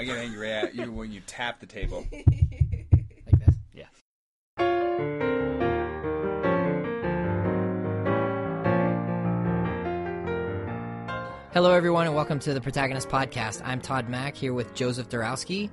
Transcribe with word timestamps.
I 0.00 0.04
get 0.04 0.16
angry 0.16 0.52
at 0.52 0.76
you 0.76 0.92
when 0.92 1.10
you 1.10 1.20
tap 1.26 1.58
the 1.58 1.66
table. 1.66 2.06
like 2.12 2.24
this. 3.44 3.54
Yeah. 3.74 3.86
Hello, 11.52 11.72
everyone, 11.72 12.06
and 12.06 12.14
welcome 12.14 12.38
to 12.38 12.54
the 12.54 12.60
Protagonist 12.60 13.08
Podcast. 13.08 13.60
I'm 13.64 13.80
Todd 13.80 14.08
Mack 14.08 14.36
here 14.36 14.54
with 14.54 14.72
Joseph 14.72 15.08
Dorowski, 15.08 15.68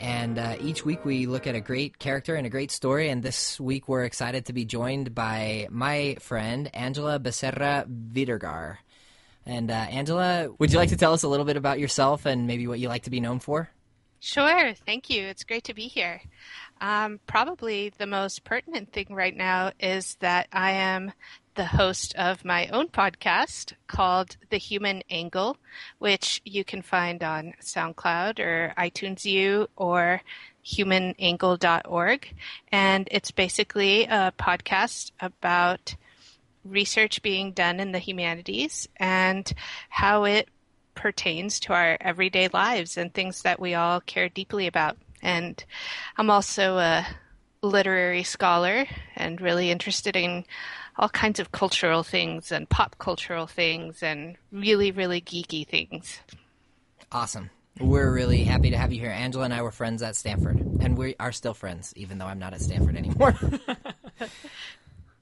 and 0.00 0.36
uh, 0.36 0.56
each 0.60 0.84
week 0.84 1.04
we 1.04 1.26
look 1.26 1.46
at 1.46 1.54
a 1.54 1.60
great 1.60 2.00
character 2.00 2.34
and 2.34 2.48
a 2.48 2.50
great 2.50 2.72
story. 2.72 3.08
And 3.08 3.22
this 3.22 3.60
week 3.60 3.86
we're 3.86 4.02
excited 4.02 4.46
to 4.46 4.52
be 4.52 4.64
joined 4.64 5.14
by 5.14 5.68
my 5.70 6.16
friend 6.18 6.68
Angela 6.74 7.20
Becerra 7.20 7.86
Vidergar. 7.86 8.78
And 9.50 9.68
uh, 9.68 9.74
Angela, 9.74 10.48
would 10.60 10.70
you 10.70 10.78
like 10.78 10.90
to 10.90 10.96
tell 10.96 11.12
us 11.12 11.24
a 11.24 11.28
little 11.28 11.44
bit 11.44 11.56
about 11.56 11.80
yourself 11.80 12.24
and 12.24 12.46
maybe 12.46 12.68
what 12.68 12.78
you 12.78 12.88
like 12.88 13.02
to 13.02 13.10
be 13.10 13.18
known 13.18 13.40
for? 13.40 13.68
Sure, 14.20 14.74
thank 14.86 15.10
you. 15.10 15.24
It's 15.24 15.42
great 15.42 15.64
to 15.64 15.74
be 15.74 15.88
here. 15.88 16.20
Um, 16.80 17.18
probably 17.26 17.92
the 17.98 18.06
most 18.06 18.44
pertinent 18.44 18.92
thing 18.92 19.08
right 19.10 19.36
now 19.36 19.72
is 19.80 20.16
that 20.20 20.46
I 20.52 20.70
am 20.70 21.12
the 21.56 21.64
host 21.64 22.14
of 22.14 22.44
my 22.44 22.68
own 22.68 22.90
podcast 22.90 23.72
called 23.88 24.36
The 24.50 24.58
Human 24.58 25.02
Angle, 25.10 25.56
which 25.98 26.40
you 26.44 26.62
can 26.62 26.80
find 26.80 27.24
on 27.24 27.54
SoundCloud 27.60 28.38
or 28.38 28.72
iTunes 28.78 29.24
U 29.24 29.68
or 29.74 30.22
humanangle.org. 30.64 32.34
And 32.70 33.08
it's 33.10 33.32
basically 33.32 34.04
a 34.04 34.32
podcast 34.38 35.10
about 35.18 35.96
research 36.64 37.22
being 37.22 37.52
done 37.52 37.80
in 37.80 37.92
the 37.92 37.98
humanities 37.98 38.88
and 38.96 39.52
how 39.88 40.24
it 40.24 40.48
pertains 40.94 41.60
to 41.60 41.72
our 41.72 41.96
everyday 42.00 42.48
lives 42.48 42.96
and 42.96 43.12
things 43.12 43.42
that 43.42 43.60
we 43.60 43.74
all 43.74 44.00
care 44.00 44.28
deeply 44.28 44.66
about. 44.66 44.96
And 45.22 45.62
I'm 46.16 46.30
also 46.30 46.78
a 46.78 47.06
literary 47.62 48.22
scholar 48.22 48.86
and 49.16 49.40
really 49.40 49.70
interested 49.70 50.16
in 50.16 50.44
all 50.96 51.08
kinds 51.08 51.40
of 51.40 51.52
cultural 51.52 52.02
things 52.02 52.52
and 52.52 52.68
pop 52.68 52.96
cultural 52.98 53.46
things 53.46 54.02
and 54.02 54.36
really, 54.52 54.90
really 54.90 55.20
geeky 55.20 55.66
things. 55.66 56.20
Awesome. 57.12 57.50
We're 57.78 58.12
really 58.12 58.44
happy 58.44 58.70
to 58.70 58.76
have 58.76 58.92
you 58.92 59.00
here. 59.00 59.10
Angela 59.10 59.44
and 59.44 59.54
I 59.54 59.62
were 59.62 59.70
friends 59.70 60.02
at 60.02 60.14
Stanford, 60.14 60.58
and 60.80 60.98
we 60.98 61.14
are 61.18 61.32
still 61.32 61.54
friends, 61.54 61.94
even 61.96 62.18
though 62.18 62.26
I'm 62.26 62.38
not 62.38 62.52
at 62.52 62.60
Stanford 62.60 62.96
anymore. 62.96 63.34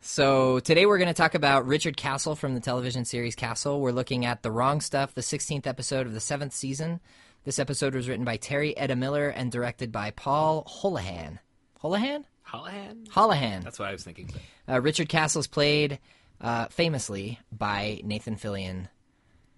so, 0.09 0.59
today 0.61 0.87
we're 0.87 0.97
going 0.97 1.09
to 1.09 1.13
talk 1.13 1.35
about 1.35 1.67
Richard 1.67 1.95
Castle 1.95 2.35
from 2.35 2.55
the 2.55 2.61
television 2.61 3.05
series 3.05 3.35
Castle. 3.35 3.79
We're 3.79 3.93
looking 3.93 4.25
at 4.25 4.43
The 4.43 4.51
Wrong 4.51 4.81
Stuff, 4.81 5.13
the 5.13 5.21
16th 5.21 5.67
episode 5.67 6.07
of 6.07 6.15
the 6.15 6.19
seventh 6.19 6.55
season. 6.55 7.01
This 7.45 7.59
episode 7.59 7.95
was 7.95 8.09
written 8.09 8.25
by 8.25 8.39
Terri 8.39 8.73
Edda 8.75 8.97
Miller 8.97 9.29
and 9.29 9.53
directed 9.53 9.93
by 9.93 10.13
Paul 10.13 10.65
Holohan. 10.65 11.41
Holohan? 11.85 12.25
Hollahan? 12.49 13.07
Holohan. 13.09 13.63
That's 13.63 13.79
what 13.79 13.91
I 13.91 13.93
was 13.93 14.03
thinking. 14.03 14.31
Uh, 14.67 14.81
Richard 14.81 15.11
Castle 15.11 15.41
is 15.41 15.47
played 15.47 15.99
uh, 16.41 16.69
famously 16.69 17.39
by 17.53 18.01
Nathan 18.03 18.37
Fillion, 18.37 18.89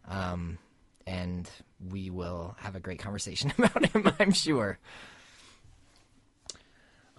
um, 0.09 0.59
and 1.07 1.49
we 1.93 2.11
will 2.11 2.57
have 2.59 2.75
a 2.75 2.81
great 2.81 2.99
conversation 2.99 3.53
about 3.59 3.87
him, 3.87 4.13
I'm 4.19 4.33
sure. 4.33 4.81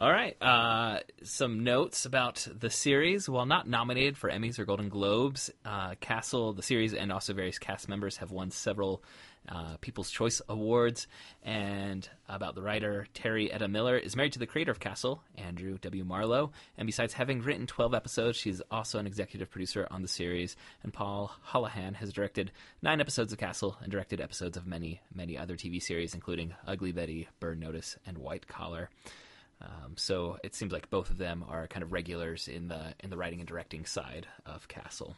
All 0.02 0.12
right. 0.12 0.36
Uh, 0.42 1.02
some 1.22 1.64
notes 1.64 2.06
about 2.06 2.48
the 2.52 2.72
series. 2.72 3.30
While 3.30 3.46
not 3.46 3.70
nominated 3.70 4.18
for 4.18 4.32
Emmys 4.32 4.58
or 4.58 4.66
Golden 4.66 4.90
Globes, 4.90 5.52
uh, 5.64 5.94
Castle, 6.00 6.54
the 6.54 6.64
series, 6.64 6.96
and 6.96 7.12
also 7.12 7.36
various 7.36 7.60
cast 7.60 7.88
members 7.88 8.18
have 8.18 8.32
won 8.32 8.50
several 8.50 9.04
uh, 9.48 9.78
People's 9.80 10.10
Choice 10.10 10.42
Awards. 10.50 11.06
And 11.44 12.10
about 12.28 12.56
the 12.56 12.64
writer, 12.64 13.06
Terri 13.14 13.54
Edda 13.54 13.68
Miller 13.68 13.96
is 13.96 14.16
married 14.16 14.34
to 14.34 14.40
the 14.40 14.48
creator 14.48 14.72
of 14.72 14.80
Castle, 14.80 15.22
Andrew 15.38 15.78
W. 15.82 16.04
Marlowe. 16.04 16.52
And 16.80 16.88
besides 16.88 17.14
having 17.14 17.44
written 17.44 17.68
12 17.68 17.94
episodes, 17.94 18.40
she's 18.40 18.60
also 18.72 18.98
an 18.98 19.06
executive 19.06 19.52
producer 19.52 19.88
on 19.92 20.02
the 20.02 20.08
series. 20.08 20.56
And 20.82 20.92
Paul 20.92 21.32
Holohan 21.50 21.94
has 21.98 22.11
directed 22.11 22.52
nine 22.82 23.02
episodes 23.02 23.34
of 23.34 23.38
Castle 23.38 23.78
and 23.84 23.92
directed 23.92 24.20
episodes 24.20 24.58
of 24.58 24.66
many, 24.66 25.00
many 25.14 25.38
other 25.38 25.56
TV 25.56 25.80
series, 25.80 26.16
including 26.16 26.56
Ugly 26.66 26.94
Betty, 26.94 27.28
Burn 27.40 27.60
Notice, 27.60 28.00
and 28.08 28.17
White 28.17 28.48
Collar. 28.48 28.90
Um, 29.61 29.94
so 29.95 30.38
it 30.44 30.55
seems 30.55 30.72
like 30.72 30.89
both 30.89 31.10
of 31.10 31.17
them 31.17 31.45
are 31.48 31.67
kind 31.67 31.83
of 31.83 31.92
regulars 31.92 32.48
in 32.48 32.67
the 32.67 32.94
in 32.99 33.10
the 33.10 33.17
writing 33.17 33.39
and 33.39 33.48
directing 33.48 33.86
side 33.86 34.27
of 34.45 34.67
Castle. 34.67 35.16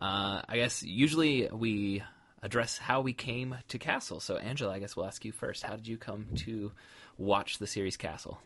Uh, 0.00 0.42
I 0.48 0.56
guess 0.56 0.82
usually 0.82 1.48
we 1.52 2.02
address 2.42 2.78
how 2.78 3.00
we 3.00 3.12
came 3.12 3.56
to 3.68 3.78
Castle. 3.78 4.20
So 4.20 4.36
Angela, 4.36 4.72
I 4.72 4.78
guess 4.78 4.96
we'll 4.96 5.06
ask 5.06 5.24
you 5.24 5.32
first. 5.32 5.62
How 5.62 5.76
did 5.76 5.86
you 5.86 5.96
come 5.96 6.26
to 6.36 6.72
watch 7.18 7.58
the 7.58 7.66
series 7.66 7.96
Castle? 7.96 8.40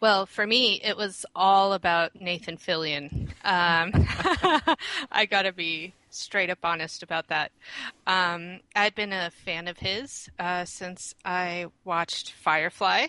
Well, 0.00 0.26
for 0.26 0.46
me, 0.46 0.80
it 0.82 0.96
was 0.96 1.26
all 1.34 1.72
about 1.72 2.20
Nathan 2.20 2.56
Fillion. 2.56 3.30
Um, 3.44 3.90
I 5.10 5.26
got 5.28 5.42
to 5.42 5.52
be 5.52 5.94
straight 6.08 6.50
up 6.50 6.58
honest 6.62 7.02
about 7.02 7.26
that. 7.28 7.50
Um, 8.06 8.60
I'd 8.76 8.94
been 8.94 9.12
a 9.12 9.32
fan 9.44 9.66
of 9.66 9.78
his 9.78 10.28
uh, 10.38 10.64
since 10.64 11.16
I 11.24 11.66
watched 11.84 12.32
Firefly 12.32 13.08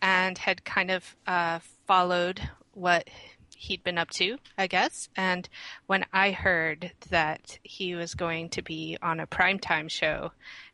and 0.00 0.38
had 0.38 0.64
kind 0.64 0.92
of 0.92 1.16
uh, 1.26 1.58
followed 1.88 2.40
what 2.72 3.08
he'd 3.56 3.82
been 3.82 3.98
up 3.98 4.10
to, 4.10 4.38
I 4.56 4.68
guess. 4.68 5.08
And 5.16 5.48
when 5.86 6.04
I 6.12 6.30
heard 6.30 6.92
that 7.10 7.58
he 7.64 7.96
was 7.96 8.14
going 8.14 8.50
to 8.50 8.62
be 8.62 8.96
on 9.02 9.18
a 9.18 9.26
primetime 9.26 9.90
show 9.90 10.30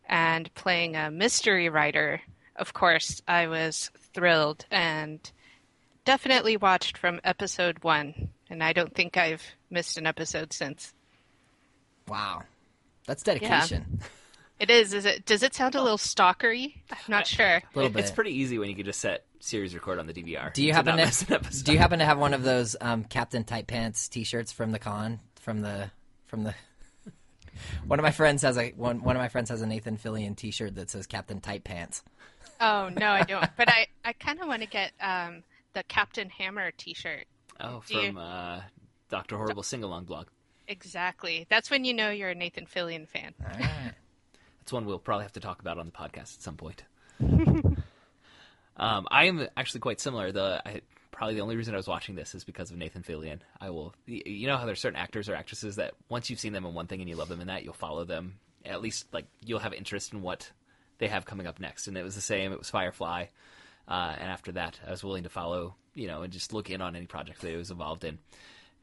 and 0.07 0.53
playing 0.55 0.95
a 0.95 1.11
mystery 1.11 1.71
writer, 1.71 2.21
of 2.57 2.75
course, 2.75 3.23
I 3.27 3.47
was 3.47 3.91
thrilled 4.15 4.67
and 4.71 5.31
definitely 6.05 6.57
watched 6.57 6.99
from 6.99 7.21
episode 7.25 7.83
one. 7.83 8.31
And 8.51 8.63
I 8.63 8.73
don't 8.73 8.95
think 8.95 9.17
I've 9.17 9.43
missed 9.71 9.97
an 9.97 10.07
episode 10.07 10.53
since. 10.53 10.93
Wow. 12.07 12.43
That's 13.07 13.23
dedication. 13.23 14.01
It 14.63 14.71
is. 14.71 14.95
Is 14.95 15.05
it? 15.07 15.25
Does 15.27 15.43
it 15.43 15.55
sound 15.55 15.75
a 15.75 15.83
little 15.83 15.99
stalkery? 15.99 16.75
I'm 16.91 16.99
not 17.09 17.27
sure. 17.27 17.57
A 17.57 17.63
little 17.75 17.91
bit. 17.91 18.01
It's 18.01 18.13
pretty 18.13 18.31
easy 18.31 18.59
when 18.59 18.69
you 18.69 18.77
can 18.77 18.85
just 18.85 19.01
set 19.01 19.25
series 19.41 19.75
record 19.75 19.99
on 19.99 20.07
the 20.07 20.13
DVR. 20.13 20.53
Do 20.53 20.63
you 20.63 20.73
happen 20.73 20.97
not 20.97 21.05
miss 21.05 21.23
an 21.23 21.43
to. 21.43 21.65
Do 21.65 21.73
you 21.73 21.79
happen 21.79 21.99
to 21.99 22.05
have 22.05 22.17
one 22.17 22.33
of 22.33 22.45
those 22.45 22.77
um, 22.81 23.03
Captain 23.03 23.43
Tight 23.43 23.67
Pants 23.67 24.09
T-shirts 24.09 24.53
from 24.53 24.71
the 24.71 24.79
con 24.79 25.19
from 25.41 25.63
the 25.63 25.91
from 26.27 26.45
the? 26.45 26.55
one 27.89 27.99
of 27.99 28.05
my 28.05 28.13
friends 28.13 28.43
has 28.43 28.57
a 28.57 28.71
one. 28.77 29.03
One 29.03 29.17
of 29.17 29.21
my 29.21 29.29
friends 29.29 29.51
has 29.51 29.63
a 29.63 29.67
Nathan 29.67 29.97
Fillion 29.97 30.37
T-shirt 30.37 30.77
that 30.77 30.91
says 30.91 31.09
Captain 31.09 31.41
Tight 31.41 31.65
Pants. 31.65 32.05
Oh 32.63 32.89
no, 32.97 33.11
I 33.11 33.23
don't. 33.25 33.45
But 33.57 33.69
I, 33.69 33.89
I 34.05 34.13
kind 34.15 34.41
of 34.41 34.47
want 34.47 34.63
to 34.63 34.69
get 34.69 34.93
um, 35.01 35.43
the 35.75 35.83
Captain 35.83 36.31
Hammer 36.31 36.71
T-shirt. 36.71 37.27
Oh, 37.61 37.83
Do 37.87 37.95
you- 37.97 38.07
from 38.09 38.19
uh, 38.19 38.61
Doctor 39.11 39.37
Horrible 39.37 39.63
sing 39.63 39.83
along 39.83 40.05
blog. 40.05 40.29
Exactly. 40.69 41.47
That's 41.51 41.71
when 41.71 41.85
you 41.85 41.93
know 41.93 42.11
you're 42.11 42.31
a 42.31 42.35
Nathan 42.35 42.67
Fillion 42.67 43.07
fan. 43.09 43.35
All 43.43 43.51
right. 43.51 43.93
That's 44.61 44.73
one 44.73 44.87
we'll 44.87 45.01
probably 45.01 45.25
have 45.25 45.33
to 45.33 45.41
talk 45.41 45.61
about 45.61 45.77
on 45.77 45.87
the 45.87 45.93
podcast 45.93 46.37
at 46.37 46.43
some 46.43 46.57
point. 46.57 46.85
um, 48.77 49.07
I 49.11 49.25
am 49.27 49.47
actually 49.57 49.81
quite 49.81 50.01
similar. 50.01 50.31
The 50.33 50.63
I, 50.65 50.81
probably 51.11 51.35
the 51.35 51.41
only 51.41 51.57
reason 51.57 51.75
I 51.75 51.77
was 51.79 51.89
watching 51.89 52.15
this 52.15 52.35
is 52.35 52.45
because 52.45 52.71
of 52.71 52.77
Nathan 52.77 53.03
Fillion. 53.03 53.41
I 53.61 53.71
will, 53.71 53.93
you 54.07 54.47
know 54.47 54.57
how 54.57 54.65
there's 54.67 54.81
certain 54.81 54.99
actors 54.99 55.29
or 55.29 55.35
actresses 55.35 55.77
that 55.77 55.95
once 56.09 56.31
you've 56.31 56.39
seen 56.41 56.53
them 56.53 56.65
in 56.65 56.75
one 56.75 56.87
thing 56.87 57.01
and 57.01 57.09
you 57.11 57.17
love 57.17 57.29
them 57.29 57.41
in 57.41 57.49
that, 57.49 57.65
you'll 57.65 57.75
follow 57.75 58.05
them. 58.05 58.39
At 58.65 58.81
least 58.81 59.07
like 59.13 59.27
you'll 59.45 59.59
have 59.59 59.73
interest 59.73 60.13
in 60.13 60.23
what 60.23 60.51
they 61.03 61.09
have 61.09 61.25
coming 61.25 61.49
up 61.49 61.59
next. 61.59 61.89
And 61.89 61.99
it 61.99 62.05
was 62.05 62.15
the 62.15 62.21
same. 62.21 62.53
It 62.53 62.59
was 62.61 62.71
Firefly. 62.71 63.27
Uh, 63.89 64.15
and 64.17 64.31
after 64.31 64.53
that, 64.53 64.79
I 64.87 64.93
was 64.93 65.03
willing 65.03 65.25
to 65.25 65.29
follow, 65.29 65.75
you 65.95 66.07
know, 66.07 66.23
and 66.23 66.33
just 66.33 66.53
look 66.53 66.71
in 66.71 66.81
on 66.81 66.95
any 66.95 67.07
project 67.07 67.41
that 67.41 67.51
he 67.51 67.57
was 67.57 67.73
involved 67.73 68.05
in. 68.05 68.21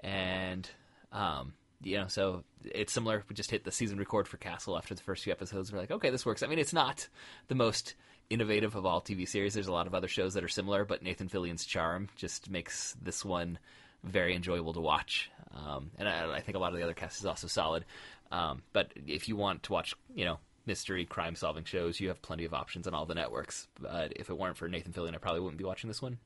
And 0.02 0.70
um, 1.14 1.54
you 1.82 1.96
know, 1.98 2.08
so 2.08 2.44
it's 2.66 2.92
similar. 2.92 3.24
We 3.30 3.36
just 3.36 3.52
hit 3.52 3.64
the 3.64 3.72
season 3.72 3.98
record 3.98 4.28
for 4.28 4.36
Castle 4.36 4.78
after 4.78 4.94
the 4.94 5.02
first 5.02 5.24
few 5.24 5.32
episodes. 5.32 5.72
We're 5.72 5.80
like, 5.80 5.92
okay, 5.92 6.10
this 6.10 6.26
works. 6.26 6.44
I 6.44 6.48
mean, 6.48 6.60
it's 6.60 6.74
not 6.74 7.08
the 7.48 7.56
most 7.56 7.96
innovative 8.30 8.76
of 8.76 8.86
all 8.86 9.00
TV 9.00 9.26
series. 9.26 9.54
There's 9.54 9.68
a 9.68 9.72
lot 9.72 9.88
of 9.88 9.96
other 9.96 10.10
shows 10.10 10.34
that 10.34 10.44
are 10.44 10.50
similar, 10.50 10.84
but 10.84 11.02
Nathan 11.02 11.30
Fillion's 11.30 11.64
charm 11.64 12.10
just 12.18 12.50
makes 12.50 12.98
this 13.02 13.24
one 13.24 13.58
very 14.04 14.36
enjoyable 14.36 14.74
to 14.74 14.82
watch. 14.82 15.32
Um, 15.56 15.92
and 15.98 16.10
I, 16.10 16.36
I 16.36 16.42
think 16.42 16.58
a 16.58 16.60
lot 16.60 16.74
of 16.74 16.78
the 16.78 16.84
other 16.84 16.94
cast 16.94 17.22
is 17.22 17.26
also 17.26 17.48
solid. 17.48 17.86
Um, 18.30 18.62
but 18.74 18.92
if 19.08 19.30
you 19.30 19.38
want 19.38 19.64
to 19.64 19.72
watch, 19.72 19.96
you 20.14 20.26
know, 20.26 20.40
mystery 20.70 21.04
crime 21.04 21.34
solving 21.34 21.64
shows, 21.64 22.00
you 22.00 22.10
have 22.10 22.22
plenty 22.22 22.46
of 22.46 22.54
options 22.54 22.86
on 22.86 22.94
all 22.94 23.08
the 23.08 23.16
networks. 23.16 23.68
But 23.82 24.14
if 24.16 24.30
it 24.30 24.38
weren't 24.38 24.56
for 24.56 24.70
Nathan 24.70 24.94
Fillion, 24.94 25.16
I 25.16 25.18
probably 25.18 25.42
wouldn't 25.42 25.58
be 25.58 25.64
watching 25.64 25.88
this 25.88 26.00
one. 26.02 26.20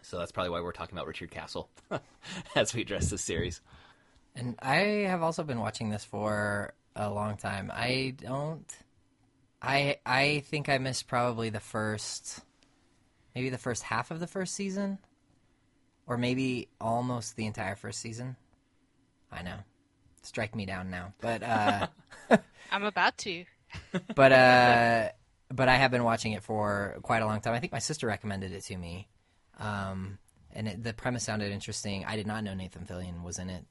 So 0.00 0.18
that's 0.18 0.32
probably 0.32 0.48
why 0.48 0.62
we're 0.62 0.72
talking 0.72 0.96
about 0.96 1.06
Richard 1.06 1.30
Castle 1.30 1.68
as 2.56 2.74
we 2.74 2.80
address 2.80 3.10
this 3.10 3.22
series. 3.22 3.60
And 4.34 4.56
I 4.60 5.04
have 5.06 5.22
also 5.22 5.44
been 5.44 5.60
watching 5.60 5.90
this 5.90 6.02
for 6.02 6.72
a 6.96 7.10
long 7.10 7.36
time. 7.36 7.70
I 7.74 8.14
don't. 8.16 8.64
I 9.60 9.98
I 10.06 10.42
think 10.46 10.70
I 10.70 10.78
missed 10.78 11.06
probably 11.06 11.50
the 11.50 11.60
first, 11.60 12.40
maybe 13.34 13.50
the 13.50 13.58
first 13.58 13.82
half 13.82 14.10
of 14.10 14.18
the 14.18 14.26
first 14.26 14.54
season, 14.54 14.98
or 16.06 16.16
maybe 16.16 16.68
almost 16.80 17.36
the 17.36 17.44
entire 17.44 17.76
first 17.76 18.00
season. 18.00 18.36
I 19.30 19.42
know, 19.42 19.58
strike 20.22 20.54
me 20.54 20.64
down 20.64 20.90
now, 20.90 21.12
but 21.20 21.42
uh, 21.42 21.88
I'm 22.72 22.84
about 22.84 23.18
to. 23.18 23.44
But 24.14 24.32
uh, 24.32 25.08
but 25.52 25.68
I 25.68 25.76
have 25.76 25.90
been 25.90 26.04
watching 26.04 26.32
it 26.32 26.42
for 26.42 26.98
quite 27.02 27.22
a 27.22 27.26
long 27.26 27.40
time. 27.40 27.54
I 27.54 27.60
think 27.60 27.72
my 27.72 27.78
sister 27.78 28.06
recommended 28.06 28.52
it 28.52 28.62
to 28.64 28.76
me, 28.76 29.08
um, 29.58 30.18
and 30.52 30.68
it, 30.68 30.82
the 30.82 30.92
premise 30.92 31.24
sounded 31.24 31.52
interesting. 31.52 32.04
I 32.04 32.16
did 32.16 32.26
not 32.26 32.44
know 32.44 32.54
Nathan 32.54 32.84
Fillion 32.84 33.22
was 33.22 33.38
in 33.38 33.50
it. 33.50 33.64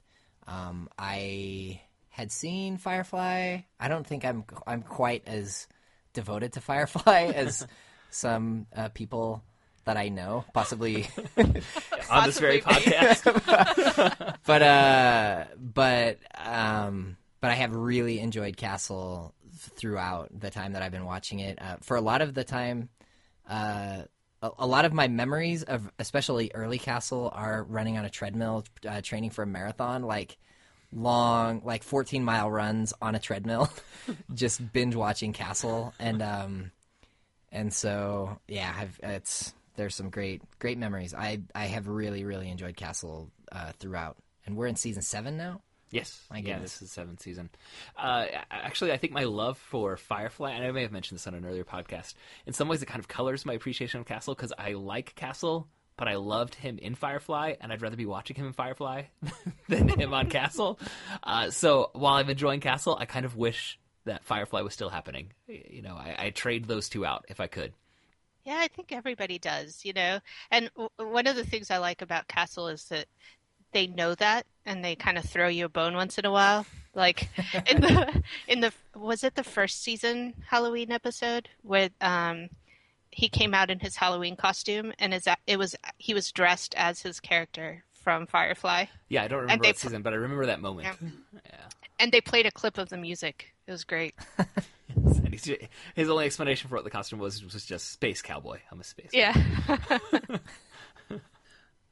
Um, 0.47 0.89
I 0.97 1.81
had 2.09 2.31
seen 2.31 2.77
Firefly. 2.77 3.59
I 3.79 3.87
don't 3.87 4.05
think 4.05 4.25
I'm 4.25 4.43
I'm 4.65 4.81
quite 4.81 5.27
as 5.27 5.67
devoted 6.13 6.53
to 6.53 6.61
Firefly 6.61 7.31
as 7.35 7.67
some 8.09 8.65
uh, 8.75 8.89
people 8.89 9.43
that 9.85 9.97
I 9.97 10.09
know, 10.09 10.43
possibly. 10.53 11.07
on 12.09 12.25
this 12.25 12.39
very 12.39 12.61
podcast. 12.61 13.23
but 14.45 14.61
uh, 14.61 15.45
but 15.57 16.17
um, 16.35 17.17
but 17.39 17.51
I 17.51 17.55
have 17.55 17.75
really 17.75 18.19
enjoyed 18.19 18.57
Castle 18.57 19.33
throughout 19.59 20.29
the 20.37 20.49
time 20.49 20.73
that 20.73 20.81
I've 20.81 20.91
been 20.91 21.05
watching 21.05 21.39
it. 21.39 21.61
Uh, 21.61 21.77
for 21.81 21.97
a 21.97 22.01
lot 22.01 22.21
of 22.21 22.33
the 22.33 22.43
time, 22.43 22.89
uh, 23.49 24.03
a, 24.41 24.51
a 24.59 24.67
lot 24.67 24.85
of 24.85 24.93
my 24.93 25.07
memories 25.07 25.63
of 25.63 25.89
especially 25.99 26.51
early 26.53 26.77
Castle 26.77 27.31
are 27.33 27.63
running 27.63 27.97
on 27.97 28.05
a 28.05 28.09
treadmill, 28.09 28.65
uh, 28.87 29.01
training 29.01 29.31
for 29.31 29.43
a 29.43 29.47
marathon, 29.47 30.03
like 30.03 30.37
long, 30.91 31.61
like 31.65 31.83
fourteen 31.83 32.23
mile 32.23 32.49
runs 32.49 32.93
on 33.01 33.15
a 33.15 33.19
treadmill, 33.19 33.69
just 34.33 34.73
binge 34.73 34.95
watching 34.95 35.33
Castle, 35.33 35.93
and 35.99 36.21
um, 36.21 36.71
and 37.51 37.73
so 37.73 38.39
yeah, 38.47 38.73
I've, 38.77 38.99
it's 39.03 39.53
there's 39.75 39.95
some 39.95 40.09
great 40.09 40.41
great 40.59 40.77
memories. 40.77 41.13
I 41.13 41.41
I 41.55 41.65
have 41.65 41.87
really 41.87 42.23
really 42.23 42.49
enjoyed 42.49 42.75
Castle 42.75 43.31
uh, 43.51 43.71
throughout, 43.79 44.17
and 44.45 44.55
we're 44.55 44.67
in 44.67 44.75
season 44.75 45.01
seven 45.01 45.37
now. 45.37 45.61
Yes, 45.89 46.21
My 46.29 46.37
yeah, 46.37 46.53
goodness. 46.53 46.73
this 46.73 46.81
is 46.81 46.89
the 46.89 46.93
seventh 46.93 47.21
season. 47.21 47.49
Uh, 47.97 48.25
actually, 48.51 48.91
I 48.91 48.97
think 48.97 49.13
my 49.13 49.23
love 49.23 49.57
for 49.57 49.95
Firefly, 49.97 50.51
and 50.51 50.65
I 50.65 50.71
may 50.71 50.81
have 50.81 50.91
mentioned 50.91 51.17
this 51.17 51.27
on 51.27 51.33
an 51.33 51.45
earlier 51.45 51.63
podcast. 51.63 52.13
In 52.45 52.53
some 52.53 52.67
ways, 52.67 52.81
it 52.81 52.87
kind 52.87 52.99
of 52.99 53.07
colors 53.07 53.45
my 53.45 53.53
appreciation 53.53 53.99
of 53.99 54.05
Castle 54.05 54.35
because 54.35 54.51
I 54.57 54.73
like 54.73 55.15
Castle, 55.15 55.67
but 55.95 56.07
I 56.07 56.15
loved 56.15 56.55
him 56.55 56.77
in 56.77 56.93
Firefly, 56.95 57.55
and 57.61 57.71
I'd 57.71 57.81
rather 57.81 57.95
be 57.95 58.05
watching 58.05 58.35
him 58.35 58.47
in 58.47 58.53
Firefly 58.53 59.03
than 59.69 59.87
him 59.87 60.13
on 60.13 60.29
Castle. 60.29 60.77
Uh, 61.23 61.49
so 61.51 61.89
while 61.93 62.15
I'm 62.15 62.29
enjoying 62.29 62.59
Castle, 62.59 62.97
I 62.99 63.05
kind 63.05 63.25
of 63.25 63.35
wish 63.37 63.79
that 64.05 64.23
Firefly 64.25 64.61
was 64.61 64.73
still 64.73 64.89
happening. 64.89 65.31
You 65.47 65.81
know, 65.81 65.95
I, 65.95 66.15
I 66.17 66.29
trade 66.31 66.65
those 66.65 66.89
two 66.89 67.05
out 67.05 67.25
if 67.29 67.39
I 67.39 67.47
could. 67.47 67.73
Yeah, 68.45 68.59
I 68.61 68.69
think 68.69 68.93
everybody 68.93 69.39
does, 69.39 69.83
you 69.83 69.91
know. 69.91 70.19
And 70.51 70.69
w- 70.77 70.89
one 70.97 71.27
of 71.27 71.35
the 71.35 71.43
things 71.43 71.69
I 71.69 71.79
like 71.79 72.01
about 72.01 72.29
Castle 72.29 72.69
is 72.69 72.85
that 72.85 73.07
they 73.71 73.87
know 73.87 74.15
that 74.15 74.45
and 74.65 74.83
they 74.83 74.95
kind 74.95 75.17
of 75.17 75.25
throw 75.25 75.47
you 75.47 75.65
a 75.65 75.69
bone 75.69 75.95
once 75.95 76.17
in 76.17 76.25
a 76.25 76.31
while. 76.37 76.65
Like 76.93 77.29
in 77.69 77.81
the 77.81 78.23
in 78.47 78.59
the 78.61 78.73
was 78.95 79.23
it 79.23 79.35
the 79.35 79.43
first 79.43 79.83
season 79.83 80.33
Halloween 80.49 80.91
episode 80.91 81.47
where 81.61 81.89
um 82.01 82.49
he 83.11 83.29
came 83.29 83.53
out 83.53 83.69
in 83.69 83.79
his 83.79 83.95
Halloween 83.95 84.35
costume 84.35 84.93
and 84.97 85.13
is 85.13 85.27
it 85.45 85.57
was 85.57 85.75
he 85.97 86.13
was 86.15 86.31
dressed 86.31 86.73
as 86.75 87.01
his 87.01 87.19
character 87.19 87.83
from 87.93 88.25
Firefly 88.25 88.85
Yeah, 89.09 89.23
I 89.23 89.27
don't 89.27 89.41
remember 89.41 89.63
they 89.63 89.69
what 89.69 89.77
season, 89.77 90.01
but 90.01 90.13
I 90.13 90.15
remember 90.15 90.47
that 90.47 90.59
moment. 90.61 90.87
Yeah, 91.45 91.67
and 91.99 92.11
they 92.11 92.21
played 92.21 92.45
a 92.45 92.51
clip 92.51 92.77
of 92.79 92.89
the 92.89 92.97
music. 92.97 93.53
It 93.67 93.71
was 93.71 93.83
great. 93.83 94.15
His 95.95 96.09
only 96.09 96.25
explanation 96.25 96.69
for 96.69 96.75
what 96.75 96.83
the 96.83 96.89
costume 96.89 97.19
was 97.19 97.43
was 97.43 97.63
just 97.63 97.91
space 97.91 98.23
cowboy. 98.23 98.59
I'm 98.71 98.79
a 98.79 98.83
space. 98.83 99.11
Yeah. 99.13 99.35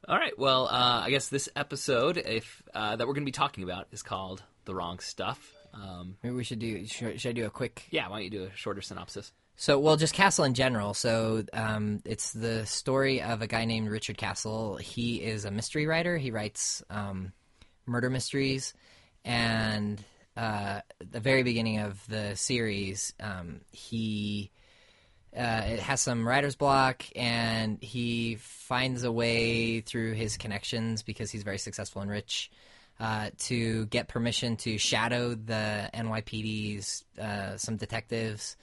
All 0.08 0.16
right. 0.16 0.38
Well, 0.38 0.66
uh, 0.66 1.02
I 1.04 1.10
guess 1.10 1.28
this 1.28 1.48
episode, 1.56 2.16
if 2.16 2.62
uh, 2.72 2.94
that 2.94 3.06
we're 3.08 3.14
going 3.14 3.24
to 3.24 3.28
be 3.28 3.32
talking 3.32 3.64
about, 3.64 3.88
is 3.90 4.02
called 4.02 4.42
"The 4.64 4.74
Wrong 4.74 5.00
Stuff." 5.00 5.52
Um, 5.74 6.16
Maybe 6.22 6.36
we 6.36 6.44
should 6.44 6.60
do. 6.60 6.86
Should, 6.86 7.20
should 7.20 7.30
I 7.30 7.32
do 7.32 7.44
a 7.44 7.50
quick? 7.50 7.84
yeah. 7.90 8.08
Why 8.08 8.16
don't 8.16 8.24
you 8.24 8.30
do 8.30 8.44
a 8.44 8.56
shorter 8.56 8.80
synopsis? 8.82 9.32
So, 9.56 9.80
well, 9.80 9.96
just 9.96 10.14
Castle 10.14 10.44
in 10.44 10.54
general. 10.54 10.94
So, 10.94 11.44
um, 11.52 12.02
it's 12.04 12.32
the 12.32 12.66
story 12.66 13.20
of 13.20 13.42
a 13.42 13.48
guy 13.48 13.64
named 13.64 13.88
Richard 13.88 14.16
Castle. 14.16 14.76
He 14.76 15.16
is 15.16 15.44
a 15.44 15.50
mystery 15.50 15.86
writer. 15.86 16.16
He 16.18 16.30
writes 16.30 16.84
um, 16.88 17.32
murder 17.84 18.08
mysteries, 18.08 18.74
and 19.24 20.00
uh, 20.36 20.82
the 21.00 21.20
very 21.20 21.42
beginning 21.42 21.80
of 21.80 22.06
the 22.06 22.36
series, 22.36 23.12
um, 23.18 23.62
he 23.72 24.52
uh, 25.34 25.62
it 25.66 25.80
has 25.80 26.00
some 26.00 26.26
writer's 26.26 26.56
block, 26.56 27.04
and 27.14 27.82
he 27.82 28.36
finds 28.36 29.04
a 29.04 29.12
way 29.12 29.80
through 29.80 30.12
his 30.12 30.36
connections 30.36 31.02
because 31.02 31.30
he's 31.30 31.42
very 31.42 31.58
successful 31.58 32.02
and 32.02 32.10
rich 32.10 32.50
uh, 32.98 33.30
to 33.38 33.86
get 33.86 34.08
permission 34.08 34.56
to 34.56 34.78
shadow 34.78 35.34
the 35.34 35.90
NYPD's 35.92 37.04
uh, 37.20 37.56
some 37.56 37.76
detectives, 37.76 38.56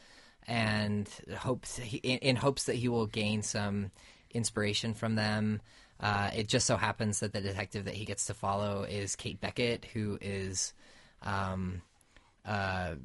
and 0.47 1.07
hopes 1.37 1.77
he, 1.77 1.97
in, 1.97 2.17
in 2.19 2.35
hopes 2.35 2.65
that 2.65 2.75
he 2.75 2.87
will 2.89 3.07
gain 3.07 3.43
some 3.43 3.91
inspiration 4.31 4.93
from 4.93 5.15
them. 5.15 5.61
Uh, 5.99 6.31
it 6.35 6.47
just 6.47 6.65
so 6.65 6.75
happens 6.75 7.19
that 7.19 7.31
the 7.31 7.39
detective 7.39 7.85
that 7.85 7.93
he 7.93 8.03
gets 8.03 8.25
to 8.25 8.33
follow 8.33 8.83
is 8.83 9.15
Kate 9.15 9.39
Beckett, 9.39 9.85
who 9.93 10.17
is 10.19 10.73
um, 11.21 11.81
uh, 12.45 12.95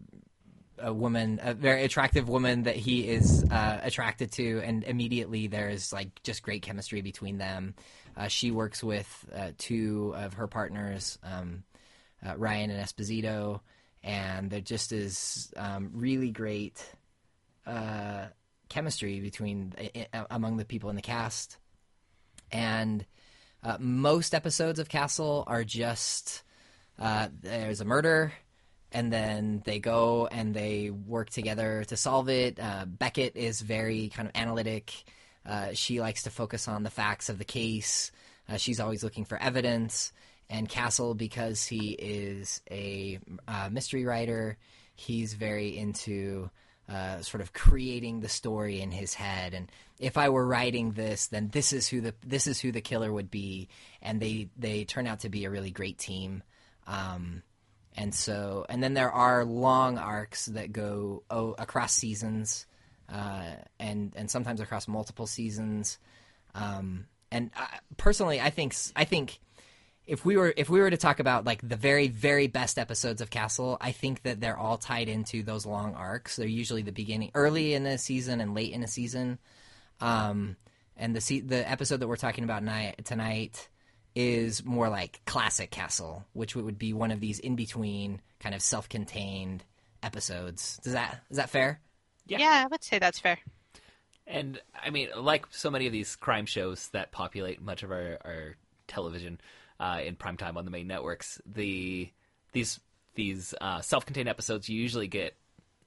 a 0.81 0.93
woman, 0.93 1.41
a 1.43 1.55
very 1.55 1.85
attractive 1.85 2.29
woman 2.29 2.65
that 2.65 2.77
he 2.77 3.09
is 3.09 3.45
uh, 3.51 3.81
attracted 3.83 4.33
to, 4.33 4.61
and 4.65 4.85
immediately 4.85 5.47
there's 5.47 5.93
like 5.93 6.23
just 6.23 6.43
great 6.43 6.63
chemistry 6.63 7.01
between 7.01 7.39
them. 7.39 7.75
Uh, 8.17 8.29
she 8.29 8.51
works 8.51 8.83
with 8.83 9.29
uh, 9.35 9.51
two 9.59 10.15
of 10.17 10.35
her 10.35 10.47
partners, 10.47 11.19
um, 11.23 11.63
uh, 12.27 12.37
Ryan 12.37 12.71
and 12.71 12.85
Esposito, 12.85 13.61
and 14.03 14.51
there 14.51 14.61
just 14.61 14.93
is 14.93 15.53
um, 15.57 15.91
really 15.95 16.31
great 16.31 16.85
uh, 17.67 18.27
chemistry 18.69 19.21
between 19.21 19.75
i- 19.79 20.07
among 20.31 20.57
the 20.57 20.65
people 20.65 20.91
in 20.91 20.97
the 20.97 21.03
cast. 21.03 21.59
And 22.51 23.05
uh, 23.63 23.77
most 23.81 24.35
episodes 24.35 24.79
of 24.79 24.89
Castle 24.89 25.45
are 25.47 25.65
just 25.65 26.43
uh, 26.99 27.29
there's 27.41 27.81
a 27.81 27.85
murder, 27.85 28.33
and 28.93 29.13
then 29.13 29.63
they 29.65 29.79
go 29.79 30.27
and 30.31 30.55
they 30.55 30.91
work 30.91 31.31
together 31.31 31.85
to 31.85 31.97
solve 31.97 32.29
it. 32.29 32.59
Uh, 32.61 32.87
Beckett 32.87 33.37
is 33.37 33.61
very 33.61 34.09
kind 34.09 34.29
of 34.29 34.35
analytic. 34.35 34.93
Uh, 35.45 35.69
she 35.73 36.01
likes 36.01 36.23
to 36.25 36.31
focus 36.31 36.69
on 36.69 36.83
the 36.83 36.91
facts 36.91 37.29
of 37.29 37.39
the 37.39 37.45
case. 37.45 38.11
Uh, 38.49 38.57
she's 38.57 38.81
always 38.81 39.05
looking 39.05 39.25
for 39.25 39.39
evidence. 39.39 40.13
And 40.51 40.69
Castle, 40.69 41.15
because 41.15 41.67
he 41.67 41.91
is 41.91 42.63
a 42.71 43.19
uh, 43.47 43.69
mystery 43.71 44.07
writer, 44.07 44.57
he's 44.95 45.35
very 45.35 45.77
into 45.77 46.51
uh, 46.89 47.21
sort 47.21 47.43
of 47.43 47.53
creating 47.53 48.21
the 48.21 48.31
story 48.31 48.81
in 48.81 48.91
his 48.91 49.13
head. 49.13 49.53
And 49.53 49.71
if 49.99 50.17
I 50.17 50.31
were 50.31 50.47
writing 50.47 50.93
this, 50.93 51.27
then 51.27 51.51
this 51.53 51.75
is 51.75 51.87
who 51.87 52.01
the 52.01 52.15
this 52.27 52.47
is 52.47 52.61
who 52.61 52.73
the 52.73 52.81
killer 52.81 53.13
would 53.13 53.31
be. 53.31 53.69
And 54.01 54.21
they 54.21 54.49
they 54.57 54.85
turn 54.85 55.07
out 55.07 55.21
to 55.21 55.29
be 55.29 55.45
a 55.45 55.51
really 55.51 55.71
great 55.71 55.99
team. 55.99 56.43
Um, 56.87 57.43
and 57.99 58.15
so, 58.15 58.65
and 58.69 58.81
then 58.81 58.95
there 58.95 59.11
are 59.11 59.45
long 59.45 59.99
arcs 59.99 60.47
that 60.47 60.73
go 60.73 61.25
oh, 61.31 61.57
across 61.59 61.93
seasons, 61.93 62.65
uh, 63.13 63.57
and 63.81 64.13
and 64.15 64.31
sometimes 64.31 64.61
across 64.61 64.87
multiple 64.87 65.27
seasons. 65.27 65.99
Um, 66.55 67.07
and 67.33 67.51
I, 67.57 67.81
personally, 67.97 68.41
I 68.41 68.51
think 68.51 68.77
I 68.95 69.05
think 69.05 69.41
if 70.07 70.25
we 70.25 70.37
were 70.37 70.55
if 70.57 70.71
we 70.71 70.79
were 70.79 70.91
to 70.91 70.97
talk 70.97 71.19
about 71.19 71.45
like 71.45 71.69
the 71.69 71.75
very 71.75 72.07
very 72.07 72.47
best 72.47 72.79
episodes 72.79 73.21
of 73.21 73.31
Castle, 73.31 73.77
I 73.81 73.91
think 73.91 74.23
that 74.23 74.41
they're 74.41 74.57
all 74.57 74.79
tied 74.79 75.09
into 75.09 75.43
those 75.43 75.67
long 75.67 75.97
arcs. 75.97 76.37
They're 76.37 76.47
usually 76.47 76.83
the 76.83 76.93
beginning, 76.93 77.33
early 77.35 77.75
in 77.75 77.85
a 77.85 77.99
season, 77.99 78.41
and 78.41 78.55
late 78.55 78.73
in 78.73 78.85
a 78.85 78.89
season. 78.89 79.41
Um, 80.01 80.57
and 80.97 81.17
the 81.17 81.41
the 81.41 81.69
episode 81.69 81.99
that 81.99 82.07
we're 82.07 82.15
talking 82.15 82.45
about 82.45 82.63
ni- 82.63 82.95
tonight 83.03 83.69
is 84.15 84.65
more 84.65 84.89
like 84.89 85.21
classic 85.27 85.71
Castle, 85.71 86.25
which 86.33 86.57
would 86.57 86.79
be 86.79 86.93
one 86.93 87.11
of 87.11 87.21
these 87.21 87.39
in 87.39 87.57
between 87.57 88.21
kind 88.41 88.55
of 88.55 88.63
self 88.63 88.89
contained 88.89 89.65
episodes. 90.03 90.79
Does 90.83 90.93
that 90.93 91.23
is 91.31 91.37
that 91.37 91.51
fair? 91.51 91.81
Yeah. 92.27 92.39
yeah, 92.39 92.63
I 92.65 92.67
would 92.67 92.85
say 92.85 92.99
that's 92.99 93.19
fair. 93.19 93.39
And 94.27 94.61
I 94.85 94.91
mean, 94.91 95.09
like 95.17 95.47
so 95.51 95.71
many 95.71 95.87
of 95.87 95.93
these 95.93 96.15
crime 96.17 96.45
shows 96.45 96.89
that 96.91 97.13
populate 97.13 97.63
much 97.63 97.83
of 97.83 97.91
our, 97.91 98.19
our 98.25 98.57
television 98.87 99.41
uh, 99.81 100.01
in 100.05 100.17
prime 100.17 100.37
time 100.37 100.57
on 100.57 100.65
the 100.65 100.71
main 100.71 100.87
networks, 100.87 101.41
the 101.47 102.11
these 102.53 102.81
these 103.15 103.55
uh, 103.61 103.81
self-contained 103.81 104.29
episodes 104.29 104.69
you 104.69 104.81
usually 104.81 105.09
get 105.09 105.35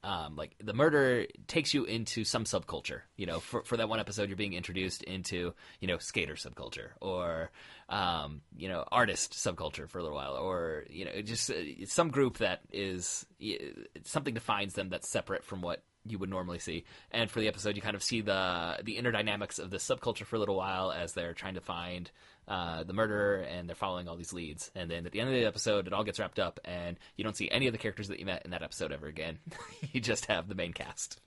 um, 0.04 0.36
like 0.36 0.56
the 0.62 0.74
murder 0.74 1.28
takes 1.48 1.74
you 1.74 1.86
into 1.86 2.24
some 2.24 2.46
subculture. 2.46 3.02
You 3.18 3.28
know, 3.28 3.40
for 3.40 3.64
for 3.64 3.78
that 3.78 3.88
one 3.88 4.00
episode, 4.00 4.30
you're 4.30 4.36
being 4.36 4.54
introduced 4.54 5.04
into 5.04 5.54
you 5.80 5.88
know 5.88 6.00
skater 6.00 6.34
subculture 6.34 6.90
or 7.00 7.52
um, 7.92 8.42
you 8.58 8.70
know 8.70 8.86
artist 8.92 9.34
subculture 9.34 9.88
for 9.88 10.00
a 10.00 10.02
little 10.02 10.18
while, 10.18 10.36
or 10.36 10.86
you 10.90 11.06
know 11.06 11.22
just 11.22 11.52
uh, 11.52 11.56
some 11.86 12.10
group 12.10 12.38
that 12.38 12.62
is 12.72 13.26
something 14.04 14.34
defines 14.34 14.74
them 14.74 14.90
that's 14.90 15.10
separate 15.10 15.44
from 15.44 15.62
what 15.62 15.84
you 16.06 16.18
would 16.18 16.30
normally 16.30 16.58
see. 16.58 16.86
And 17.12 17.30
for 17.30 17.42
the 17.42 17.48
episode, 17.48 17.76
you 17.76 17.82
kind 17.82 17.96
of 17.96 18.02
see 18.02 18.22
the 18.22 18.80
the 18.82 18.98
inner 18.98 19.12
dynamics 19.12 19.60
of 19.60 19.70
the 19.70 19.78
subculture 19.78 20.26
for 20.26 20.38
a 20.38 20.40
little 20.40 20.56
while 20.56 20.92
as 20.92 21.14
they're 21.14 21.34
trying 21.34 21.56
to 21.56 21.62
find 21.62 22.10
uh, 22.48 22.84
the 22.84 22.94
murderer 22.94 23.42
and 23.42 23.68
they're 23.68 23.76
following 23.76 24.08
all 24.08 24.16
these 24.16 24.34
leads. 24.34 24.72
And 24.74 24.90
then 24.90 25.06
at 25.06 25.12
the 25.12 25.20
end 25.20 25.30
of 25.30 25.36
the 25.36 25.46
episode, 25.46 25.86
it 25.86 25.94
all 25.94 26.06
gets 26.06 26.18
wrapped 26.18 26.40
up, 26.40 26.62
and 26.64 26.98
you 27.18 27.26
don't 27.26 27.36
see 27.36 27.52
any 27.52 27.68
of 27.68 27.74
the 27.74 27.78
characters 27.78 28.08
that 28.08 28.20
you 28.20 28.26
met 28.26 28.44
in 28.46 28.52
that 28.52 28.64
episode 28.64 28.94
ever 28.94 29.08
again. 29.08 29.38
you 29.92 30.00
just 30.00 30.28
have 30.28 30.48
the 30.48 30.56
main 30.56 30.72
cast. 30.72 31.20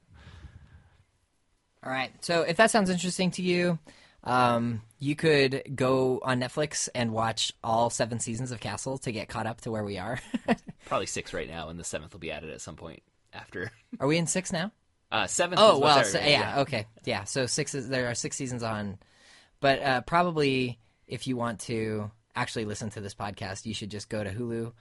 All 1.84 1.92
right. 1.92 2.10
So 2.24 2.42
if 2.42 2.56
that 2.56 2.70
sounds 2.70 2.88
interesting 2.88 3.30
to 3.32 3.42
you, 3.42 3.78
um, 4.24 4.82
you 4.98 5.14
could 5.14 5.62
go 5.74 6.20
on 6.22 6.40
Netflix 6.40 6.88
and 6.94 7.12
watch 7.12 7.52
all 7.62 7.90
seven 7.90 8.18
seasons 8.18 8.50
of 8.50 8.60
Castle 8.60 8.98
to 8.98 9.12
get 9.12 9.28
caught 9.28 9.46
up 9.46 9.60
to 9.62 9.70
where 9.70 9.84
we 9.84 9.98
are. 9.98 10.18
Probably 10.86 11.06
six 11.06 11.32
right 11.32 11.48
now, 11.48 11.68
and 11.68 11.78
the 11.78 11.84
seventh 11.84 12.12
will 12.12 12.20
be 12.20 12.30
added 12.32 12.50
at 12.50 12.60
some 12.60 12.76
point 12.76 13.02
after. 13.32 13.70
are 14.00 14.06
we 14.06 14.16
in 14.18 14.26
six 14.26 14.52
now? 14.52 14.72
Uh, 15.12 15.26
seventh. 15.26 15.60
Oh 15.62 15.78
well, 15.78 16.02
so, 16.04 16.18
already- 16.18 16.32
yeah, 16.32 16.60
okay, 16.60 16.86
yeah. 17.04 17.24
So 17.24 17.46
six 17.46 17.74
is 17.74 17.88
there 17.88 18.08
are 18.10 18.14
six 18.14 18.36
seasons 18.36 18.62
on, 18.62 18.98
but 19.60 19.80
uh, 19.82 20.00
probably 20.00 20.78
if 21.06 21.26
you 21.26 21.36
want 21.36 21.60
to 21.60 22.10
actually 22.34 22.64
listen 22.64 22.90
to 22.90 23.00
this 23.00 23.14
podcast, 23.14 23.64
you 23.66 23.74
should 23.74 23.90
just 23.90 24.08
go 24.08 24.24
to 24.24 24.30
Hulu 24.30 24.72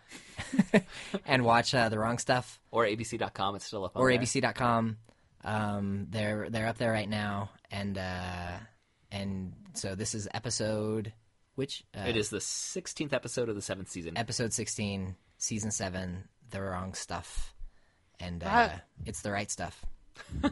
and 1.25 1.43
watch 1.45 1.75
uh, 1.75 1.89
the 1.89 1.99
wrong 1.99 2.17
stuff 2.17 2.59
Or 2.71 2.85
ABC.com. 2.85 3.55
It's 3.55 3.65
still 3.65 3.85
up 3.85 3.95
on 3.95 4.01
or 4.01 4.09
there. 4.09 4.19
ABC.com. 4.19 4.97
Um, 5.43 6.07
they're 6.09 6.49
they're 6.49 6.67
up 6.67 6.77
there 6.77 6.91
right 6.91 7.09
now, 7.09 7.51
and 7.69 7.97
uh, 7.97 8.51
and 9.13 9.53
so 9.73 9.95
this 9.95 10.13
is 10.13 10.27
episode 10.33 11.13
which 11.55 11.83
uh, 11.95 12.01
It 12.07 12.17
is 12.17 12.29
the 12.29 12.39
16th 12.39 13.13
episode 13.13 13.47
of 13.47 13.55
the 13.55 13.61
seventh 13.61 13.89
season. 13.89 14.17
episode 14.17 14.51
sixteen, 14.53 15.15
season 15.37 15.69
seven, 15.71 16.27
the 16.49 16.61
wrong 16.61 16.93
stuff, 16.95 17.53
and 18.19 18.43
uh, 18.43 18.47
Wow. 18.47 18.71
it's 19.05 19.21
the 19.21 19.31
right 19.31 19.49
stuff. 19.51 19.85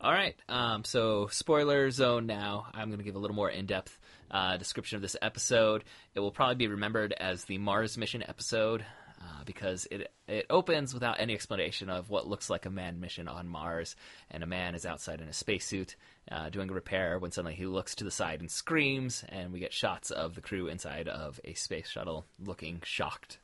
All 0.00 0.12
right. 0.12 0.34
Um, 0.48 0.84
so, 0.84 1.26
spoiler 1.28 1.90
zone 1.90 2.26
now. 2.26 2.66
I'm 2.72 2.88
going 2.88 2.98
to 2.98 3.04
give 3.04 3.16
a 3.16 3.18
little 3.18 3.36
more 3.36 3.50
in 3.50 3.66
depth 3.66 3.98
uh, 4.30 4.56
description 4.56 4.96
of 4.96 5.02
this 5.02 5.16
episode. 5.20 5.84
It 6.14 6.20
will 6.20 6.30
probably 6.30 6.54
be 6.54 6.68
remembered 6.68 7.12
as 7.12 7.44
the 7.44 7.58
Mars 7.58 7.98
mission 7.98 8.22
episode 8.26 8.84
uh, 9.28 9.44
because 9.44 9.86
it, 9.90 10.10
it 10.26 10.46
opens 10.48 10.94
without 10.94 11.20
any 11.20 11.34
explanation 11.34 11.90
of 11.90 12.08
what 12.08 12.26
looks 12.26 12.48
like 12.48 12.64
a 12.64 12.70
manned 12.70 13.00
mission 13.00 13.28
on 13.28 13.48
Mars. 13.48 13.94
And 14.30 14.42
a 14.42 14.46
man 14.46 14.74
is 14.74 14.86
outside 14.86 15.20
in 15.20 15.28
a 15.28 15.32
spacesuit 15.32 15.96
uh, 16.30 16.48
doing 16.48 16.70
a 16.70 16.74
repair 16.74 17.18
when 17.18 17.30
suddenly 17.30 17.54
he 17.54 17.66
looks 17.66 17.94
to 17.96 18.04
the 18.04 18.10
side 18.10 18.40
and 18.40 18.50
screams. 18.50 19.24
And 19.28 19.52
we 19.52 19.60
get 19.60 19.72
shots 19.72 20.10
of 20.10 20.34
the 20.34 20.40
crew 20.40 20.68
inside 20.68 21.08
of 21.08 21.40
a 21.44 21.54
space 21.54 21.88
shuttle 21.88 22.24
looking 22.38 22.80
shocked 22.84 23.38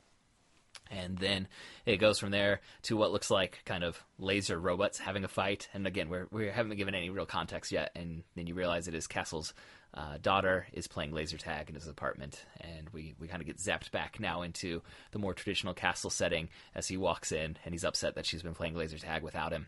and 0.91 1.17
then 1.17 1.47
it 1.85 1.97
goes 1.97 2.19
from 2.19 2.31
there 2.31 2.61
to 2.83 2.95
what 2.95 3.11
looks 3.11 3.31
like 3.31 3.61
kind 3.65 3.83
of 3.83 4.03
laser 4.19 4.59
robots 4.59 4.99
having 4.99 5.23
a 5.23 5.27
fight. 5.27 5.67
And 5.73 5.87
again, 5.87 6.09
we're, 6.09 6.27
we 6.31 6.47
haven't 6.47 6.77
given 6.77 6.95
any 6.95 7.09
real 7.09 7.25
context 7.25 7.71
yet. 7.71 7.91
And 7.95 8.23
then 8.35 8.47
you 8.47 8.53
realize 8.53 8.87
it 8.87 8.93
is 8.95 9.07
Castle's 9.07 9.53
uh, 9.95 10.17
daughter 10.21 10.67
is 10.73 10.87
playing 10.87 11.11
laser 11.11 11.37
tag 11.37 11.69
in 11.69 11.75
his 11.75 11.87
apartment. 11.87 12.45
And 12.59 12.89
we, 12.91 13.15
we 13.19 13.27
kind 13.27 13.41
of 13.41 13.47
get 13.47 13.57
zapped 13.57 13.91
back 13.91 14.19
now 14.19 14.41
into 14.41 14.81
the 15.11 15.19
more 15.19 15.33
traditional 15.33 15.73
Castle 15.73 16.09
setting 16.09 16.49
as 16.73 16.87
he 16.87 16.97
walks 16.97 17.31
in 17.31 17.57
and 17.63 17.73
he's 17.73 17.85
upset 17.85 18.15
that 18.15 18.25
she's 18.25 18.43
been 18.43 18.53
playing 18.55 18.75
laser 18.75 18.99
tag 18.99 19.23
without 19.23 19.53
him. 19.53 19.67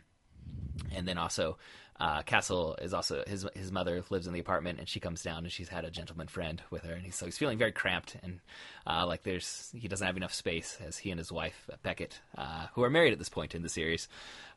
And 0.94 1.08
then 1.08 1.18
also, 1.18 1.58
uh, 2.00 2.22
Castle 2.22 2.78
is 2.80 2.94
also 2.94 3.24
his 3.26 3.46
his 3.56 3.72
mother 3.72 4.04
lives 4.12 4.28
in 4.28 4.34
the 4.34 4.40
apartment, 4.40 4.78
and 4.78 4.88
she 4.88 5.00
comes 5.00 5.24
down, 5.24 5.40
and 5.40 5.52
she's 5.52 5.70
had 5.70 5.84
a 5.84 5.90
gentleman 5.90 6.28
friend 6.28 6.62
with 6.70 6.84
her, 6.84 6.94
and 6.94 7.04
he's 7.04 7.16
so 7.16 7.26
he's 7.26 7.40
feeling 7.40 7.58
very 7.58 7.72
cramped, 7.72 8.16
and 8.22 8.40
uh, 8.86 9.06
like 9.08 9.24
there's 9.24 9.72
he 9.76 9.88
doesn't 9.88 10.06
have 10.06 10.16
enough 10.16 10.34
space 10.34 10.78
as 10.86 10.98
he 10.98 11.10
and 11.10 11.18
his 11.18 11.32
wife 11.32 11.68
Beckett, 11.82 12.20
uh, 12.38 12.68
who 12.74 12.84
are 12.84 12.90
married 12.92 13.14
at 13.14 13.20
this 13.20 13.30
point 13.30 13.56
in 13.56 13.64
the 13.64 13.70
series, 13.70 14.08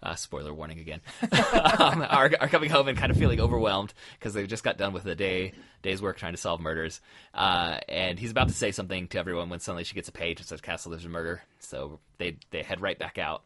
uh, 0.02 0.14
spoiler 0.16 0.52
warning 0.52 0.80
again, 0.80 1.00
um, 1.78 2.02
are 2.02 2.30
are 2.40 2.48
coming 2.48 2.68
home 2.68 2.88
and 2.88 2.98
kind 2.98 3.10
of 3.10 3.16
feeling 3.16 3.40
overwhelmed 3.40 3.94
because 4.18 4.34
they've 4.34 4.46
just 4.46 4.64
got 4.64 4.76
done 4.76 4.92
with 4.92 5.06
a 5.06 5.14
day 5.14 5.52
day's 5.80 6.02
work 6.02 6.18
trying 6.18 6.34
to 6.34 6.40
solve 6.40 6.60
murders, 6.60 7.00
uh, 7.32 7.78
and 7.88 8.18
he's 8.18 8.30
about 8.30 8.48
to 8.48 8.54
say 8.54 8.70
something 8.70 9.08
to 9.08 9.18
everyone 9.18 9.48
when 9.48 9.60
suddenly 9.60 9.84
she 9.84 9.94
gets 9.94 10.10
a 10.10 10.12
page 10.12 10.38
that 10.38 10.46
says 10.46 10.60
Castle 10.60 10.90
there's 10.90 11.06
a 11.06 11.08
murder, 11.08 11.42
so 11.58 12.00
they 12.18 12.36
they 12.50 12.62
head 12.62 12.82
right 12.82 12.98
back 12.98 13.16
out 13.16 13.44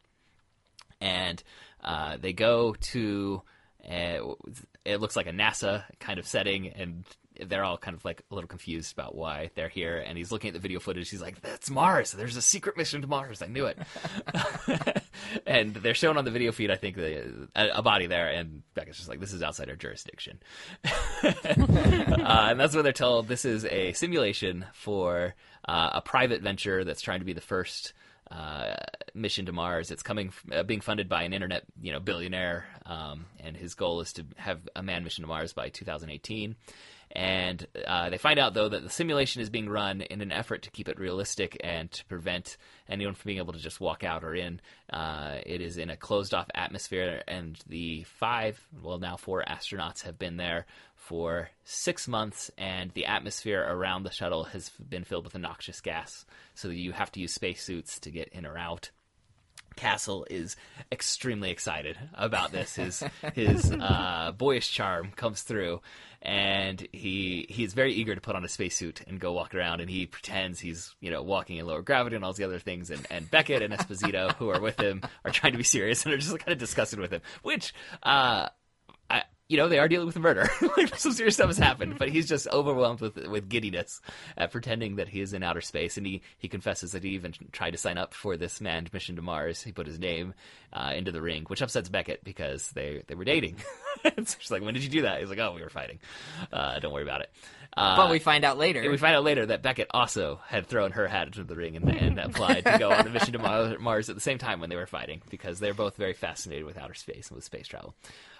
and 1.01 1.41
uh, 1.83 2.17
they 2.17 2.33
go 2.33 2.75
to 2.79 3.41
uh, 3.89 4.33
it 4.83 4.99
looks 4.99 5.15
like 5.15 5.27
a 5.27 5.31
NASA 5.31 5.83
kind 5.99 6.19
of 6.19 6.27
setting, 6.27 6.69
and 6.69 7.05
they're 7.47 7.63
all 7.63 7.77
kind 7.77 7.95
of 7.95 8.05
like 8.05 8.23
a 8.31 8.35
little 8.35 8.47
confused 8.47 8.93
about 8.93 9.15
why 9.15 9.51
they're 9.55 9.69
here. 9.69 9.97
And 9.97 10.17
he's 10.17 10.31
looking 10.31 10.49
at 10.49 10.53
the 10.53 10.59
video 10.59 10.79
footage. 10.79 11.09
He's 11.09 11.21
like, 11.21 11.41
"That's 11.41 11.69
Mars. 11.69 12.11
There's 12.11 12.37
a 12.37 12.41
secret 12.41 12.77
mission 12.77 13.01
to 13.01 13.07
Mars. 13.07 13.41
I 13.41 13.47
knew 13.47 13.65
it." 13.65 13.77
and 15.45 15.73
they're 15.73 15.93
shown 15.93 16.17
on 16.17 16.25
the 16.25 16.31
video 16.31 16.51
feed, 16.51 16.71
I 16.71 16.75
think, 16.75 16.95
the, 16.95 17.49
a, 17.55 17.69
a 17.75 17.81
body 17.81 18.07
there, 18.07 18.29
and 18.29 18.63
Beckett's 18.73 18.97
just 18.97 19.09
like, 19.09 19.19
"This 19.19 19.33
is 19.33 19.43
outside 19.43 19.69
our 19.69 19.75
jurisdiction." 19.75 20.39
uh, 20.85 22.47
and 22.49 22.59
that's 22.59 22.73
when 22.73 22.83
they're 22.83 22.93
told 22.93 23.27
this 23.27 23.45
is 23.45 23.65
a 23.65 23.93
simulation 23.93 24.65
for 24.73 25.35
uh, 25.67 25.91
a 25.93 26.01
private 26.01 26.41
venture 26.41 26.83
that's 26.83 27.01
trying 27.01 27.19
to 27.19 27.25
be 27.25 27.33
the 27.33 27.41
first 27.41 27.93
uh, 28.31 28.75
mission 29.13 29.45
to 29.45 29.51
Mars. 29.51 29.91
It's 29.91 30.03
coming, 30.03 30.33
uh, 30.51 30.63
being 30.63 30.81
funded 30.81 31.07
by 31.07 31.23
an 31.23 31.33
internet, 31.33 31.63
you 31.81 31.91
know, 31.91 31.99
billionaire, 31.99 32.65
um, 32.85 33.25
and 33.39 33.55
his 33.55 33.75
goal 33.75 34.01
is 34.01 34.13
to 34.13 34.25
have 34.37 34.59
a 34.75 34.83
manned 34.83 35.03
mission 35.03 35.23
to 35.23 35.27
Mars 35.27 35.53
by 35.53 35.69
2018. 35.69 36.55
And 37.11 37.65
uh, 37.87 38.09
they 38.09 38.17
find 38.17 38.39
out 38.39 38.53
though 38.53 38.69
that 38.69 38.83
the 38.83 38.89
simulation 38.89 39.41
is 39.41 39.49
being 39.49 39.69
run 39.69 40.01
in 40.01 40.21
an 40.21 40.31
effort 40.31 40.63
to 40.63 40.71
keep 40.71 40.89
it 40.89 40.99
realistic 40.99 41.57
and 41.63 41.89
to 41.91 42.05
prevent 42.05 42.57
anyone 42.89 43.15
from 43.15 43.29
being 43.29 43.37
able 43.37 43.53
to 43.53 43.59
just 43.59 43.79
walk 43.79 44.03
out 44.03 44.23
or 44.23 44.35
in. 44.35 44.59
Uh, 44.89 45.37
it 45.45 45.61
is 45.61 45.77
in 45.77 45.89
a 45.89 45.97
closed-off 45.97 46.47
atmosphere, 46.53 47.23
and 47.27 47.57
the 47.67 48.03
five, 48.03 48.59
well 48.83 48.99
now 48.99 49.15
four 49.15 49.43
astronauts 49.47 50.03
have 50.03 50.19
been 50.19 50.37
there 50.37 50.65
for 50.95 51.49
six 51.63 52.07
months, 52.07 52.51
and 52.57 52.91
the 52.91 53.05
atmosphere 53.05 53.65
around 53.67 54.03
the 54.03 54.11
shuttle 54.11 54.43
has 54.45 54.69
been 54.89 55.03
filled 55.03 55.23
with 55.23 55.35
a 55.35 55.39
noxious 55.39 55.81
gas, 55.81 56.25
so 56.53 56.69
you 56.69 56.91
have 56.91 57.11
to 57.11 57.19
use 57.19 57.33
spacesuits 57.33 57.99
to 57.99 58.11
get 58.11 58.29
in 58.29 58.45
or 58.45 58.57
out. 58.57 58.89
Castle 59.75 60.25
is 60.29 60.55
extremely 60.91 61.51
excited 61.51 61.97
about 62.13 62.51
this. 62.51 62.75
His 62.75 63.03
his 63.33 63.71
uh, 63.79 64.33
boyish 64.37 64.71
charm 64.71 65.11
comes 65.15 65.41
through, 65.41 65.81
and 66.21 66.87
he 66.91 67.45
he 67.49 67.63
is 67.63 67.73
very 67.73 67.93
eager 67.93 68.15
to 68.15 68.21
put 68.21 68.35
on 68.35 68.43
a 68.43 68.49
spacesuit 68.49 69.01
and 69.07 69.19
go 69.19 69.33
walk 69.33 69.53
around. 69.53 69.81
And 69.81 69.89
he 69.89 70.05
pretends 70.05 70.59
he's 70.59 70.95
you 70.99 71.11
know 71.11 71.21
walking 71.21 71.57
in 71.57 71.65
lower 71.65 71.81
gravity 71.81 72.15
and 72.15 72.25
all 72.25 72.33
these 72.33 72.45
other 72.45 72.59
things. 72.59 72.89
And, 72.89 73.05
and 73.09 73.29
Beckett 73.29 73.61
and 73.61 73.73
Esposito, 73.73 74.33
who 74.35 74.49
are 74.49 74.61
with 74.61 74.79
him, 74.79 75.01
are 75.23 75.31
trying 75.31 75.53
to 75.53 75.57
be 75.57 75.63
serious 75.63 76.05
and 76.05 76.13
are 76.13 76.17
just 76.17 76.37
kind 76.39 76.51
of 76.51 76.57
disgusted 76.57 76.99
with 76.99 77.11
him. 77.11 77.21
Which 77.43 77.73
uh, 78.03 78.49
you 79.47 79.57
know, 79.57 79.67
they 79.67 79.77
are 79.77 79.87
dealing 79.87 80.07
with 80.07 80.17
murder. 80.17 80.49
like 80.77 80.95
some 80.97 81.11
serious 81.11 81.35
stuff 81.35 81.47
has 81.47 81.57
happened, 81.57 81.97
but 81.99 82.09
he's 82.09 82.27
just 82.27 82.47
overwhelmed 82.47 82.99
with 82.99 83.15
with 83.27 83.47
giddiness 83.47 84.01
at 84.37 84.51
pretending 84.51 84.95
that 84.95 85.07
he 85.07 85.21
is 85.21 85.33
in 85.33 85.43
outer 85.43 85.61
space. 85.61 85.97
And 85.97 86.05
he 86.05 86.21
he 86.37 86.47
confesses 86.47 86.93
that 86.93 87.03
he 87.03 87.11
even 87.11 87.33
tried 87.51 87.71
to 87.71 87.77
sign 87.77 87.97
up 87.97 88.13
for 88.13 88.37
this 88.37 88.59
manned 88.59 88.91
mission 88.91 89.15
to 89.17 89.21
Mars. 89.21 89.61
He 89.61 89.71
put 89.71 89.87
his 89.87 89.99
name 89.99 90.33
uh, 90.73 90.93
into 90.95 91.11
the 91.11 91.21
ring, 91.21 91.43
which 91.47 91.61
upsets 91.61 91.89
Beckett 91.89 92.23
because 92.23 92.71
they 92.71 93.03
they 93.07 93.15
were 93.15 93.25
dating. 93.25 93.57
so 94.03 94.35
she's 94.39 94.51
like, 94.51 94.63
"When 94.63 94.73
did 94.73 94.83
you 94.83 94.89
do 94.89 95.01
that?" 95.03 95.19
He's 95.19 95.29
like, 95.29 95.39
"Oh, 95.39 95.53
we 95.53 95.61
were 95.61 95.69
fighting. 95.69 95.99
Uh, 96.51 96.79
don't 96.79 96.93
worry 96.93 97.03
about 97.03 97.21
it." 97.21 97.29
Uh, 97.77 97.97
But 97.97 98.09
we 98.09 98.19
find 98.19 98.43
out 98.45 98.57
later. 98.57 98.89
we 98.89 98.97
find 98.97 99.15
out 99.15 99.23
later 99.23 99.45
that 99.47 99.61
Beckett 99.61 99.87
also 99.91 100.39
had 100.47 100.67
thrown 100.67 100.91
her 100.91 101.07
hat 101.07 101.27
into 101.27 101.43
the 101.43 101.55
ring 101.55 101.75
and, 101.75 101.89
and 101.89 102.19
applied 102.19 102.63
to 102.65 102.77
go 102.77 102.89
on 102.91 103.05
a 103.05 103.09
mission 103.09 103.33
to 103.33 103.77
Mars 103.79 104.09
at 104.09 104.15
the 104.15 104.21
same 104.21 104.37
time 104.37 104.61
when 104.61 104.69
they 104.69 104.77
were 104.77 104.85
fighting 104.85 105.21
because 105.29 105.59
they're 105.59 105.73
both 105.73 105.97
very 105.97 106.13
fascinated 106.13 106.65
with 106.65 106.77
outer 106.77 106.93
space 106.93 107.27
and 107.27 107.35
with 107.35 107.43
space 107.43 107.67
travel. 107.67 107.93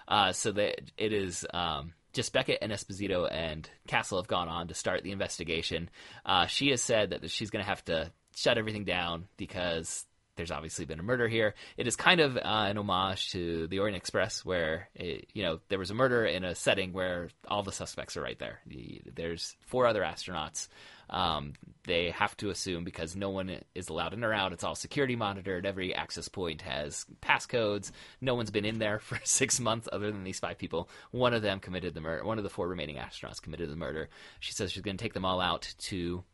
Uh, 0.08 0.32
so 0.32 0.52
that 0.52 0.80
it 0.96 1.12
is 1.12 1.44
um, 1.52 1.92
just 2.14 2.32
Beckett 2.32 2.58
and 2.62 2.72
Esposito 2.72 3.28
and 3.30 3.68
Castle 3.88 4.18
have 4.18 4.26
gone 4.28 4.48
on 4.48 4.68
to 4.68 4.74
start 4.74 5.02
the 5.02 5.12
investigation. 5.12 5.90
Uh, 6.24 6.46
she 6.46 6.70
has 6.70 6.80
said 6.80 7.10
that 7.10 7.28
she's 7.30 7.50
going 7.50 7.62
to 7.62 7.68
have 7.68 7.84
to 7.86 8.10
shut 8.34 8.56
everything 8.56 8.84
down 8.84 9.26
because 9.36 10.05
there's 10.36 10.50
obviously 10.50 10.84
been 10.84 11.00
a 11.00 11.04
murder 11.04 11.28
here. 11.28 11.54
It 11.76 11.86
is 11.86 11.96
kind 11.96 12.20
of 12.20 12.36
uh, 12.36 12.40
an 12.44 12.78
homage 12.78 13.30
to 13.32 13.66
the 13.68 13.78
Orient 13.78 13.96
Express, 13.96 14.44
where 14.44 14.88
it, 14.94 15.28
you 15.32 15.42
know 15.42 15.60
there 15.68 15.78
was 15.78 15.90
a 15.90 15.94
murder 15.94 16.24
in 16.24 16.44
a 16.44 16.54
setting 16.54 16.92
where 16.92 17.30
all 17.48 17.62
the 17.62 17.72
suspects 17.72 18.16
are 18.16 18.22
right 18.22 18.38
there. 18.38 18.60
The, 18.66 19.02
there's 19.14 19.56
four 19.66 19.86
other 19.86 20.02
astronauts. 20.02 20.68
Um, 21.08 21.52
they 21.84 22.10
have 22.10 22.36
to 22.38 22.50
assume 22.50 22.82
because 22.82 23.14
no 23.14 23.30
one 23.30 23.60
is 23.74 23.88
allowed 23.88 24.12
in 24.12 24.24
or 24.24 24.32
out. 24.32 24.52
It's 24.52 24.64
all 24.64 24.74
security 24.74 25.14
monitored. 25.14 25.64
Every 25.64 25.94
access 25.94 26.28
point 26.28 26.62
has 26.62 27.06
passcodes. 27.22 27.92
No 28.20 28.34
one's 28.34 28.50
been 28.50 28.64
in 28.64 28.78
there 28.78 28.98
for 29.00 29.18
six 29.24 29.60
months 29.60 29.88
other 29.92 30.10
than 30.10 30.24
these 30.24 30.40
five 30.40 30.58
people. 30.58 30.88
One 31.12 31.32
of 31.32 31.42
them 31.42 31.60
committed 31.60 31.94
the 31.94 32.00
murder. 32.00 32.24
One 32.24 32.38
of 32.38 32.44
the 32.44 32.50
four 32.50 32.68
remaining 32.68 32.96
astronauts 32.96 33.40
committed 33.40 33.70
the 33.70 33.76
murder. 33.76 34.08
She 34.40 34.52
says 34.52 34.72
she's 34.72 34.82
going 34.82 34.96
to 34.96 35.02
take 35.02 35.14
them 35.14 35.24
all 35.24 35.40
out 35.40 35.72
to 35.78 36.24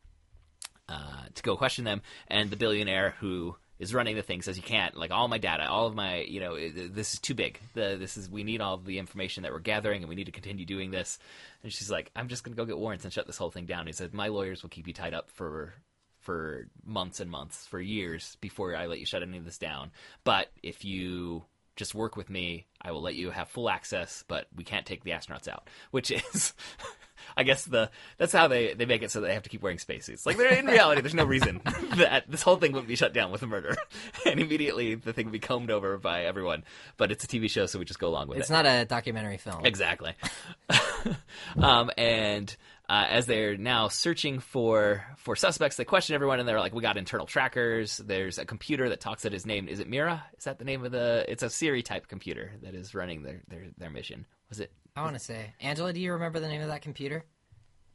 uh, 0.89 1.25
to 1.35 1.43
go 1.43 1.57
question 1.57 1.85
them. 1.85 2.03
And 2.29 2.51
the 2.51 2.57
billionaire 2.57 3.15
who 3.21 3.57
is 3.83 3.93
running 3.93 4.15
the 4.15 4.23
thing 4.23 4.43
says 4.43 4.57
you 4.57 4.63
can't. 4.63 4.97
Like 4.97 5.11
all 5.11 5.27
my 5.27 5.39
data, 5.39 5.69
all 5.69 5.89
of 5.89 5.95
my, 5.97 6.21
you 6.21 6.39
know, 6.39 6.57
this 6.57 7.15
is 7.15 7.21
too 7.21 7.35
big. 7.35 7.59
The, 7.75 7.97
this 7.99 8.17
is 8.17 8.31
we 8.31 8.45
need 8.45 8.61
all 8.61 8.79
the 8.79 8.99
information 8.99 9.43
that 9.43 9.51
we're 9.51 9.59
gathering, 9.59 10.03
and 10.03 10.09
we 10.09 10.15
need 10.15 10.27
to 10.27 10.33
continue 10.33 10.65
doing 10.65 10.93
this. 10.93 11.19
And 11.65 11.73
she's 11.73 11.91
like, 11.91 12.13
I'm 12.15 12.29
just 12.29 12.45
going 12.45 12.55
to 12.55 12.57
go 12.57 12.65
get 12.65 12.79
warrants 12.79 13.05
and 13.05 13.13
shut 13.13 13.27
this 13.27 13.37
whole 13.37 13.51
thing 13.51 13.67
down. 13.67 13.89
he 13.89 13.93
said, 13.93 14.15
my 14.15 14.29
lawyers 14.29 14.63
will 14.63 14.71
keep 14.71 14.87
you 14.87 14.93
tied 14.95 15.15
up 15.15 15.31
for 15.33 15.75
for 16.21 16.69
months 16.87 17.19
and 17.19 17.29
months, 17.29 17.67
for 17.67 17.81
years 17.81 18.37
before 18.41 18.77
I 18.77 18.87
let 18.87 19.01
you 19.01 19.07
shut 19.07 19.25
any 19.25 19.39
of 19.39 19.45
this 19.45 19.59
down. 19.59 19.91
But 20.23 20.47
if 20.63 20.85
you 20.85 21.43
just 21.77 21.95
work 21.95 22.17
with 22.17 22.31
me. 22.31 22.67
I 22.81 22.93
will 22.93 23.03
let 23.03 23.15
you 23.15 23.31
have 23.31 23.49
full 23.49 23.71
access, 23.71 24.25
but 24.29 24.47
we 24.55 24.65
can't 24.65 24.87
take 24.87 25.05
the 25.05 25.13
astronauts 25.13 25.49
out. 25.49 25.69
Which 25.91 26.11
is, 26.11 26.53
I 27.37 27.43
guess 27.43 27.65
the 27.65 27.91
that's 28.19 28.33
how 28.33 28.49
they 28.49 28.75
they 28.75 28.87
make 28.87 29.03
it 29.03 29.11
so 29.11 29.21
they 29.21 29.35
have 29.35 29.43
to 29.45 29.49
keep 29.49 29.63
wearing 29.63 29.79
spacesuits. 29.79 30.27
Like 30.27 30.39
in 30.39 30.67
reality, 30.67 31.01
there's 31.01 31.15
no 31.15 31.25
reason 31.25 31.61
that 31.97 32.25
this 32.29 32.43
whole 32.43 32.57
thing 32.57 32.73
wouldn't 32.73 32.89
be 32.89 32.97
shut 32.97 33.13
down 33.13 33.31
with 33.31 33.43
a 33.43 33.47
murder, 33.47 33.77
and 34.27 34.41
immediately 34.41 34.95
the 34.95 35.13
thing 35.13 35.27
would 35.27 35.33
be 35.33 35.39
combed 35.39 35.71
over 35.71 35.99
by 35.99 36.25
everyone. 36.25 36.65
But 36.97 37.13
it's 37.13 37.25
a 37.25 37.27
TV 37.27 37.51
show, 37.51 37.67
so 37.67 37.79
we 37.79 37.85
just 37.85 37.99
go 37.99 38.09
along 38.09 38.29
with 38.29 38.39
It's 38.39 38.51
it. 38.51 38.53
It's 38.53 38.63
not 38.63 38.67
a 38.67 38.85
documentary 38.85 39.39
film. 39.39 39.65
Exactly. 39.65 40.15
um, 41.57 41.91
and 41.97 42.55
uh, 42.89 43.07
as 43.09 43.27
they're 43.27 43.57
now 43.57 43.89
searching 43.89 44.39
for 44.41 45.05
for 45.17 45.37
suspects, 45.37 45.77
they 45.77 45.85
question 45.85 46.15
everyone, 46.15 46.41
and 46.41 46.49
they're 46.49 46.61
like, 46.61 46.75
"We 46.75 46.83
got 46.83 46.97
internal 46.97 47.27
trackers. 47.27 47.97
There's 47.97 48.39
a 48.39 48.45
computer 48.45 48.89
that 48.91 49.01
talks 49.01 49.25
at 49.25 49.33
his 49.33 49.47
name. 49.47 49.69
Is 49.69 49.81
it 49.81 49.89
Mira? 49.89 50.25
Is 50.37 50.45
that 50.45 50.59
the 50.59 50.65
name 50.65 50.85
of 50.85 50.93
the? 50.93 51.25
It's 51.29 51.43
a 51.43 51.49
Siri 51.51 51.83
type 51.83 52.09
computer 52.09 52.53
that 52.63 52.75
is 52.75 52.95
running 52.95 53.23
their 53.23 53.41
their, 53.49 53.65
their 53.79 53.91
mission. 53.91 54.27
Was 54.49 54.61
it? 54.61 54.73
I 54.95 55.03
want 55.03 55.15
to 55.15 55.21
say, 55.21 55.55
Angela, 55.61 55.93
do 55.93 56.01
you 56.01 56.13
remember 56.13 56.39
the 56.41 56.49
name 56.49 56.61
of 56.61 56.69
that 56.69 56.83
computer? 56.83 57.25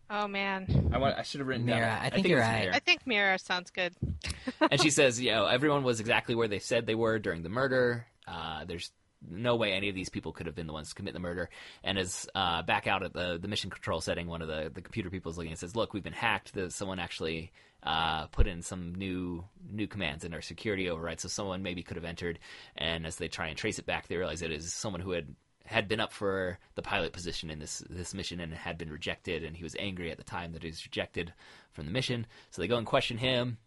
Oh 0.09 0.27
man, 0.27 0.89
I 0.93 0.99
want. 0.99 1.17
I 1.17 1.23
should 1.23 1.41
have 1.41 1.47
written 1.47 1.65
down. 1.65 1.79
Mira. 1.79 1.99
I 2.01 2.09
think 2.09 2.27
you're 2.27 2.39
right. 2.39 2.61
Mira. 2.61 2.75
I 2.75 2.79
think 2.79 3.05
Mira 3.05 3.37
sounds 3.37 3.71
good. 3.71 3.93
and 4.71 4.81
she 4.81 4.89
says, 4.89 5.19
you 5.19 5.31
know, 5.31 5.45
everyone 5.45 5.83
was 5.83 5.99
exactly 5.99 6.33
where 6.33 6.47
they 6.47 6.59
said 6.59 6.85
they 6.85 6.95
were 6.95 7.19
during 7.19 7.43
the 7.43 7.49
murder. 7.49 8.07
Uh, 8.25 8.63
there's 8.65 8.91
no 9.29 9.55
way 9.55 9.73
any 9.73 9.89
of 9.89 9.95
these 9.95 10.09
people 10.09 10.31
could 10.31 10.45
have 10.45 10.55
been 10.55 10.67
the 10.67 10.73
ones 10.73 10.89
to 10.89 10.95
commit 10.95 11.13
the 11.13 11.19
murder. 11.19 11.49
And 11.83 11.97
as 11.97 12.27
uh, 12.35 12.61
back 12.61 12.87
out 12.87 13.03
at 13.03 13.13
the, 13.13 13.37
the 13.41 13.47
mission 13.47 13.69
control 13.69 13.99
setting, 13.99 14.27
one 14.27 14.41
of 14.41 14.47
the, 14.47 14.71
the 14.73 14.81
computer 14.81 15.09
people 15.09 15.31
is 15.31 15.37
looking 15.37 15.51
and 15.51 15.59
says, 15.59 15.75
look, 15.75 15.93
we've 15.93 16.03
been 16.03 16.13
hacked. 16.13 16.53
The, 16.53 16.69
someone 16.71 16.99
actually 16.99 17.51
uh, 17.83 18.27
put 18.27 18.47
in 18.47 18.61
some 18.61 18.95
new 18.95 19.43
new 19.69 19.87
commands 19.87 20.23
in 20.23 20.33
our 20.33 20.41
security 20.41 20.89
override. 20.89 21.19
So 21.19 21.27
someone 21.27 21.63
maybe 21.63 21.83
could 21.83 21.97
have 21.97 22.05
entered. 22.05 22.39
And 22.77 23.05
as 23.05 23.17
they 23.17 23.27
try 23.27 23.47
and 23.47 23.57
trace 23.57 23.79
it 23.79 23.85
back, 23.85 24.07
they 24.07 24.17
realize 24.17 24.41
it 24.41 24.51
is 24.51 24.73
someone 24.73 25.01
who 25.01 25.11
had 25.11 25.35
had 25.67 25.88
been 25.88 26.00
up 26.00 26.12
for 26.12 26.57
the 26.75 26.81
pilot 26.81 27.13
position 27.13 27.50
in 27.50 27.59
this 27.59 27.83
this 27.89 28.13
mission 28.13 28.39
and 28.39 28.53
had 28.53 28.77
been 28.77 28.91
rejected, 28.91 29.43
and 29.43 29.55
he 29.55 29.63
was 29.63 29.75
angry 29.77 30.12
at 30.12 30.17
the 30.17 30.24
time 30.24 30.53
that 30.53 30.63
he 30.63 30.69
was 30.69 30.86
rejected 30.86 31.33
from 31.71 31.86
the 31.86 31.91
mission. 31.91 32.25
So 32.50 32.62
they 32.62 32.67
go 32.67 32.77
and 32.77 32.88
question 32.88 33.17
him. 33.17 33.57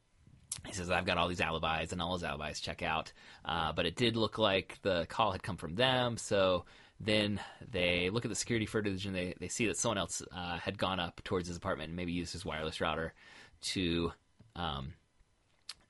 He 0.66 0.73
says, 0.73 0.90
"I've 0.90 1.07
got 1.07 1.19
all 1.19 1.28
these 1.28 1.40
alibis, 1.40 1.92
and 1.92 2.02
all 2.02 2.14
his 2.14 2.25
alibis 2.25 2.61
check 2.61 2.83
out." 2.83 3.12
Uh, 3.45 3.73
but 3.73 3.87
it 3.87 3.97
did 3.97 4.16
look 4.16 4.38
like 4.38 4.78
the 4.83 5.07
call 5.09 5.33
had 5.33 5.42
come 5.42 5.57
from 5.57 5.76
them. 5.76 6.16
So 6.16 6.64
then 7.00 7.40
they 7.71 8.11
look 8.11 8.25
at 8.25 8.28
the 8.28 8.35
security 8.35 8.66
footage 8.66 9.07
and 9.07 9.16
they, 9.16 9.35
they 9.40 9.49
see 9.49 9.66
that 9.66 9.78
someone 9.78 9.97
else 9.97 10.23
uh, 10.37 10.59
had 10.59 10.76
gone 10.76 11.00
up 11.00 11.23
towards 11.25 11.49
his 11.49 11.57
apartment 11.57 11.88
and 11.88 11.97
maybe 11.97 12.12
used 12.12 12.33
his 12.33 12.45
wireless 12.45 12.80
router 12.80 13.14
to 13.62 14.12
um, 14.54 14.92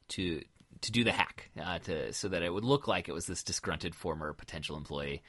to 0.09 0.43
to 0.83 0.93
do 0.93 1.05
the 1.05 1.12
hack 1.12 1.50
uh, 1.61 1.79
to 1.81 2.12
so 2.12 2.29
that 2.29 2.43
it 2.43 2.52
would 2.52 2.64
look 2.64 2.87
like 2.87 3.09
it 3.09 3.12
was 3.12 3.26
this 3.26 3.43
disgruntled 3.43 3.95
former 3.95 4.33
potential 4.33 4.76
employee. 4.76 5.23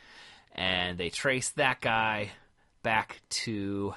And 0.54 0.98
they 0.98 1.10
trace 1.10 1.50
that 1.52 1.82
guy 1.82 2.32
back 2.84 3.22
to 3.30 3.94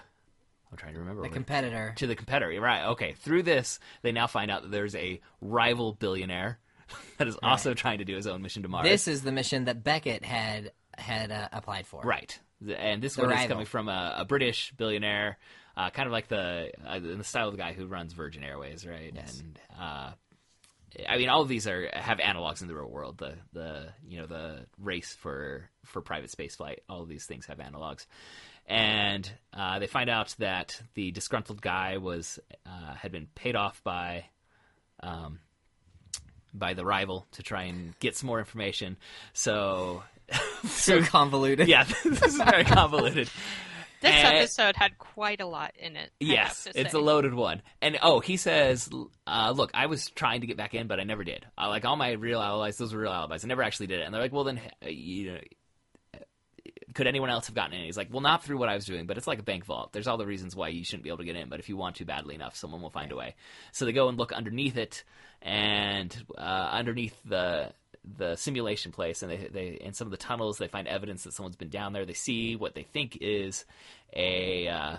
I'm 0.70 0.76
trying 0.78 0.94
to 0.94 1.00
remember 1.00 1.22
The 1.22 1.28
competitor. 1.28 1.92
to 1.96 2.06
the 2.06 2.16
competitor. 2.16 2.60
Right. 2.60 2.86
Okay. 2.90 3.12
Through 3.18 3.44
this, 3.44 3.78
they 4.02 4.12
now 4.12 4.26
find 4.26 4.50
out 4.50 4.62
that 4.62 4.70
there's 4.70 4.94
a 4.94 5.20
rival 5.40 5.92
billionaire 5.92 6.58
that 7.18 7.28
is 7.28 7.36
also 7.42 7.74
trying 7.74 7.98
to 7.98 8.04
do 8.04 8.14
his 8.16 8.26
own 8.26 8.42
mission 8.42 8.62
to 8.62 8.68
Mars. 8.68 8.84
This 8.88 9.08
is 9.08 9.22
the 9.22 9.32
mission 9.32 9.64
that 9.66 9.82
Beckett 9.84 10.24
had 10.24 10.72
had 10.96 11.30
uh, 11.32 11.48
applied 11.52 11.86
for. 11.86 12.02
right. 12.02 12.38
And 12.76 13.02
this 13.02 13.16
The 13.16 13.22
one 13.22 13.32
is 13.32 13.46
coming 13.48 13.66
from 13.66 13.88
a, 13.88 14.14
a 14.18 14.24
British 14.24 14.72
billionaire, 14.76 15.38
uh, 15.76 15.90
kind 15.90 16.06
of 16.06 16.12
like 16.12 16.28
the 16.28 16.70
uh, 16.88 16.94
in 16.96 17.18
the 17.18 17.24
style 17.24 17.48
of 17.48 17.52
the 17.52 17.58
guy 17.58 17.72
who 17.72 17.86
runs 17.86 18.12
Virgin 18.12 18.42
Airways, 18.42 18.86
right? 18.86 19.12
Yes. 19.14 19.40
And 19.40 19.58
uh, 19.78 20.12
I 21.08 21.16
mean, 21.18 21.28
all 21.28 21.42
of 21.42 21.48
these 21.48 21.66
are 21.66 21.88
have 21.92 22.18
analogs 22.18 22.62
in 22.62 22.68
the 22.68 22.74
real 22.74 22.88
world. 22.90 23.18
The 23.18 23.34
the 23.52 23.88
you 24.06 24.18
know 24.20 24.26
the 24.26 24.66
race 24.78 25.14
for 25.20 25.68
for 25.84 26.00
private 26.00 26.30
space 26.30 26.56
flight. 26.56 26.82
All 26.88 27.02
of 27.02 27.08
these 27.08 27.26
things 27.26 27.46
have 27.46 27.58
analogs. 27.58 28.06
And 28.66 29.30
uh, 29.52 29.78
they 29.78 29.86
find 29.86 30.08
out 30.08 30.34
that 30.38 30.80
the 30.94 31.10
disgruntled 31.10 31.60
guy 31.60 31.98
was 31.98 32.38
uh, 32.66 32.94
had 32.94 33.12
been 33.12 33.26
paid 33.34 33.56
off 33.56 33.82
by 33.84 34.24
um, 35.00 35.40
by 36.54 36.72
the 36.74 36.84
rival 36.84 37.26
to 37.32 37.42
try 37.42 37.64
and 37.64 37.98
get 37.98 38.16
some 38.16 38.26
more 38.28 38.38
information. 38.38 38.96
So, 39.34 40.02
So 40.66 41.02
convoluted. 41.04 41.68
yeah, 41.68 41.84
this 42.04 42.22
is 42.22 42.36
very 42.36 42.64
convoluted. 42.64 43.28
This 44.04 44.12
And- 44.12 44.36
episode 44.36 44.76
had 44.76 44.98
quite 44.98 45.40
a 45.40 45.46
lot 45.46 45.72
in 45.78 45.96
it. 45.96 46.10
Yes, 46.20 46.68
it's 46.74 46.92
say. 46.92 46.98
a 46.98 47.00
loaded 47.00 47.32
one. 47.32 47.62
And 47.80 47.98
oh, 48.02 48.20
he 48.20 48.36
says, 48.36 48.90
uh, 49.26 49.52
"Look, 49.56 49.70
I 49.72 49.86
was 49.86 50.10
trying 50.10 50.42
to 50.42 50.46
get 50.46 50.58
back 50.58 50.74
in, 50.74 50.86
but 50.86 51.00
I 51.00 51.04
never 51.04 51.24
did. 51.24 51.46
Uh, 51.56 51.68
like 51.70 51.84
all 51.86 51.96
my 51.96 52.12
real 52.12 52.40
alibis, 52.40 52.76
those 52.76 52.92
were 52.92 53.00
real 53.00 53.12
alibis. 53.12 53.44
I 53.44 53.48
never 53.48 53.62
actually 53.62 53.86
did 53.86 54.00
it." 54.00 54.02
And 54.02 54.14
they're 54.14 54.20
like, 54.20 54.32
"Well, 54.32 54.44
then, 54.44 54.60
uh, 54.84 54.88
you 54.88 55.32
know." 55.32 55.38
Could 56.94 57.06
anyone 57.08 57.28
else 57.28 57.46
have 57.46 57.56
gotten 57.56 57.72
in? 57.76 57.84
He's 57.84 57.96
like, 57.96 58.08
well, 58.12 58.20
not 58.20 58.44
through 58.44 58.56
what 58.56 58.68
I 58.68 58.76
was 58.76 58.84
doing, 58.84 59.06
but 59.06 59.18
it's 59.18 59.26
like 59.26 59.40
a 59.40 59.42
bank 59.42 59.64
vault. 59.64 59.92
There's 59.92 60.06
all 60.06 60.16
the 60.16 60.26
reasons 60.26 60.54
why 60.54 60.68
you 60.68 60.84
shouldn't 60.84 61.02
be 61.02 61.08
able 61.08 61.18
to 61.18 61.24
get 61.24 61.34
in, 61.34 61.48
but 61.48 61.58
if 61.58 61.68
you 61.68 61.76
want 61.76 61.96
to 61.96 62.04
badly 62.04 62.36
enough, 62.36 62.54
someone 62.54 62.80
will 62.82 62.90
find 62.90 63.10
a 63.10 63.16
way. 63.16 63.34
So 63.72 63.84
they 63.84 63.92
go 63.92 64.08
and 64.08 64.16
look 64.16 64.32
underneath 64.32 64.76
it, 64.76 65.02
and 65.42 66.16
uh, 66.38 66.40
underneath 66.72 67.16
the 67.24 67.72
the 68.16 68.36
simulation 68.36 68.92
place, 68.92 69.22
and 69.22 69.30
they 69.30 69.48
they 69.52 69.68
in 69.80 69.92
some 69.92 70.06
of 70.06 70.10
the 70.10 70.16
tunnels, 70.16 70.58
they 70.58 70.68
find 70.68 70.86
evidence 70.86 71.24
that 71.24 71.32
someone's 71.32 71.56
been 71.56 71.68
down 71.68 71.92
there. 71.92 72.04
They 72.04 72.12
see 72.12 72.56
what 72.56 72.74
they 72.74 72.82
think 72.82 73.18
is 73.20 73.64
a 74.14 74.68
uh, 74.68 74.96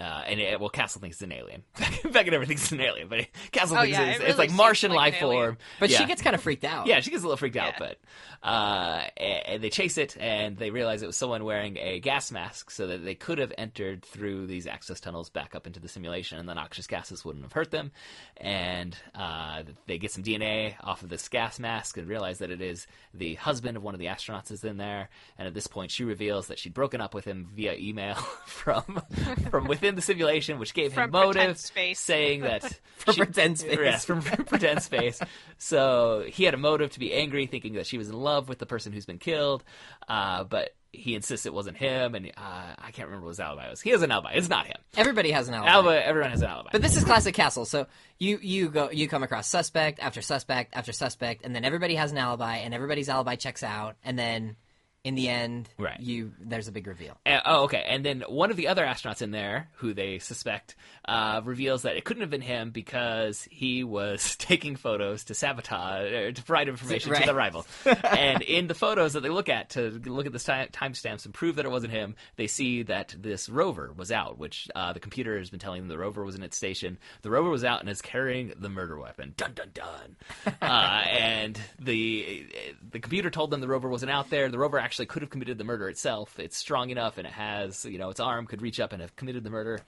uh, 0.00 0.22
and 0.26 0.40
it, 0.40 0.58
well, 0.58 0.70
Castle 0.70 1.00
thinks 1.00 1.16
it's 1.16 1.22
an 1.22 1.32
alien. 1.32 1.62
Beckett 2.12 2.32
never 2.32 2.46
thinks 2.46 2.62
it's 2.62 2.72
an 2.72 2.80
alien, 2.80 3.08
but 3.08 3.26
Castle 3.52 3.76
Oh, 3.76 3.82
thinks 3.82 3.98
yeah, 3.98 4.06
it's, 4.06 4.20
it 4.20 4.28
it's 4.30 4.38
like 4.38 4.50
Martian 4.50 4.92
like 4.92 5.12
life 5.12 5.20
form. 5.20 5.58
But 5.78 5.90
yeah. 5.90 5.98
she 5.98 6.06
gets 6.06 6.22
kind 6.22 6.34
of 6.34 6.40
freaked 6.40 6.64
out. 6.64 6.86
Yeah, 6.86 7.00
she 7.00 7.10
gets 7.10 7.22
a 7.22 7.26
little 7.26 7.36
freaked 7.36 7.56
out, 7.56 7.74
but 7.78 7.98
uh, 8.42 9.02
and 9.16 9.62
they 9.62 9.68
chase 9.68 9.98
it, 9.98 10.16
and 10.18 10.56
they 10.56 10.70
realize 10.70 11.02
it 11.02 11.06
was 11.06 11.16
someone 11.16 11.44
wearing 11.44 11.76
a 11.76 12.00
gas 12.00 12.32
mask, 12.32 12.70
so 12.70 12.86
that 12.86 13.04
they 13.04 13.14
could 13.14 13.38
have 13.38 13.52
entered 13.58 14.02
through 14.02 14.46
these 14.46 14.66
access 14.66 15.00
tunnels 15.00 15.28
back 15.28 15.54
up 15.54 15.66
into 15.66 15.80
the 15.80 15.88
simulation, 15.88 16.38
and 16.38 16.48
the 16.48 16.54
noxious 16.54 16.86
gases 16.86 17.22
wouldn't 17.22 17.44
have 17.44 17.52
hurt 17.52 17.70
them. 17.70 17.92
And 18.38 18.96
uh, 19.14 19.64
they 19.86 19.98
get 19.98 20.12
some 20.12 20.24
DNA 20.24 20.76
off 20.80 21.02
of 21.02 21.10
this 21.10 21.28
gas 21.28 21.58
mask 21.58 21.98
and 21.98 22.08
realize 22.08 22.38
that 22.38 22.50
it 22.50 22.62
is 22.62 22.86
the 23.12 23.34
husband 23.34 23.76
of 23.76 23.82
one 23.82 23.94
of 23.94 24.00
the 24.00 24.06
astronauts 24.06 24.50
is 24.50 24.64
in 24.64 24.78
there. 24.78 25.10
And 25.36 25.46
at 25.46 25.52
this 25.52 25.66
point, 25.66 25.90
she 25.90 26.04
reveals 26.04 26.46
that 26.46 26.58
she'd 26.58 26.72
broken 26.74 27.02
up 27.02 27.12
with 27.14 27.26
him 27.26 27.50
via 27.54 27.74
email 27.74 28.14
from 28.46 29.02
from 29.50 29.66
within 29.66 29.89
the 29.96 30.02
simulation, 30.02 30.58
which 30.58 30.74
gave 30.74 30.92
From 30.94 31.04
him 31.04 31.10
motive, 31.12 31.58
space. 31.58 31.98
saying 32.00 32.42
that 32.42 32.62
From 32.98 33.14
she- 33.14 33.20
pretend 33.24 33.58
space. 33.60 33.78
Yes, 33.80 34.04
from 34.04 34.20
pretend 34.22 34.82
space. 34.82 35.20
So 35.58 36.24
he 36.26 36.44
had 36.44 36.54
a 36.54 36.58
motive 36.58 36.90
to 36.92 36.98
be 36.98 37.12
angry, 37.14 37.46
thinking 37.46 37.74
that 37.74 37.86
she 37.86 37.98
was 37.98 38.08
in 38.08 38.14
love 38.16 38.48
with 38.48 38.58
the 38.58 38.66
person 38.66 38.92
who's 38.92 39.06
been 39.06 39.18
killed. 39.18 39.64
Uh, 40.08 40.44
but 40.44 40.74
he 40.92 41.14
insists 41.14 41.46
it 41.46 41.54
wasn't 41.54 41.76
him, 41.76 42.14
and 42.16 42.26
uh, 42.36 42.74
I 42.76 42.90
can't 42.90 43.06
remember 43.08 43.26
what 43.26 43.30
his 43.30 43.40
alibi 43.40 43.70
was. 43.70 43.80
He 43.80 43.90
has 43.90 44.02
an 44.02 44.10
alibi. 44.10 44.32
It's 44.32 44.48
not 44.48 44.66
him. 44.66 44.76
Everybody 44.96 45.30
has 45.30 45.46
an 45.48 45.54
alibi. 45.54 45.70
Alibi. 45.70 45.96
Everyone 45.98 46.30
has 46.30 46.42
an 46.42 46.48
alibi. 46.48 46.70
But 46.72 46.82
this 46.82 46.96
is 46.96 47.04
classic 47.04 47.34
Castle. 47.34 47.64
So 47.64 47.86
you 48.18 48.38
you 48.42 48.68
go 48.70 48.90
you 48.90 49.06
come 49.08 49.22
across 49.22 49.46
suspect 49.48 50.00
after 50.00 50.20
suspect 50.20 50.74
after 50.74 50.92
suspect, 50.92 51.44
and 51.44 51.54
then 51.54 51.64
everybody 51.64 51.94
has 51.94 52.10
an 52.12 52.18
alibi, 52.18 52.56
and 52.56 52.74
everybody's 52.74 53.08
alibi 53.08 53.36
checks 53.36 53.62
out, 53.62 53.96
and 54.04 54.18
then 54.18 54.56
in 55.02 55.14
the 55.14 55.28
end, 55.28 55.68
Right. 55.78 55.98
you 55.98 56.32
there's 56.38 56.68
a 56.68 56.72
big 56.72 56.86
reveal. 56.86 57.16
Uh, 57.24 57.40
oh, 57.46 57.64
okay. 57.64 57.84
And 57.88 58.04
then 58.04 58.22
one 58.28 58.50
of 58.50 58.56
the 58.56 58.68
other 58.68 58.84
astronauts 58.84 59.22
in 59.22 59.30
there, 59.30 59.68
who 59.76 59.94
they 59.94 60.18
suspect, 60.18 60.76
uh, 61.08 61.40
reveals 61.42 61.82
that 61.82 61.96
it 61.96 62.04
couldn't 62.04 62.20
have 62.20 62.28
been 62.30 62.42
him 62.42 62.70
because 62.70 63.48
he 63.50 63.82
was 63.82 64.36
taking 64.38 64.76
photos 64.76 65.24
to 65.24 65.34
sabotage, 65.34 66.12
or 66.12 66.32
to 66.32 66.42
provide 66.42 66.68
information 66.68 67.14
to 67.14 67.26
the 67.26 67.34
rival. 67.34 67.66
and 68.04 68.42
in 68.42 68.66
the 68.66 68.74
photos 68.74 69.14
that 69.14 69.22
they 69.22 69.30
look 69.30 69.48
at 69.48 69.70
to 69.70 69.90
look 70.04 70.26
at 70.26 70.32
the 70.32 70.38
time 70.38 70.68
timestamps 70.68 71.24
and 71.24 71.32
prove 71.32 71.56
that 71.56 71.64
it 71.64 71.70
wasn't 71.70 71.92
him, 71.92 72.14
they 72.36 72.46
see 72.46 72.82
that 72.82 73.14
this 73.18 73.48
rover 73.48 73.92
was 73.96 74.12
out, 74.12 74.38
which 74.38 74.68
uh, 74.74 74.92
the 74.92 75.00
computer 75.00 75.38
has 75.38 75.48
been 75.48 75.60
telling 75.60 75.80
them 75.80 75.88
the 75.88 75.98
rover 75.98 76.24
was 76.24 76.34
in 76.34 76.42
its 76.42 76.56
station. 76.58 76.98
The 77.22 77.30
rover 77.30 77.48
was 77.48 77.64
out 77.64 77.80
and 77.80 77.88
is 77.88 78.02
carrying 78.02 78.52
the 78.58 78.68
murder 78.68 78.98
weapon. 78.98 79.32
Dun 79.36 79.54
dun 79.54 79.70
dun. 79.72 80.16
uh, 80.60 81.04
and 81.08 81.58
the 81.78 82.46
the 82.90 83.00
computer 83.00 83.30
told 83.30 83.50
them 83.50 83.62
the 83.62 83.68
rover 83.68 83.88
wasn't 83.88 84.10
out 84.10 84.28
there. 84.28 84.50
The 84.50 84.58
rover 84.58 84.78
actually 84.78 84.89
could 84.96 85.22
have 85.22 85.30
committed 85.30 85.58
the 85.58 85.64
murder 85.64 85.88
itself. 85.88 86.38
It's 86.38 86.56
strong 86.56 86.90
enough, 86.90 87.18
and 87.18 87.26
it 87.26 87.32
has 87.32 87.84
you 87.84 87.98
know 87.98 88.10
its 88.10 88.20
arm 88.20 88.46
could 88.46 88.62
reach 88.62 88.80
up 88.80 88.92
and 88.92 89.02
have 89.02 89.16
committed 89.16 89.44
the 89.44 89.50
murder. 89.50 89.80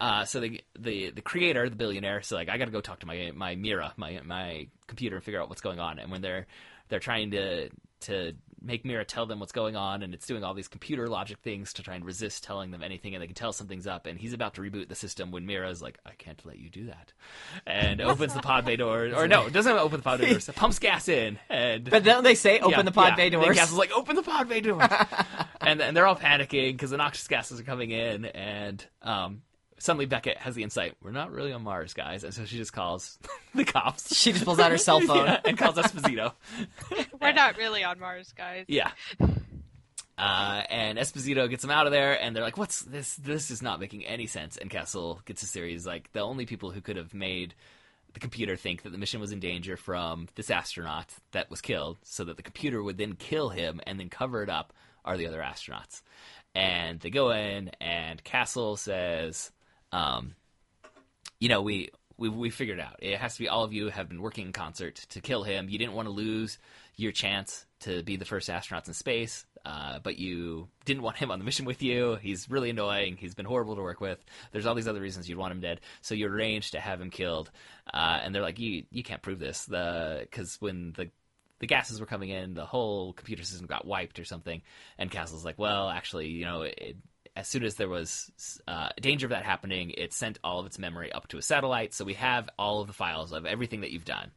Uh, 0.00 0.24
so 0.24 0.40
the 0.40 0.60
the 0.78 1.10
the 1.10 1.22
creator, 1.22 1.68
the 1.68 1.76
billionaire, 1.76 2.22
so 2.22 2.36
like 2.36 2.48
I 2.48 2.58
got 2.58 2.66
to 2.66 2.70
go 2.70 2.80
talk 2.80 3.00
to 3.00 3.06
my 3.06 3.32
my 3.34 3.54
Mira, 3.54 3.92
my 3.96 4.20
my 4.24 4.68
computer, 4.86 5.16
and 5.16 5.24
figure 5.24 5.40
out 5.40 5.48
what's 5.48 5.60
going 5.62 5.80
on. 5.80 5.98
And 5.98 6.10
when 6.10 6.22
they're 6.22 6.46
they're 6.88 7.00
trying 7.00 7.30
to 7.32 7.70
to 8.02 8.32
make 8.64 8.84
Mira 8.84 9.04
tell 9.04 9.26
them 9.26 9.40
what's 9.40 9.52
going 9.52 9.76
on, 9.76 10.02
and 10.02 10.14
it's 10.14 10.26
doing 10.26 10.42
all 10.42 10.54
these 10.54 10.68
computer 10.68 11.08
logic 11.08 11.38
things 11.38 11.72
to 11.74 11.82
try 11.82 11.94
and 11.94 12.04
resist 12.04 12.44
telling 12.44 12.70
them 12.70 12.82
anything, 12.82 13.14
and 13.14 13.22
they 13.22 13.26
can 13.26 13.34
tell 13.34 13.52
something's 13.52 13.86
up. 13.86 14.06
And 14.06 14.18
he's 14.18 14.32
about 14.32 14.54
to 14.54 14.60
reboot 14.60 14.88
the 14.88 14.94
system 14.94 15.30
when 15.30 15.46
Mira's 15.46 15.82
like, 15.82 15.98
"I 16.06 16.10
can't 16.18 16.44
let 16.44 16.58
you 16.58 16.70
do 16.70 16.86
that," 16.86 17.12
and 17.66 18.00
opens 18.00 18.34
the 18.34 18.40
pod 18.40 18.64
bay 18.64 18.76
door, 18.76 19.10
or 19.14 19.28
no, 19.28 19.48
doesn't 19.48 19.72
open 19.72 19.98
the 19.98 20.04
pod 20.04 20.20
bay 20.20 20.30
doors, 20.30 20.48
pumps 20.56 20.78
gas 20.78 21.08
in, 21.08 21.38
and 21.48 21.88
But 21.88 22.04
don't 22.04 22.24
they 22.24 22.34
say 22.34 22.58
open 22.58 22.70
yeah, 22.70 22.82
the 22.82 22.92
pod 22.92 23.10
yeah. 23.10 23.16
bay 23.16 23.26
And 23.26 23.32
doors? 23.32 23.56
Castle's 23.56 23.78
like, 23.78 23.92
open 23.92 24.16
the 24.16 24.22
pod 24.22 24.48
bay 24.48 24.60
doors, 24.60 24.82
and 25.60 25.80
and 25.80 25.96
they're 25.96 26.06
all 26.06 26.16
panicking 26.16 26.72
because 26.72 26.90
the 26.90 26.96
noxious 26.96 27.28
gases 27.28 27.60
are 27.60 27.64
coming 27.64 27.90
in, 27.90 28.24
and 28.26 28.84
um, 29.02 29.42
suddenly 29.78 30.06
Beckett 30.06 30.38
has 30.38 30.54
the 30.54 30.62
insight: 30.62 30.94
we're 31.02 31.10
not 31.10 31.32
really 31.32 31.52
on 31.52 31.62
Mars, 31.62 31.94
guys, 31.94 32.24
and 32.24 32.32
so 32.32 32.44
she 32.44 32.56
just 32.56 32.72
calls 32.72 33.18
the 33.54 33.64
cops. 33.64 34.16
She 34.16 34.32
just 34.32 34.44
pulls 34.44 34.58
out 34.58 34.70
her 34.70 34.78
cell 34.78 35.00
phone. 35.06 35.26
Yeah, 35.26 35.40
and 35.44 35.58
calls 35.58 35.76
Esposito. 35.76 36.32
We're 37.20 37.32
not 37.32 37.56
really 37.56 37.84
on 37.84 37.98
Mars, 37.98 38.32
guys. 38.36 38.64
Yeah. 38.68 38.90
Uh, 40.16 40.62
and 40.70 40.96
Esposito 40.96 41.50
gets 41.50 41.62
them 41.62 41.72
out 41.72 41.86
of 41.86 41.92
there, 41.92 42.20
and 42.20 42.34
they're 42.34 42.44
like, 42.44 42.56
"What's 42.58 42.82
this? 42.82 43.16
This 43.16 43.50
is 43.50 43.62
not 43.62 43.80
making 43.80 44.06
any 44.06 44.26
sense." 44.26 44.56
And 44.56 44.70
Castle 44.70 45.20
gets 45.24 45.42
a 45.42 45.46
series 45.46 45.86
like 45.86 46.12
the 46.12 46.20
only 46.20 46.46
people 46.46 46.70
who 46.70 46.80
could 46.80 46.96
have 46.96 47.14
made 47.14 47.54
the 48.12 48.20
computer 48.20 48.54
think 48.54 48.82
that 48.82 48.90
the 48.90 48.98
mission 48.98 49.20
was 49.20 49.32
in 49.32 49.40
danger 49.40 49.76
from 49.76 50.28
this 50.36 50.50
astronaut 50.50 51.12
that 51.32 51.50
was 51.50 51.60
killed, 51.60 51.98
so 52.04 52.24
that 52.24 52.36
the 52.36 52.44
computer 52.44 52.80
would 52.82 52.96
then 52.96 53.14
kill 53.14 53.48
him 53.48 53.80
and 53.86 53.98
then 53.98 54.08
cover 54.08 54.42
it 54.42 54.48
up 54.48 54.72
are 55.04 55.16
the 55.16 55.26
other 55.26 55.40
astronauts. 55.40 56.02
And 56.54 57.00
they 57.00 57.10
go 57.10 57.32
in, 57.32 57.70
and 57.80 58.22
Castle 58.22 58.76
says, 58.76 59.50
um, 59.94 60.34
"You 61.38 61.48
know, 61.48 61.62
we." 61.62 61.90
We, 62.16 62.28
we 62.28 62.50
figured 62.50 62.78
out. 62.78 63.00
It 63.00 63.18
has 63.18 63.34
to 63.34 63.40
be 63.40 63.48
all 63.48 63.64
of 63.64 63.72
you 63.72 63.88
have 63.88 64.08
been 64.08 64.22
working 64.22 64.46
in 64.46 64.52
concert 64.52 64.94
to 65.08 65.20
kill 65.20 65.42
him. 65.42 65.68
You 65.68 65.78
didn't 65.78 65.94
want 65.94 66.06
to 66.06 66.12
lose 66.12 66.58
your 66.94 67.10
chance 67.10 67.66
to 67.80 68.04
be 68.04 68.14
the 68.14 68.24
first 68.24 68.48
astronauts 68.48 68.86
in 68.86 68.94
space, 68.94 69.44
uh, 69.66 69.98
but 69.98 70.16
you 70.16 70.68
didn't 70.84 71.02
want 71.02 71.16
him 71.16 71.32
on 71.32 71.40
the 71.40 71.44
mission 71.44 71.64
with 71.64 71.82
you. 71.82 72.14
He's 72.22 72.48
really 72.48 72.70
annoying. 72.70 73.16
He's 73.16 73.34
been 73.34 73.46
horrible 73.46 73.74
to 73.74 73.82
work 73.82 74.00
with. 74.00 74.24
There's 74.52 74.64
all 74.64 74.76
these 74.76 74.86
other 74.86 75.00
reasons 75.00 75.28
you'd 75.28 75.38
want 75.38 75.50
him 75.50 75.60
dead. 75.60 75.80
So 76.02 76.14
you 76.14 76.28
arranged 76.28 76.74
to 76.74 76.80
have 76.80 77.00
him 77.00 77.10
killed. 77.10 77.50
Uh, 77.92 78.20
and 78.22 78.32
they're 78.32 78.42
like, 78.42 78.60
you 78.60 78.84
you 78.92 79.02
can't 79.02 79.20
prove 79.20 79.40
this. 79.40 79.64
the 79.64 80.20
Because 80.20 80.56
when 80.60 80.92
the 80.92 81.10
the 81.58 81.66
gases 81.66 81.98
were 81.98 82.06
coming 82.06 82.28
in, 82.28 82.54
the 82.54 82.64
whole 82.64 83.12
computer 83.12 83.42
system 83.42 83.66
got 83.66 83.88
wiped 83.88 84.20
or 84.20 84.24
something. 84.24 84.62
And 84.98 85.10
Castle's 85.10 85.44
like, 85.44 85.58
well, 85.58 85.88
actually, 85.88 86.28
you 86.28 86.44
know, 86.44 86.62
it, 86.62 86.96
as 87.36 87.48
soon 87.48 87.64
as 87.64 87.74
there 87.74 87.88
was 87.88 88.30
uh, 88.68 88.90
danger 89.00 89.26
of 89.26 89.30
that 89.30 89.44
happening, 89.44 89.90
it 89.90 90.12
sent 90.12 90.38
all 90.44 90.60
of 90.60 90.66
its 90.66 90.78
memory 90.78 91.12
up 91.12 91.28
to 91.28 91.38
a 91.38 91.42
satellite. 91.42 91.92
So 91.92 92.04
we 92.04 92.14
have 92.14 92.48
all 92.58 92.80
of 92.80 92.86
the 92.86 92.92
files 92.92 93.32
of 93.32 93.44
everything 93.44 93.80
that 93.80 93.90
you've 93.90 94.04
done. 94.04 94.30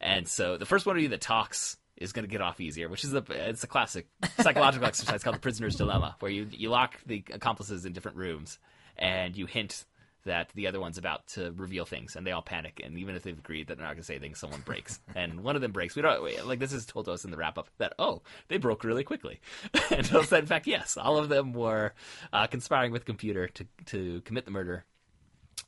And 0.00 0.28
so 0.28 0.56
the 0.56 0.66
first 0.66 0.86
one 0.86 0.96
of 0.96 1.02
you 1.02 1.08
that 1.08 1.20
talks 1.20 1.76
is 1.96 2.12
going 2.12 2.24
to 2.24 2.30
get 2.30 2.40
off 2.40 2.60
easier, 2.60 2.88
which 2.88 3.04
is 3.04 3.14
a 3.14 3.24
it's 3.30 3.64
a 3.64 3.66
classic 3.66 4.06
psychological 4.38 4.86
exercise 4.88 5.22
called 5.22 5.36
the 5.36 5.40
prisoner's 5.40 5.76
dilemma, 5.76 6.16
where 6.20 6.30
you 6.30 6.46
you 6.50 6.68
lock 6.70 6.98
the 7.06 7.24
accomplices 7.32 7.84
in 7.84 7.92
different 7.92 8.16
rooms 8.16 8.58
and 8.96 9.36
you 9.36 9.46
hint 9.46 9.84
that 10.24 10.50
the 10.54 10.66
other 10.66 10.80
one's 10.80 10.98
about 10.98 11.26
to 11.28 11.52
reveal 11.52 11.84
things, 11.84 12.16
and 12.16 12.26
they 12.26 12.32
all 12.32 12.42
panic. 12.42 12.80
And 12.84 12.98
even 12.98 13.14
if 13.14 13.22
they've 13.22 13.38
agreed 13.38 13.68
that 13.68 13.76
they're 13.76 13.86
not 13.86 13.94
going 13.94 14.02
to 14.02 14.06
say 14.06 14.18
things, 14.18 14.38
someone 14.38 14.60
breaks, 14.60 15.00
and 15.14 15.40
one 15.40 15.56
of 15.56 15.62
them 15.62 15.72
breaks. 15.72 15.96
We 15.96 16.02
don't 16.02 16.22
wait, 16.22 16.44
like 16.44 16.58
this 16.58 16.72
is 16.72 16.86
told 16.86 17.06
to 17.06 17.12
us 17.12 17.24
in 17.24 17.30
the 17.30 17.36
wrap 17.36 17.58
up 17.58 17.68
that 17.78 17.94
oh 17.98 18.22
they 18.48 18.58
broke 18.58 18.84
really 18.84 19.04
quickly, 19.04 19.40
and 19.90 20.04
they'll 20.06 20.24
say 20.24 20.38
in 20.38 20.46
fact 20.46 20.66
yes, 20.66 20.96
all 20.96 21.18
of 21.18 21.28
them 21.28 21.52
were 21.52 21.92
uh, 22.32 22.46
conspiring 22.46 22.92
with 22.92 23.02
the 23.02 23.06
computer 23.06 23.48
to 23.48 23.66
to 23.86 24.20
commit 24.22 24.44
the 24.44 24.50
murder 24.50 24.84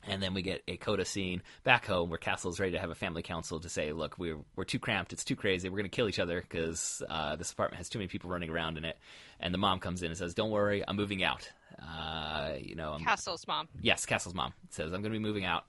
and 0.09 0.23
then 0.23 0.35
we 0.35 0.43
get 0.43 0.63
a 0.69 0.77
coda 0.77 1.05
scene 1.05 1.43
back 1.65 1.87
home 1.87 2.11
where 2.11 2.19
Castle's 2.19 2.61
ready 2.61 2.73
to 2.73 2.79
have 2.79 2.91
a 2.91 2.95
family 2.95 3.23
council 3.23 3.61
to 3.61 3.69
say, 3.69 3.93
look, 3.93 4.19
we're, 4.19 4.39
we're 4.55 4.65
too 4.65 4.79
cramped. 4.79 5.13
It's 5.13 5.25
too 5.25 5.37
crazy. 5.37 5.69
We're 5.69 5.79
going 5.79 5.91
to 5.91 5.97
kill 5.97 6.09
each 6.09 6.19
other 6.19 6.41
because 6.41 7.03
uh, 7.09 7.37
this 7.37 7.53
apartment 7.53 7.79
has 7.79 7.89
too 7.89 7.99
many 7.99 8.09
people 8.09 8.31
running 8.31 8.51
around 8.51 8.79
in 8.79 8.85
it. 8.85 8.99
And 9.41 9.53
the 9.53 9.59
mom 9.59 9.81
comes 9.81 10.03
in 10.03 10.09
and 10.09 10.17
says, 10.17 10.35
don't 10.35 10.51
worry, 10.51 10.85
I'm 10.87 10.97
moving 10.97 11.25
out. 11.25 11.51
Uh, 11.81 12.53
you 12.61 12.75
know, 12.75 12.93
I'm, 12.93 13.05
Castle's 13.05 13.47
mom. 13.47 13.69
yes, 13.81 14.07
Castle's 14.07 14.35
mom 14.35 14.53
says, 14.71 14.87
I'm 14.87 15.03
going 15.03 15.05
to 15.05 15.11
be 15.11 15.19
moving 15.19 15.45
out. 15.45 15.65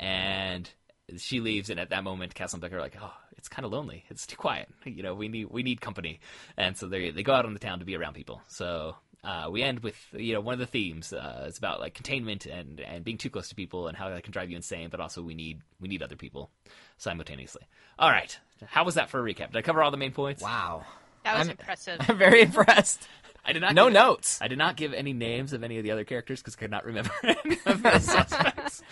And 0.00 0.68
she 1.16 1.40
leaves, 1.40 1.70
and 1.70 1.78
at 1.78 1.90
that 1.90 2.04
moment, 2.04 2.34
Castle 2.34 2.56
and 2.56 2.62
Beckett 2.62 2.78
are 2.78 2.80
like, 2.80 2.96
"Oh, 3.00 3.12
it's 3.36 3.48
kind 3.48 3.64
of 3.64 3.72
lonely. 3.72 4.04
It's 4.08 4.26
too 4.26 4.36
quiet. 4.36 4.68
You 4.84 5.02
know, 5.02 5.14
we 5.14 5.28
need 5.28 5.48
we 5.50 5.62
need 5.62 5.80
company." 5.80 6.20
And 6.56 6.76
so 6.76 6.86
they 6.88 7.10
they 7.10 7.22
go 7.22 7.34
out 7.34 7.44
on 7.44 7.52
the 7.52 7.58
town 7.58 7.78
to 7.80 7.84
be 7.84 7.96
around 7.96 8.14
people. 8.14 8.40
So 8.48 8.96
uh, 9.24 9.48
we 9.50 9.62
end 9.62 9.80
with 9.80 9.96
you 10.12 10.34
know 10.34 10.40
one 10.40 10.54
of 10.54 10.60
the 10.60 10.66
themes. 10.66 11.12
Uh, 11.12 11.44
it's 11.46 11.58
about 11.58 11.80
like 11.80 11.94
containment 11.94 12.46
and 12.46 12.80
and 12.80 13.04
being 13.04 13.18
too 13.18 13.30
close 13.30 13.48
to 13.50 13.54
people 13.54 13.88
and 13.88 13.96
how 13.96 14.08
that 14.10 14.22
can 14.22 14.32
drive 14.32 14.50
you 14.50 14.56
insane. 14.56 14.88
But 14.90 15.00
also 15.00 15.22
we 15.22 15.34
need 15.34 15.60
we 15.80 15.88
need 15.88 16.02
other 16.02 16.16
people 16.16 16.50
simultaneously. 16.98 17.62
All 17.98 18.10
right, 18.10 18.36
how 18.66 18.84
was 18.84 18.94
that 18.94 19.10
for 19.10 19.20
a 19.20 19.34
recap? 19.34 19.48
Did 19.48 19.56
I 19.56 19.62
cover 19.62 19.82
all 19.82 19.90
the 19.90 19.96
main 19.96 20.12
points? 20.12 20.42
Wow. 20.42 20.84
That 21.24 21.38
was 21.38 21.48
I'm- 21.48 21.50
impressive. 21.58 21.98
I'm 22.08 22.18
very 22.18 22.42
impressed. 22.42 23.06
I 23.44 23.52
did 23.52 23.60
not. 23.60 23.74
No 23.74 23.86
give, 23.86 23.94
notes. 23.94 24.38
I 24.40 24.46
did 24.48 24.58
not 24.58 24.76
give 24.76 24.92
any 24.92 25.12
names 25.12 25.52
of 25.52 25.64
any 25.64 25.76
of 25.78 25.82
the 25.84 25.90
other 25.90 26.04
characters 26.04 26.40
because 26.40 26.54
I 26.54 26.58
could 26.60 26.70
not 26.70 26.84
remember 26.84 27.10
any 27.24 27.58
of 27.66 27.82
the 27.82 27.98
suspects. 28.00 28.82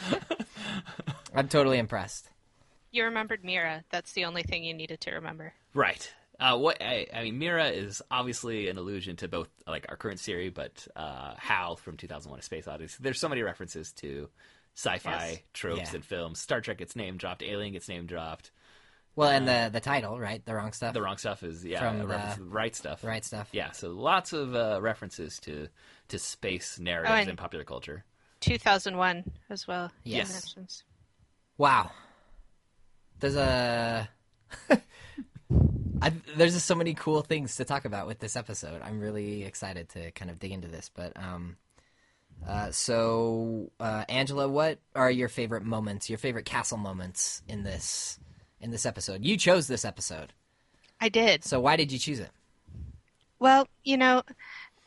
I'm 1.35 1.49
totally 1.49 1.79
impressed. 1.79 2.29
You 2.91 3.05
remembered 3.05 3.45
Mira. 3.45 3.85
That's 3.91 4.13
the 4.13 4.25
only 4.25 4.43
thing 4.43 4.65
you 4.65 4.75
needed 4.75 5.01
to 5.03 5.13
remember. 5.13 5.53
Right. 5.75 6.13
Uh, 6.41 6.57
what 6.59 6.83
I, 6.83 7.07
I 7.15 7.23
mean, 7.25 7.39
Mira 7.39 7.69
is 7.69 8.03
obviously 8.11 8.69
an 8.69 8.79
allusion 8.79 9.15
to 9.17 9.29
both 9.29 9.49
like 9.67 9.87
our 9.89 9.97
current 9.97 10.19
series, 10.19 10.53
but 10.53 10.87
uh, 10.97 11.35
Hal 11.37 11.77
from 11.77 11.97
2001: 11.97 12.41
A 12.41 12.43
Space 12.43 12.67
Odyssey. 12.67 12.97
There's 13.01 13.21
so 13.21 13.29
many 13.29 13.43
references 13.43 13.93
to 13.99 14.29
sci-fi 14.75 15.11
Yes. 15.29 15.39
tropes 15.53 15.81
Yeah. 15.91 15.95
and 15.97 16.05
films. 16.05 16.41
Star 16.41 16.61
Trek 16.61 16.79
gets 16.79 16.97
name 16.97 17.19
dropped. 17.19 17.43
Alien 17.43 17.73
gets 17.75 17.89
name 17.89 18.07
dropped. 18.07 18.51
Well, 19.17 19.29
and 19.31 19.47
the 19.47 19.71
the 19.73 19.81
title, 19.81 20.19
right? 20.19 20.45
The 20.45 20.55
wrong 20.55 20.73
stuff. 20.73 20.95
The 20.95 21.03
wrong 21.03 21.17
stuff 21.19 21.43
is 21.43 21.65
yeah, 21.65 21.81
From 21.81 21.99
the- 21.99 22.07
the 22.07 22.37
right 22.45 22.75
stuff. 22.75 23.05
right 23.05 23.25
stuff. 23.25 23.49
Yeah. 23.53 23.73
So 23.73 23.91
lots 23.91 24.33
of 24.33 24.55
uh, 24.55 24.79
references 24.81 25.39
to 25.41 25.69
to 26.09 26.19
space 26.19 26.79
narratives 26.79 27.13
Oh, 27.15 27.21
and- 27.21 27.31
in 27.31 27.37
popular 27.37 27.65
culture. 27.65 28.05
2001 28.41 29.25
as 29.51 29.69
well. 29.69 29.91
he 30.03 30.13
Yes. 30.17 30.55
Wow. 31.59 31.91
There's 33.19 33.37
a. 33.37 34.09
I, 36.03 36.11
there's 36.37 36.55
just 36.55 36.65
so 36.65 36.75
many 36.75 36.95
cool 36.95 37.21
things 37.21 37.57
to 37.57 37.65
talk 37.67 37.85
about 37.85 38.07
with 38.07 38.19
this 38.21 38.35
episode. 38.37 38.81
I'm 38.83 39.01
really 39.01 39.43
excited 39.45 39.91
to 39.91 40.11
kind 40.13 40.31
of 40.31 40.39
dig 40.39 40.53
into 40.53 40.69
this. 40.69 40.91
But 40.95 41.13
um, 41.17 41.57
uh, 42.49 42.71
so 42.71 43.71
uh, 43.79 44.05
Angela, 44.09 44.49
what 44.49 44.79
are 44.95 45.11
your 45.11 45.29
favorite 45.29 45.65
moments? 45.65 46.09
Your 46.09 46.17
favorite 46.19 46.47
castle 46.47 46.79
moments 46.79 47.43
in 47.49 47.63
this 47.65 48.19
in 48.61 48.71
this 48.71 48.87
episode? 48.87 49.25
You 49.25 49.37
chose 49.37 49.67
this 49.67 49.85
episode, 49.85 50.33
I 51.01 51.09
did. 51.09 51.45
so 51.45 51.61
why 51.61 51.77
did 51.77 51.93
you 51.93 51.99
choose 51.99 52.21
it? 52.21 52.31
Well, 53.39 53.67
you 53.85 53.97
know, 53.97 54.23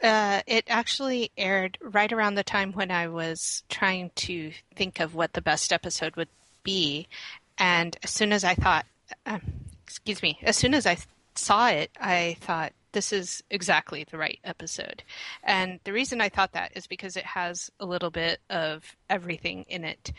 uh, 0.04 0.42
it 0.46 0.66
actually 0.68 1.32
aired 1.38 1.78
right 1.82 2.12
around 2.12 2.36
the 2.36 2.44
time 2.44 2.74
when 2.74 2.92
I 2.92 3.08
was 3.08 3.64
trying 3.70 4.12
to 4.16 4.52
think 4.76 5.00
of 5.00 5.16
what 5.16 5.34
the 5.34 5.42
best 5.42 5.72
episode 5.74 6.16
would 6.16 6.30
be. 6.64 7.08
And 7.58 7.98
as 8.04 8.12
soon 8.12 8.34
as 8.34 8.44
I 8.44 8.54
thought, 8.54 8.86
um, 9.26 9.42
excuse 9.86 10.22
me, 10.22 10.40
as 10.44 10.58
soon 10.58 10.74
as 10.74 10.86
I 10.86 10.98
saw 11.36 11.70
it, 11.70 11.90
I 12.00 12.38
thought, 12.42 12.74
this 12.94 13.12
is 13.12 13.44
exactly 13.50 14.06
the 14.10 14.18
right 14.18 14.40
episode. 14.44 15.04
And 15.44 15.80
the 15.84 15.94
reason 15.94 16.22
I 16.22 16.30
thought 16.30 16.54
that 16.54 16.72
is 16.76 16.86
because 16.86 17.18
it 17.18 17.26
has 17.26 17.72
a 17.80 17.86
little 17.86 18.12
bit 18.12 18.40
of 18.50 18.96
everything 19.10 19.66
in 19.68 19.84
it. 19.84 20.14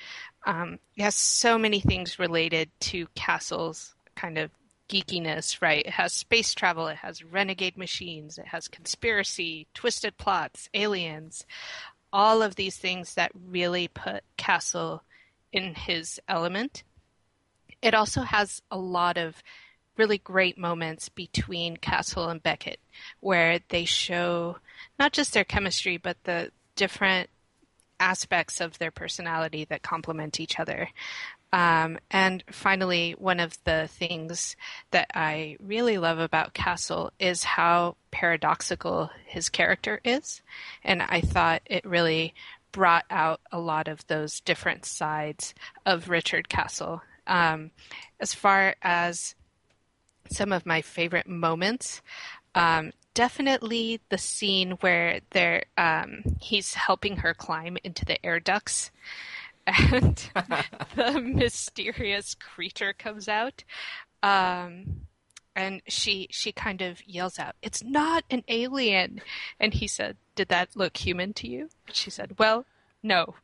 Um, 0.46 0.78
it 0.96 1.02
has 1.02 1.14
so 1.14 1.58
many 1.58 1.80
things 1.80 2.18
related 2.18 2.70
to 2.80 3.06
Castle's 3.14 3.94
kind 4.14 4.38
of 4.38 4.50
geekiness, 4.88 5.62
right? 5.62 5.84
It 5.84 5.92
has 5.92 6.12
space 6.12 6.54
travel, 6.54 6.88
it 6.88 6.96
has 6.98 7.24
renegade 7.24 7.76
machines, 7.76 8.38
it 8.38 8.46
has 8.46 8.68
conspiracy, 8.68 9.66
twisted 9.74 10.18
plots, 10.18 10.68
aliens, 10.74 11.46
all 12.12 12.42
of 12.42 12.56
these 12.56 12.76
things 12.76 13.14
that 13.14 13.32
really 13.34 13.88
put 13.88 14.22
Castle 14.36 15.02
in 15.52 15.74
his 15.74 16.20
element. 16.28 16.84
It 17.80 17.94
also 17.94 18.22
has 18.22 18.62
a 18.70 18.78
lot 18.78 19.16
of 19.16 19.42
really 19.96 20.18
great 20.18 20.58
moments 20.58 21.08
between 21.08 21.76
Castle 21.76 22.28
and 22.28 22.42
Beckett 22.42 22.80
where 23.20 23.60
they 23.68 23.84
show 23.84 24.56
not 24.98 25.12
just 25.12 25.32
their 25.32 25.44
chemistry 25.44 25.96
but 25.96 26.16
the 26.24 26.50
different 26.74 27.30
aspects 28.00 28.60
of 28.60 28.78
their 28.78 28.90
personality 28.90 29.64
that 29.66 29.82
complement 29.82 30.40
each 30.40 30.58
other. 30.58 30.88
Um, 31.52 31.98
and 32.10 32.42
finally, 32.50 33.14
one 33.16 33.38
of 33.38 33.56
the 33.62 33.88
things 33.88 34.56
that 34.90 35.08
I 35.14 35.56
really 35.60 35.98
love 35.98 36.18
about 36.18 36.52
Castle 36.52 37.12
is 37.20 37.44
how 37.44 37.96
paradoxical 38.10 39.10
his 39.24 39.48
character 39.48 40.00
is. 40.04 40.42
And 40.82 41.00
I 41.00 41.20
thought 41.20 41.62
it 41.66 41.84
really 41.84 42.34
brought 42.72 43.04
out 43.08 43.40
a 43.52 43.60
lot 43.60 43.86
of 43.86 44.04
those 44.08 44.40
different 44.40 44.84
sides 44.84 45.54
of 45.86 46.08
Richard 46.08 46.48
Castle. 46.48 47.02
Um, 47.28 47.70
as 48.18 48.34
far 48.34 48.74
as 48.82 49.36
some 50.30 50.52
of 50.52 50.66
my 50.66 50.82
favorite 50.82 51.28
moments, 51.28 52.02
um, 52.56 52.92
definitely 53.14 54.00
the 54.08 54.18
scene 54.18 54.72
where 54.80 55.20
they're 55.30 55.64
um, 55.78 56.22
he's 56.40 56.74
helping 56.74 57.16
her 57.18 57.32
climb 57.34 57.78
into 57.84 58.04
the 58.04 58.24
air 58.24 58.40
ducts 58.40 58.90
and 59.66 60.30
the 60.96 61.20
mysterious 61.20 62.34
creature 62.34 62.92
comes 62.92 63.28
out 63.28 63.64
um, 64.22 65.06
and 65.56 65.80
she 65.88 66.26
she 66.30 66.52
kind 66.52 66.82
of 66.82 67.06
yells 67.06 67.38
out 67.38 67.54
it's 67.62 67.82
not 67.82 68.24
an 68.30 68.42
alien 68.48 69.20
and 69.58 69.74
he 69.74 69.86
said 69.86 70.16
did 70.34 70.48
that 70.48 70.68
look 70.74 70.96
human 70.96 71.32
to 71.32 71.48
you 71.48 71.70
she 71.92 72.10
said 72.10 72.34
well 72.38 72.66
no 73.02 73.34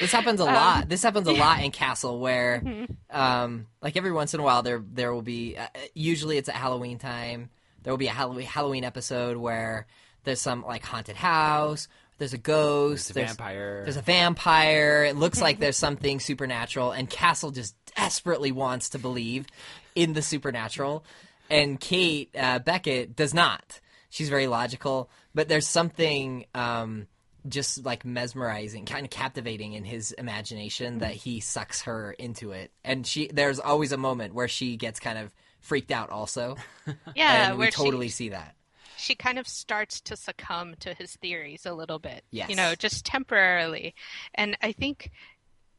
This 0.00 0.12
happens 0.12 0.40
a 0.40 0.44
lot. 0.44 0.88
This 0.88 1.02
happens 1.02 1.26
a 1.26 1.32
lot 1.32 1.62
in 1.62 1.70
Castle, 1.72 2.20
where, 2.20 2.62
um, 3.10 3.66
like 3.80 3.96
every 3.96 4.12
once 4.12 4.34
in 4.34 4.40
a 4.40 4.42
while, 4.42 4.62
there 4.62 4.82
there 4.92 5.12
will 5.12 5.22
be. 5.22 5.56
Uh, 5.56 5.66
usually, 5.94 6.36
it's 6.36 6.48
at 6.48 6.54
Halloween 6.54 6.98
time. 6.98 7.50
There 7.88 7.94
will 7.94 7.96
be 7.96 8.08
a 8.08 8.12
Halloween 8.12 8.44
Halloween 8.44 8.84
episode 8.84 9.38
where 9.38 9.86
there's 10.24 10.42
some 10.42 10.62
like 10.62 10.84
haunted 10.84 11.16
house. 11.16 11.88
there's 12.18 12.34
a 12.34 12.36
ghost, 12.36 13.14
There's 13.14 13.30
a 13.30 13.34
vampire. 13.34 13.80
there's 13.84 13.96
a 13.96 14.02
vampire. 14.02 15.04
It 15.04 15.16
looks 15.16 15.40
like 15.40 15.58
there's 15.58 15.78
something 15.78 16.20
supernatural, 16.20 16.92
and 16.92 17.08
Castle 17.08 17.50
just 17.50 17.74
desperately 17.96 18.52
wants 18.52 18.90
to 18.90 18.98
believe 18.98 19.46
in 19.94 20.12
the 20.12 20.20
supernatural, 20.20 21.02
and 21.48 21.80
Kate 21.80 22.28
uh, 22.38 22.58
Beckett 22.58 23.16
does 23.16 23.32
not. 23.32 23.80
She's 24.10 24.28
very 24.28 24.48
logical, 24.48 25.08
but 25.34 25.48
there's 25.48 25.66
something 25.66 26.44
um, 26.54 27.06
just 27.48 27.86
like 27.86 28.04
mesmerizing, 28.04 28.84
kind 28.84 29.06
of 29.06 29.10
captivating 29.10 29.72
in 29.72 29.84
his 29.84 30.12
imagination 30.12 30.98
that 30.98 31.14
he 31.14 31.40
sucks 31.40 31.80
her 31.84 32.12
into 32.12 32.50
it, 32.50 32.70
and 32.84 33.06
she. 33.06 33.28
There's 33.28 33.58
always 33.58 33.92
a 33.92 33.96
moment 33.96 34.34
where 34.34 34.46
she 34.46 34.76
gets 34.76 35.00
kind 35.00 35.16
of 35.16 35.32
freaked 35.60 35.90
out, 35.90 36.10
also, 36.10 36.56
Yeah, 37.16 37.50
and 37.50 37.58
we 37.58 37.70
totally 37.70 38.06
she, 38.08 38.12
see 38.12 38.28
that. 38.30 38.54
she 38.96 39.14
kind 39.14 39.38
of 39.38 39.46
starts 39.48 40.00
to 40.02 40.16
succumb 40.16 40.74
to 40.80 40.94
his 40.94 41.16
theories 41.16 41.66
a 41.66 41.72
little 41.74 41.98
bit. 41.98 42.24
Yes. 42.30 42.48
You 42.50 42.56
know, 42.56 42.74
just 42.74 43.04
temporarily. 43.04 43.94
And 44.34 44.56
I 44.62 44.72
think 44.72 45.10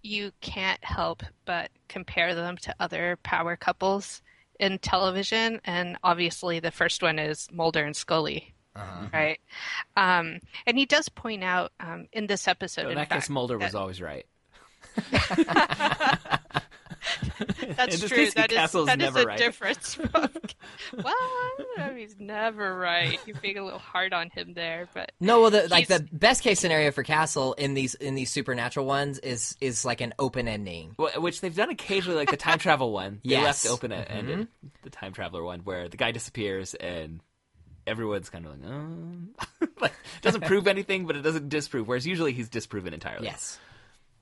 you 0.02 0.32
can't 0.42 0.84
help 0.84 1.24
but 1.46 1.70
compare 1.88 2.34
them 2.36 2.58
to 2.58 2.76
other 2.80 3.18
power 3.24 3.56
couples 3.58 4.22
in 4.60 4.78
television. 4.80 5.60
And 5.66 5.98
obviously, 6.04 6.60
the 6.60 6.72
first 6.72 7.02
one 7.02 7.20
is 7.20 7.48
Mulder 7.52 7.84
and 7.84 7.96
Scully. 7.96 8.54
Uh-huh. 8.76 9.08
Right. 9.12 9.40
Um, 9.98 10.40
and 10.66 10.78
he 10.78 10.86
does 10.86 11.10
point 11.10 11.44
out 11.44 11.72
um, 11.82 12.08
in 12.14 12.28
this 12.28 12.48
episode. 12.48 12.86
in 12.86 12.92
in 12.92 12.96
that 12.98 13.10
fact, 13.10 13.24
case, 13.24 13.30
Mulder 13.30 13.58
was 13.58 13.74
that- 13.74 13.78
always 13.78 14.02
right. 14.02 14.26
That's 17.76 17.96
In 17.96 18.02
this 18.02 18.10
true. 18.10 18.18
case, 18.18 18.34
That 18.34 18.52
is 18.52 18.58
Castle's 18.58 18.88
that 18.88 19.00
is 19.02 19.06
never 19.14 19.22
a 19.22 19.26
right. 19.26 19.38
difference. 19.38 19.94
From, 19.96 20.10
well, 20.14 20.28
I 21.08 21.56
don't 21.58 21.78
know 21.78 21.86
if 21.92 21.98
he's 21.98 22.16
never 22.20 22.78
right. 22.78 23.20
You're 23.26 23.38
being 23.42 23.58
a 23.58 23.64
little 23.64 23.80
hard 23.80 24.14
on 24.14 24.30
him 24.30 24.54
there, 24.54 24.88
but 24.94 25.12
No, 25.20 25.42
well, 25.42 25.50
the, 25.52 25.68
like 25.70 25.88
the 25.88 26.08
best 26.12 26.42
case 26.44 26.60
scenario 26.60 26.92
for 26.92 27.04
Castle 27.04 27.54
in 27.54 27.74
these 27.74 27.96
in 27.96 28.16
these 28.16 28.30
supernatural 28.32 28.86
ones 28.86 29.20
is 29.20 29.56
is 29.62 29.86
like 29.86 30.02
an 30.02 30.14
open 30.20 30.48
ending. 30.48 30.96
Wh- 31.00 31.22
Which 31.22 31.42
they've 31.42 31.56
done 31.56 31.70
occasionally, 31.70 32.18
like 32.18 32.32
the 32.32 32.38
time 32.38 32.60
travel 32.60 32.92
one. 32.92 33.22
They 33.24 33.32
Yes. 33.32 33.66
left 33.66 33.74
open 33.74 33.92
ended. 33.92 34.48
The 34.84 34.90
time 34.90 35.14
traveler 35.14 35.44
one, 35.44 35.60
where 35.62 35.88
the 35.90 35.98
guy 35.98 36.12
disappears 36.12 36.74
and 36.76 37.20
everyone's 37.88 38.30
kind 38.30 38.46
of 38.46 38.52
like, 38.60 38.70
um, 38.72 39.30
like 39.82 39.94
doesn't 40.22 40.46
prove 40.46 40.68
anything, 40.68 41.06
but 41.06 41.16
it 41.16 41.22
doesn't 41.22 41.50
disprove. 41.50 41.88
Whereas 41.88 42.06
usually 42.06 42.34
he's 42.34 42.50
disproven 42.50 42.94
entirely. 42.94 43.26
Yes. 43.26 43.58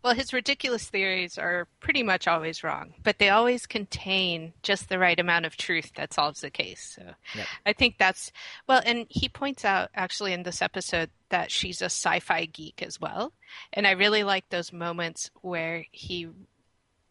Well, 0.07 0.15
his 0.15 0.31
ridiculous 0.31 0.85
theories 0.85 1.37
are 1.37 1.67
pretty 1.81 2.01
much 2.01 2.29
always 2.29 2.63
wrong, 2.63 2.93
but 3.03 3.17
they 3.19 3.27
always 3.27 3.65
contain 3.65 4.53
just 4.63 4.87
the 4.87 4.97
right 4.97 5.19
amount 5.19 5.45
of 5.45 5.57
truth 5.57 5.91
that 5.95 6.13
solves 6.13 6.39
the 6.39 6.49
case. 6.49 6.95
So 6.95 7.13
Yep. 7.35 7.47
I 7.65 7.73
think 7.73 7.97
that's 7.97 8.31
well, 8.69 8.81
and 8.85 9.05
he 9.09 9.27
points 9.27 9.65
out 9.65 9.89
actually 9.93 10.31
in 10.31 10.43
this 10.43 10.61
episode 10.61 11.09
that 11.27 11.51
she's 11.51 11.81
a 11.81 11.91
sci-fi 11.91 12.45
geek 12.45 12.81
as 12.81 13.01
well, 13.01 13.33
and 13.73 13.85
I 13.85 13.91
really 13.91 14.23
like 14.23 14.47
those 14.47 14.71
moments 14.71 15.29
where 15.41 15.83
he 15.91 16.29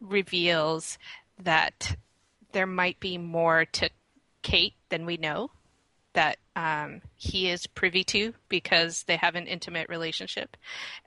reveals 0.01 0.97
that 1.43 1.97
there 2.51 2.65
might 2.65 2.99
be 2.99 3.19
more 3.19 3.65
to 3.65 3.91
Kate 4.41 4.73
than 4.89 5.05
we 5.05 5.17
know 5.17 5.51
that 6.13 6.39
um, 6.57 7.01
he 7.15 7.51
is 7.51 7.67
privy 7.67 8.03
to 8.05 8.33
because 8.49 9.03
they 9.03 9.15
have 9.15 9.35
an 9.35 9.45
intimate 9.45 9.89
relationship. 9.89 10.57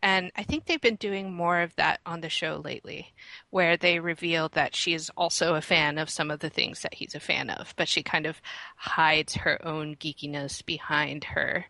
And 0.01 0.31
I 0.37 0.45
think 0.45 0.65
they've 0.65 0.81
been 0.81 0.95
doing 0.95 1.33
more 1.33 1.61
of 1.61 1.75
that 1.75 1.99
on 2.07 2.21
the 2.21 2.29
show 2.29 2.63
lately, 2.65 3.13
where 3.51 3.77
they 3.77 3.99
reveal 3.99 4.49
that 4.51 4.77
she 4.77 4.95
is 4.95 5.11
also 5.17 5.57
a 5.57 5.61
fan 5.61 5.99
of 5.99 6.09
some 6.09 6.31
of 6.31 6.39
the 6.39 6.51
things 6.51 6.83
that 6.83 6.95
he's 6.95 7.17
a 7.17 7.21
fan 7.21 7.51
of, 7.51 7.75
but 7.77 7.89
she 7.89 8.05
kind 8.05 8.27
of 8.27 8.41
hides 8.77 9.35
her 9.35 9.59
own 9.67 9.97
geekiness 9.97 10.65
behind 10.65 11.25
her 11.25 11.67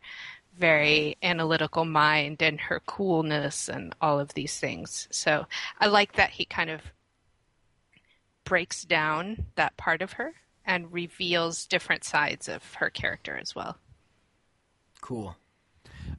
very 0.58 1.16
analytical 1.22 1.86
mind 1.86 2.42
and 2.42 2.60
her 2.60 2.82
coolness 2.84 3.66
and 3.70 3.94
all 3.98 4.20
of 4.20 4.34
these 4.34 4.60
things. 4.60 5.08
So 5.10 5.46
I 5.78 5.86
like 5.86 6.12
that 6.14 6.30
he 6.30 6.44
kind 6.44 6.68
of 6.68 6.82
breaks 8.44 8.84
down 8.84 9.46
that 9.54 9.78
part 9.78 10.02
of 10.02 10.12
her 10.12 10.34
and 10.70 10.92
reveals 10.92 11.66
different 11.66 12.04
sides 12.04 12.48
of 12.48 12.62
her 12.74 12.90
character 12.90 13.36
as 13.36 13.56
well. 13.56 13.76
Cool. 15.00 15.36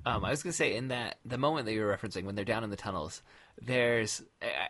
Um, 0.06 0.26
I 0.26 0.30
was 0.30 0.44
going 0.44 0.52
to 0.52 0.58
say 0.58 0.76
in 0.76 0.90
that 0.90 1.20
the 1.24 1.38
moment 1.38 1.66
that 1.66 1.74
you 1.74 1.80
were 1.80 1.98
referencing 1.98 2.26
when 2.26 2.36
they're 2.36 2.44
down 2.44 2.66
in 2.66 2.70
the 2.70 2.76
tunnels, 2.76 3.24
there's 3.62 4.22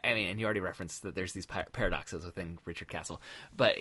I 0.04 0.14
mean, 0.14 0.28
and 0.28 0.40
you 0.40 0.46
already 0.46 0.60
referenced 0.60 1.02
that 1.02 1.16
there's 1.16 1.34
these 1.34 1.48
par- 1.48 1.66
paradoxes 1.72 2.24
within 2.26 2.60
Richard 2.64 2.90
Castle, 2.90 3.24
but 3.58 3.76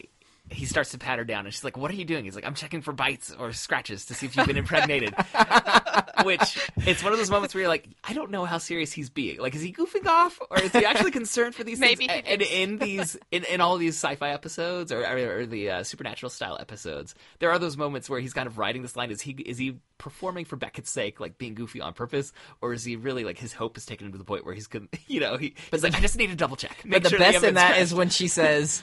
he 0.50 0.66
starts 0.66 0.90
to 0.90 0.98
pat 0.98 1.18
her 1.18 1.24
down, 1.24 1.46
and 1.46 1.54
she's 1.54 1.64
like, 1.64 1.76
"What 1.76 1.90
are 1.90 1.94
you 1.94 2.04
doing?" 2.04 2.24
He's 2.24 2.34
like, 2.34 2.46
"I'm 2.46 2.54
checking 2.54 2.82
for 2.82 2.92
bites 2.92 3.34
or 3.38 3.52
scratches 3.52 4.06
to 4.06 4.14
see 4.14 4.26
if 4.26 4.36
you've 4.36 4.46
been 4.46 4.56
impregnated." 4.56 5.14
Which 6.24 6.58
it's 6.86 7.02
one 7.02 7.12
of 7.12 7.18
those 7.18 7.30
moments 7.30 7.54
where 7.54 7.62
you're 7.62 7.68
like, 7.68 7.88
I 8.04 8.12
don't 8.12 8.30
know 8.30 8.44
how 8.44 8.58
serious 8.58 8.92
he's 8.92 9.08
being. 9.08 9.38
Like, 9.38 9.54
is 9.54 9.62
he 9.62 9.72
goofing 9.72 10.06
off, 10.06 10.38
or 10.50 10.60
is 10.60 10.72
he 10.72 10.84
actually 10.84 11.12
concerned 11.12 11.54
for 11.54 11.64
these 11.64 11.78
Maybe 11.78 12.06
things? 12.06 12.24
And 12.26 12.42
in 12.42 12.78
these, 12.78 13.16
in, 13.30 13.44
in 13.44 13.60
all 13.60 13.78
these 13.78 13.96
sci-fi 13.96 14.30
episodes 14.30 14.92
or, 14.92 15.00
or, 15.02 15.38
or 15.38 15.46
the 15.46 15.70
uh, 15.70 15.82
supernatural 15.82 16.28
style 16.28 16.58
episodes, 16.60 17.14
there 17.38 17.50
are 17.50 17.58
those 17.58 17.76
moments 17.76 18.10
where 18.10 18.20
he's 18.20 18.34
kind 18.34 18.46
of 18.46 18.58
writing 18.58 18.82
this 18.82 18.96
line. 18.96 19.10
Is 19.10 19.22
he 19.22 19.32
is 19.32 19.56
he 19.56 19.76
performing 19.98 20.44
for 20.44 20.56
Beckett's 20.56 20.90
sake, 20.90 21.20
like 21.20 21.38
being 21.38 21.54
goofy 21.54 21.80
on 21.80 21.92
purpose, 21.92 22.32
or 22.60 22.72
is 22.72 22.84
he 22.84 22.96
really 22.96 23.24
like 23.24 23.38
his 23.38 23.52
hope 23.52 23.76
is 23.76 23.86
taken 23.86 24.06
him 24.06 24.12
to 24.12 24.18
the 24.18 24.24
point 24.24 24.44
where 24.44 24.54
he's, 24.54 24.68
you 25.06 25.20
know, 25.20 25.36
he, 25.36 25.54
he's 25.70 25.82
like, 25.82 25.94
I 25.94 26.00
just 26.00 26.16
need 26.16 26.28
to 26.28 26.36
double 26.36 26.56
check. 26.56 26.82
But 26.84 27.02
the 27.02 27.16
best 27.16 27.44
in 27.44 27.54
that 27.54 27.78
is 27.78 27.94
when 27.94 28.10
she 28.10 28.28
says 28.28 28.82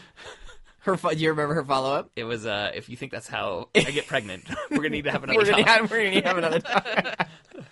her. 0.87 0.97
fo- 0.97 1.11
Do 1.11 1.17
you 1.17 1.29
remember 1.29 1.53
her 1.55 1.63
follow 1.63 1.93
up? 1.93 2.09
it 2.15 2.23
was. 2.25 2.45
Uh, 2.45 2.71
if 2.73 2.89
you 2.89 2.97
think 2.97 3.11
that's 3.11 3.27
how 3.27 3.69
I 3.75 3.91
get 3.91 4.07
pregnant, 4.07 4.43
we're 4.71 4.77
gonna 4.77 4.89
need 4.89 5.03
to 5.05 5.11
have 5.11 5.23
another. 5.23 5.37
We're 5.39 5.45
gonna, 5.45 5.63
child. 5.63 5.81
have, 5.81 5.91
we're 5.91 6.03
gonna 6.09 6.27
have 6.27 6.37
another 6.37 6.59
time. 6.59 7.27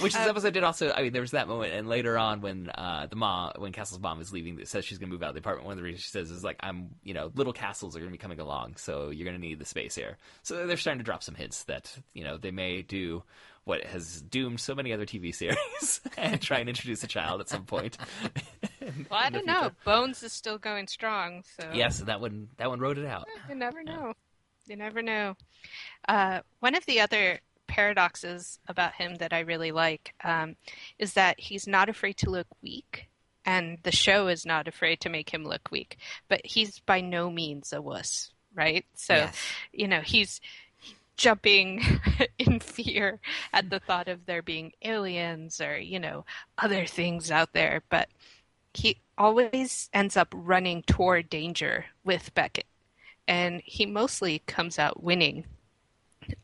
Which 0.00 0.12
this 0.12 0.26
episode 0.26 0.52
did 0.54 0.64
also. 0.64 0.90
I 0.92 1.02
mean, 1.02 1.12
there 1.12 1.22
was 1.22 1.30
that 1.30 1.46
moment, 1.46 1.72
and 1.72 1.88
later 1.88 2.18
on 2.18 2.40
when 2.40 2.68
uh, 2.68 3.06
the 3.06 3.14
mom, 3.16 3.52
when 3.58 3.70
Castle's 3.72 4.00
mom 4.00 4.20
is 4.20 4.32
leaving, 4.32 4.58
it 4.58 4.66
says 4.66 4.84
she's 4.84 4.98
going 4.98 5.08
to 5.08 5.12
move 5.14 5.22
out 5.22 5.28
of 5.28 5.34
the 5.34 5.38
apartment. 5.38 5.66
One 5.66 5.72
of 5.74 5.78
the 5.78 5.84
reasons 5.84 6.02
she 6.02 6.10
says 6.10 6.30
is 6.32 6.42
like, 6.42 6.56
"I'm, 6.60 6.90
you 7.04 7.14
know, 7.14 7.30
little 7.36 7.52
castles 7.52 7.94
are 7.94 8.00
going 8.00 8.10
to 8.10 8.12
be 8.12 8.18
coming 8.18 8.40
along, 8.40 8.74
so 8.76 9.10
you're 9.10 9.24
going 9.24 9.40
to 9.40 9.40
need 9.40 9.60
the 9.60 9.64
space 9.64 9.94
here." 9.94 10.18
So 10.42 10.66
they're 10.66 10.76
starting 10.76 10.98
to 10.98 11.04
drop 11.04 11.22
some 11.22 11.36
hints 11.36 11.62
that 11.64 11.96
you 12.12 12.24
know 12.24 12.36
they 12.36 12.50
may 12.50 12.82
do 12.82 13.22
what 13.64 13.84
has 13.84 14.20
doomed 14.22 14.60
so 14.60 14.74
many 14.74 14.92
other 14.92 15.06
TV 15.06 15.34
series 15.34 16.00
and 16.18 16.40
try 16.40 16.58
and 16.58 16.68
introduce 16.68 17.02
a 17.02 17.06
child 17.06 17.40
at 17.40 17.48
some 17.48 17.64
point. 17.64 17.96
Well, 19.10 19.18
I 19.18 19.30
don't 19.30 19.46
know. 19.46 19.70
Bones 19.86 20.22
is 20.22 20.32
still 20.34 20.58
going 20.58 20.88
strong, 20.88 21.42
so 21.58 21.70
yes, 21.72 22.00
that 22.00 22.20
one 22.20 22.48
that 22.58 22.68
one 22.68 22.80
wrote 22.80 22.98
it 22.98 23.06
out. 23.06 23.26
you 23.48 23.54
never 23.54 23.82
know. 23.82 24.12
You 24.66 24.76
never 24.76 25.00
know. 25.00 25.36
Uh, 26.06 26.40
one 26.60 26.74
of 26.74 26.84
the 26.84 27.00
other 27.00 27.40
paradoxes 27.66 28.58
about 28.68 28.94
him 28.94 29.14
that 29.16 29.32
I 29.32 29.40
really 29.40 29.72
like 29.72 30.14
um, 30.22 30.56
is 30.98 31.14
that 31.14 31.40
he's 31.40 31.66
not 31.66 31.88
afraid 31.88 32.18
to 32.18 32.30
look 32.30 32.46
weak, 32.62 33.08
and 33.46 33.78
the 33.84 33.90
show 33.92 34.28
is 34.28 34.44
not 34.44 34.68
afraid 34.68 35.00
to 35.00 35.08
make 35.08 35.30
him 35.32 35.44
look 35.44 35.70
weak. 35.70 35.96
But 36.28 36.42
he's 36.44 36.78
by 36.80 37.00
no 37.00 37.30
means 37.30 37.72
a 37.72 37.80
wuss, 37.80 38.32
right? 38.54 38.84
So, 38.94 39.14
Yes. 39.14 39.36
you 39.72 39.88
know, 39.88 40.00
he's 40.02 40.40
jumping 41.16 41.82
in 42.38 42.60
fear 42.60 43.20
at 43.52 43.70
the 43.70 43.80
thought 43.80 44.08
of 44.08 44.26
there 44.26 44.42
being 44.42 44.72
aliens 44.82 45.60
or, 45.60 45.76
you 45.78 45.98
know, 45.98 46.24
other 46.58 46.86
things 46.86 47.30
out 47.30 47.52
there. 47.52 47.82
But 47.88 48.08
he 48.72 49.00
always 49.16 49.88
ends 49.92 50.16
up 50.16 50.28
running 50.34 50.82
toward 50.82 51.30
danger 51.30 51.86
with 52.04 52.34
Beckett. 52.34 52.66
And 53.26 53.62
he 53.64 53.86
mostly 53.86 54.40
comes 54.46 54.78
out 54.78 55.02
winning 55.02 55.46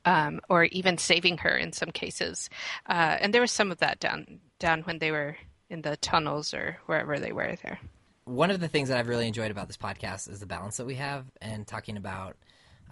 um, 0.04 0.40
or 0.48 0.64
even 0.64 0.98
saving 0.98 1.38
her 1.38 1.56
in 1.56 1.72
some 1.72 1.90
cases. 1.90 2.48
Uh, 2.88 3.16
and 3.20 3.34
there 3.34 3.40
was 3.40 3.52
some 3.52 3.70
of 3.70 3.78
that 3.78 4.00
down 4.00 4.40
down 4.58 4.82
when 4.82 4.98
they 4.98 5.10
were 5.10 5.36
in 5.70 5.82
the 5.82 5.96
tunnels 5.98 6.52
or 6.52 6.78
wherever 6.86 7.18
they 7.18 7.32
were 7.32 7.56
there. 7.62 7.78
one 8.24 8.50
of 8.50 8.60
the 8.60 8.68
things 8.68 8.88
that 8.88 8.98
I've 8.98 9.08
really 9.08 9.26
enjoyed 9.26 9.50
about 9.50 9.66
this 9.66 9.76
podcast 9.76 10.28
is 10.30 10.40
the 10.40 10.46
balance 10.46 10.76
that 10.76 10.86
we 10.86 10.96
have 10.96 11.24
and 11.40 11.66
talking 11.66 11.96
about 11.96 12.36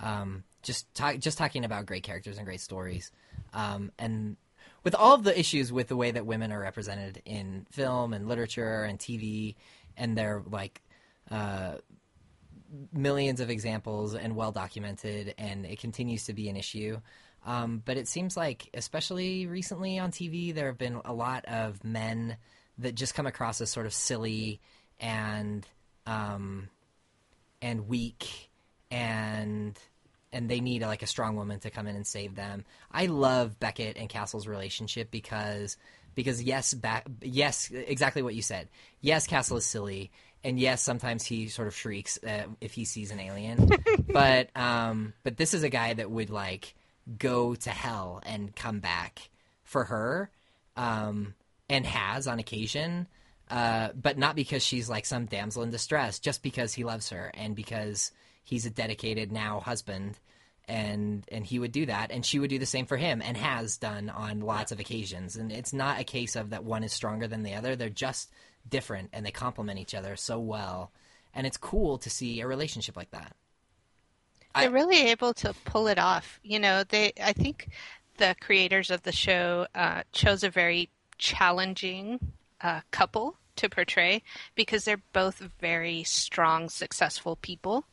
um, 0.03 0.45
just 0.63 0.93
ta- 0.95 1.15
just 1.15 1.39
talking 1.39 1.65
about 1.65 1.87
great 1.87 2.03
characters 2.03 2.37
and 2.37 2.47
great 2.47 2.61
stories, 2.61 3.11
um, 3.53 3.93
and 3.99 4.37
with 4.85 4.95
all 4.95 5.15
of 5.15 5.25
the 5.25 5.39
issues 5.39 5.73
with 5.73 5.89
the 5.89 5.97
way 5.97 6.11
that 6.11 6.27
women 6.27 6.53
are 6.53 6.61
represented 6.61 7.23
in 7.25 7.67
film 7.71 8.13
and 8.13 8.29
literature 8.29 8.85
and 8.85 8.99
TV, 8.99 9.55
and 9.97 10.17
they're 10.17 10.43
like 10.51 10.83
uh, 11.31 11.75
millions 12.93 13.41
of 13.41 13.51
examples 13.51 14.15
and 14.15 14.37
well 14.37 14.53
documented, 14.53 15.35
and 15.39 15.67
it 15.67 15.79
continues 15.79 16.25
to 16.27 16.33
be 16.33 16.49
an 16.49 16.57
issue. 16.57 17.01
Um, 17.47 17.83
but 17.85 17.97
it 17.97 18.09
seems 18.09 18.37
like, 18.37 18.69
especially 18.75 19.47
recently 19.47 19.99
on 19.99 20.11
TV, 20.11 20.55
there 20.55 20.67
have 20.67 20.79
been 20.79 21.01
a 21.05 21.13
lot 21.13 21.45
of 21.47 21.83
men 21.85 22.37
that 22.79 22.95
just 22.95 23.15
come 23.15 23.27
across 23.27 23.61
as 23.61 23.71
sort 23.71 23.87
of 23.87 23.93
silly 23.93 24.61
and 25.01 25.67
um, 26.07 26.69
and 27.61 27.89
weak, 27.89 28.51
and 28.91 29.79
and 30.33 30.49
they 30.49 30.61
need 30.61 30.83
like 30.83 31.03
a 31.03 31.07
strong 31.07 31.37
woman 31.37 31.61
to 31.61 31.71
come 31.71 31.87
in 31.87 31.97
and 31.97 32.07
save 32.07 32.35
them. 32.35 32.65
I 32.91 33.07
love 33.07 33.59
Beckett 33.59 33.97
and 33.97 34.09
Castle's 34.09 34.47
relationship 34.47 35.11
because 35.11 35.77
because 36.15 36.43
yes, 36.43 36.75
back 36.75 37.07
yes, 37.23 37.71
exactly 37.71 38.23
what 38.23 38.35
you 38.35 38.43
said. 38.43 38.69
Yes, 39.01 39.27
Castle 39.27 39.57
is 39.57 39.65
silly, 39.65 40.11
and 40.45 40.59
yes, 40.59 40.83
sometimes 40.83 41.25
he 41.25 41.49
sort 41.49 41.69
of 41.69 41.75
shrieks 41.75 42.19
uh, 42.25 42.45
if 42.61 42.73
he 42.73 42.85
sees 42.85 43.11
an 43.11 43.21
alien. 43.21 43.69
but 44.13 44.51
um, 44.57 45.13
but 45.23 45.37
this 45.37 45.55
is 45.55 45.63
a 45.63 45.69
guy 45.69 45.95
that 45.95 46.11
would 46.11 46.31
like 46.31 46.75
go 47.19 47.55
to 47.55 47.71
hell 47.71 48.21
and 48.27 48.55
come 48.55 48.81
back 48.81 49.31
for 49.65 49.85
her. 49.85 50.31
um, 50.77 51.35
and 51.69 51.85
has 51.85 52.27
on 52.27 52.39
occasion, 52.39 53.07
uh, 53.51 53.91
but 53.95 54.17
not 54.17 54.37
because 54.37 54.63
she's 54.65 54.89
like 54.89 55.05
some 55.05 55.27
damsel 55.27 55.63
in 55.63 55.71
distress, 55.71 56.19
just 56.19 56.43
because 56.43 56.73
he 56.73 56.85
loves 56.85 57.11
her 57.11 57.31
and 57.35 57.55
because 57.55 58.11
he's 58.49 58.65
a 58.65 58.71
dedicated 58.71 59.31
now 59.31 59.61
husband. 59.61 60.19
And 60.67 61.25
and 61.33 61.47
he 61.47 61.59
would 61.59 61.73
do 61.73 61.87
that, 61.87 62.11
and 62.11 62.27
she 62.27 62.39
would 62.39 62.51
do 62.51 62.59
the 62.59 62.67
same 62.67 62.85
for 62.85 62.99
him, 62.99 63.23
and 63.23 63.39
has 63.39 63.79
done 63.79 64.11
on 64.11 64.41
lots 64.41 64.71
of 64.71 64.79
occasions. 64.79 65.35
And 65.35 65.51
it's 65.51 65.73
not 65.73 65.99
a 65.99 66.05
case 66.05 66.37
of 66.37 66.51
that 66.51 66.63
one 66.63 66.85
is 66.85 66.93
stronger 66.93 67.27
than 67.27 67.43
the 67.43 67.55
other; 67.55 67.75
they're 67.75 67.89
just 67.89 68.31
different, 68.69 69.09
and 69.15 69.25
they 69.25 69.31
complement 69.31 69.79
each 69.81 69.95
other 69.95 70.15
so 70.15 70.39
well. 70.39 70.93
And 71.35 71.47
it's 71.47 71.57
cool 71.57 71.97
to 71.97 72.11
see 72.11 72.43
a 72.43 72.47
relationship 72.47 72.99
like 72.99 73.13
that. 73.13 73.35
They're 74.55 74.71
really 74.71 75.09
able 75.09 75.33
to 75.35 75.55
pull 75.65 75.87
it 75.87 75.99
off. 75.99 76.39
You 76.43 76.59
know, 76.59 76.85
they. 76.85 77.13
I 77.23 77.33
think 77.33 77.71
the 78.19 78.37
creators 78.39 78.91
of 78.91 79.05
the 79.05 79.13
show 79.13 79.67
uh, 79.75 80.03
chose 80.13 80.45
a 80.45 80.51
very 80.51 80.91
challenging 81.17 82.19
uh, 82.61 82.83
couple 82.91 83.39
to 83.57 83.71
portray 83.71 84.23
because 84.55 84.85
they're 84.85 85.03
both 85.15 85.49
very 85.61 86.05
strong, 86.05 86.69
successful 86.69 87.37
people. 87.37 87.87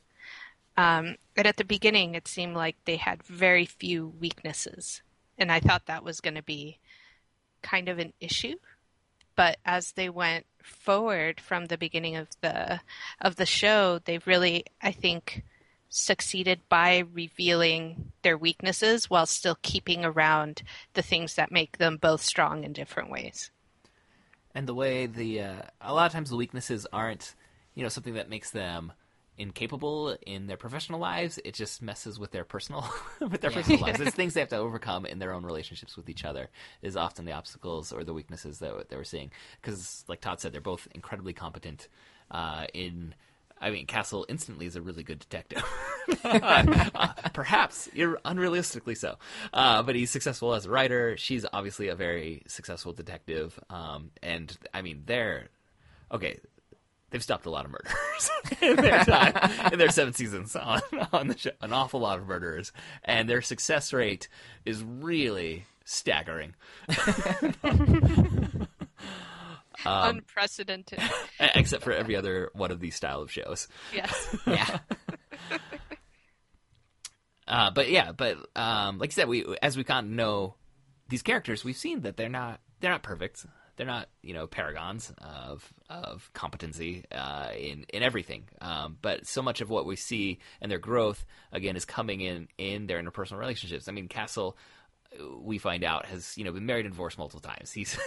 Um, 0.77 1.15
and 1.37 1.47
at 1.47 1.57
the 1.57 1.63
beginning, 1.63 2.15
it 2.15 2.27
seemed 2.27 2.55
like 2.55 2.75
they 2.85 2.97
had 2.97 3.23
very 3.23 3.65
few 3.65 4.07
weaknesses, 4.19 5.01
and 5.37 5.51
I 5.51 5.59
thought 5.59 5.85
that 5.85 6.03
was 6.03 6.21
going 6.21 6.35
to 6.35 6.43
be 6.43 6.79
kind 7.61 7.87
of 7.89 7.97
an 7.99 8.13
issue. 8.19 8.55
But 9.35 9.57
as 9.65 9.93
they 9.93 10.09
went 10.09 10.45
forward 10.63 11.39
from 11.41 11.65
the 11.65 11.77
beginning 11.77 12.15
of 12.15 12.29
the 12.41 12.81
of 13.21 13.35
the 13.35 13.45
show, 13.45 13.99
they 13.99 14.19
really, 14.19 14.65
I 14.81 14.91
think, 14.91 15.43
succeeded 15.89 16.61
by 16.69 16.99
revealing 17.13 18.11
their 18.21 18.37
weaknesses 18.37 19.09
while 19.09 19.25
still 19.25 19.57
keeping 19.61 20.03
around 20.03 20.61
the 20.93 21.01
things 21.01 21.35
that 21.35 21.51
make 21.51 21.77
them 21.77 21.97
both 21.97 22.21
strong 22.21 22.63
in 22.63 22.73
different 22.73 23.09
ways. 23.09 23.51
and 24.53 24.67
the 24.67 24.73
way 24.73 25.05
the 25.05 25.41
uh, 25.41 25.61
a 25.81 25.93
lot 25.93 26.05
of 26.07 26.11
times 26.13 26.29
the 26.29 26.35
weaknesses 26.35 26.87
aren't 26.91 27.35
you 27.75 27.83
know 27.83 27.89
something 27.89 28.13
that 28.15 28.29
makes 28.29 28.51
them 28.51 28.91
incapable 29.37 30.17
in 30.25 30.47
their 30.47 30.57
professional 30.57 30.99
lives 30.99 31.39
it 31.43 31.53
just 31.53 31.81
messes 31.81 32.17
with 32.17 32.31
their 32.31 32.45
personal 32.45 32.85
with 33.19 33.41
their 33.41 33.51
Yeah. 33.51 33.57
personal 33.57 33.79
lives 33.81 33.99
it's 34.01 34.15
things 34.15 34.33
they 34.33 34.39
have 34.39 34.49
to 34.49 34.57
overcome 34.57 35.05
in 35.05 35.19
their 35.19 35.33
own 35.33 35.43
relationships 35.45 35.97
with 35.97 36.09
each 36.09 36.23
other 36.23 36.49
is 36.81 36.95
often 36.95 37.25
the 37.25 37.33
obstacles 37.33 37.91
or 37.91 38.03
the 38.03 38.13
weaknesses 38.13 38.59
that, 38.59 38.89
that 38.89 38.95
we're 38.97 39.03
seeing 39.03 39.31
because 39.61 40.05
like 40.07 40.21
todd 40.21 40.39
said 40.39 40.53
they're 40.53 40.61
both 40.61 40.87
incredibly 40.95 41.33
competent 41.33 41.87
uh, 42.31 42.65
in 42.73 43.13
I 43.61 43.71
mean, 43.71 43.85
Castle 43.85 44.25
instantly 44.27 44.65
is 44.65 44.75
a 44.75 44.81
really 44.81 45.03
good 45.03 45.19
detective. 45.19 45.63
Uh, 46.23 46.63
perhaps 47.33 47.87
unrealistically 47.95 48.95
so, 48.95 49.15
uh, 49.53 49.81
but 49.81 49.95
he's 49.95 50.11
successful 50.11 50.53
as 50.53 50.65
a 50.67 50.69
writer. 50.69 51.17
She's 51.17 51.47
obviously 51.51 51.87
a 51.87 51.95
very 51.95 52.43
successful 52.45 52.93
detective, 52.93 53.59
um, 53.71 54.11
and 54.21 54.55
I 54.71 54.83
mean, 54.83 55.01
they're 55.07 55.47
okay. 56.11 56.39
They've 57.15 57.23
stopped 57.23 57.45
a 57.45 57.49
lot 57.49 57.63
of 57.63 57.71
murderers 57.71 58.29
in 58.61 58.75
their 58.75 59.05
time, 59.05 59.71
in 59.71 59.79
their 59.79 59.87
seven 59.89 60.11
seasons 60.13 60.53
on 60.53 60.81
on 61.13 61.29
the 61.29 61.37
show. 61.37 61.51
An 61.61 61.71
awful 61.71 62.01
lot 62.01 62.19
of 62.19 62.27
murderers, 62.27 62.73
and 63.05 63.29
their 63.29 63.41
success 63.41 63.93
rate 63.93 64.27
is 64.65 64.83
really 64.83 65.65
staggering. 65.85 66.55
Um, 69.85 70.17
Unprecedented. 70.17 70.99
except 71.39 71.83
for 71.83 71.91
every 71.93 72.15
other 72.17 72.49
one 72.53 72.71
of 72.71 72.79
these 72.81 72.95
style 72.95 73.21
of 73.21 73.31
shows. 73.31 73.67
yes. 73.93 74.35
Yeah, 74.47 74.79
Uh, 77.47 77.71
but 77.71 77.89
yeah, 77.89 78.11
but 78.11 78.37
um, 78.57 78.97
like 78.97 79.11
you 79.11 79.13
said, 79.13 79.27
we 79.29 79.45
as 79.61 79.77
we 79.77 79.83
kind 79.85 80.07
of 80.07 80.11
know 80.11 80.55
these 81.07 81.21
characters, 81.21 81.63
we've 81.63 81.77
seen 81.77 82.01
that 82.01 82.17
they're 82.17 82.27
not 82.27 82.59
they're 82.81 82.91
not 82.91 83.03
perfect. 83.03 83.45
They're 83.75 83.85
not 83.85 84.07
you 84.21 84.33
know 84.33 84.47
paragons 84.47 85.11
of 85.19 85.73
of 85.89 86.29
competency 86.33 87.03
uh, 87.11 87.49
in 87.57 87.85
in 87.89 88.03
everything. 88.03 88.43
Um, 88.61 88.97
but 89.01 89.27
so 89.27 89.41
much 89.41 89.61
of 89.61 89.69
what 89.69 89.85
we 89.85 89.95
see 89.95 90.39
and 90.61 90.71
their 90.71 90.79
growth 90.79 91.25
again 91.51 91.75
is 91.75 91.85
coming 91.85 92.21
in 92.21 92.47
in 92.57 92.87
their 92.87 93.01
interpersonal 93.01 93.39
relationships. 93.39 93.87
I 93.87 93.91
mean, 93.91 94.07
Castle, 94.07 94.57
uh, 95.19 95.37
we 95.39 95.57
find 95.57 95.83
out 95.83 96.05
has 96.05 96.37
you 96.37 96.43
know 96.43 96.51
been 96.51 96.65
married 96.65 96.85
and 96.85 96.93
divorced 96.93 97.17
multiple 97.17 97.41
times. 97.41 97.71
He's 97.71 97.97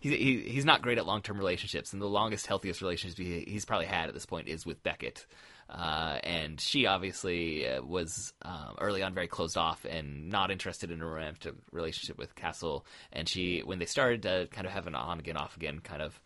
he's 0.00 0.12
he, 0.12 0.40
he's 0.40 0.64
not 0.64 0.82
great 0.82 0.98
at 0.98 1.06
long 1.06 1.22
term 1.22 1.38
relationships, 1.38 1.92
and 1.92 2.00
the 2.00 2.06
longest, 2.06 2.46
healthiest 2.46 2.80
relationship 2.80 3.18
he, 3.18 3.44
he's 3.46 3.64
probably 3.64 3.86
had 3.86 4.08
at 4.08 4.14
this 4.14 4.26
point 4.26 4.48
is 4.48 4.66
with 4.66 4.82
Beckett. 4.82 5.26
Uh, 5.68 6.18
and 6.22 6.60
she 6.60 6.84
obviously 6.86 7.66
uh, 7.66 7.80
was 7.82 8.34
um, 8.42 8.74
early 8.78 9.02
on 9.02 9.14
very 9.14 9.28
closed 9.28 9.56
off 9.56 9.86
and 9.86 10.28
not 10.28 10.50
interested 10.50 10.90
in 10.90 11.00
a 11.00 11.06
romantic 11.06 11.54
relationship 11.70 12.18
with 12.18 12.34
Castle. 12.34 12.84
And 13.10 13.26
she, 13.26 13.60
when 13.60 13.78
they 13.78 13.86
started 13.86 14.22
to 14.22 14.48
kind 14.50 14.66
of 14.66 14.72
have 14.74 14.86
an 14.86 14.94
on 14.94 15.18
again, 15.18 15.38
off 15.38 15.56
again 15.56 15.80
kind 15.80 16.02
of 16.02 16.20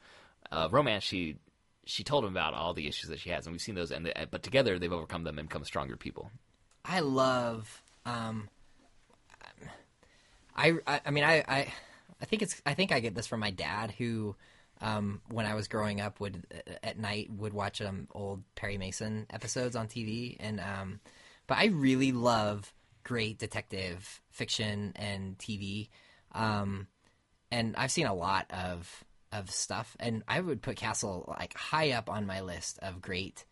uh, 0.50 0.68
romance, 0.70 1.04
she 1.04 1.36
she 1.84 2.02
told 2.02 2.24
him 2.24 2.30
about 2.30 2.54
all 2.54 2.74
the 2.74 2.88
issues 2.88 3.08
that 3.10 3.20
she 3.20 3.30
has, 3.30 3.46
and 3.46 3.54
we've 3.54 3.60
seen 3.60 3.76
those. 3.76 3.92
And 3.92 4.12
but 4.30 4.42
together, 4.42 4.78
they've 4.78 4.92
overcome 4.92 5.22
them 5.22 5.38
and 5.38 5.48
become 5.48 5.64
stronger 5.64 5.96
people. 5.96 6.30
I 6.84 7.00
love. 7.00 7.82
Um, 8.04 8.48
I, 10.56 10.74
I 10.86 11.00
I 11.06 11.10
mean 11.10 11.24
I 11.24 11.72
I 12.20 12.24
think 12.24 12.42
it's 12.42 12.60
I 12.64 12.74
think 12.74 12.92
I 12.92 13.00
get 13.00 13.14
this 13.14 13.26
from 13.26 13.40
my 13.40 13.50
dad 13.50 13.92
who 13.92 14.36
um, 14.80 15.22
when 15.30 15.46
I 15.46 15.54
was 15.54 15.68
growing 15.68 16.00
up 16.00 16.20
would 16.20 16.46
uh, 16.52 16.72
at 16.82 16.98
night 16.98 17.30
would 17.30 17.52
watch 17.52 17.80
um, 17.80 18.08
old 18.12 18.42
Perry 18.54 18.78
Mason 18.78 19.26
episodes 19.30 19.76
on 19.76 19.88
TV 19.88 20.36
and 20.40 20.60
um, 20.60 21.00
but 21.46 21.58
I 21.58 21.66
really 21.66 22.12
love 22.12 22.72
great 23.04 23.38
detective 23.38 24.20
fiction 24.30 24.92
and 24.96 25.38
TV 25.38 25.88
um, 26.32 26.86
and 27.50 27.76
I've 27.76 27.92
seen 27.92 28.06
a 28.06 28.14
lot 28.14 28.50
of 28.50 29.04
of 29.32 29.50
stuff 29.50 29.96
and 30.00 30.22
I 30.28 30.40
would 30.40 30.62
put 30.62 30.76
Castle 30.76 31.34
like 31.38 31.54
high 31.54 31.92
up 31.92 32.08
on 32.08 32.26
my 32.26 32.40
list 32.40 32.78
of 32.80 33.00
great 33.00 33.44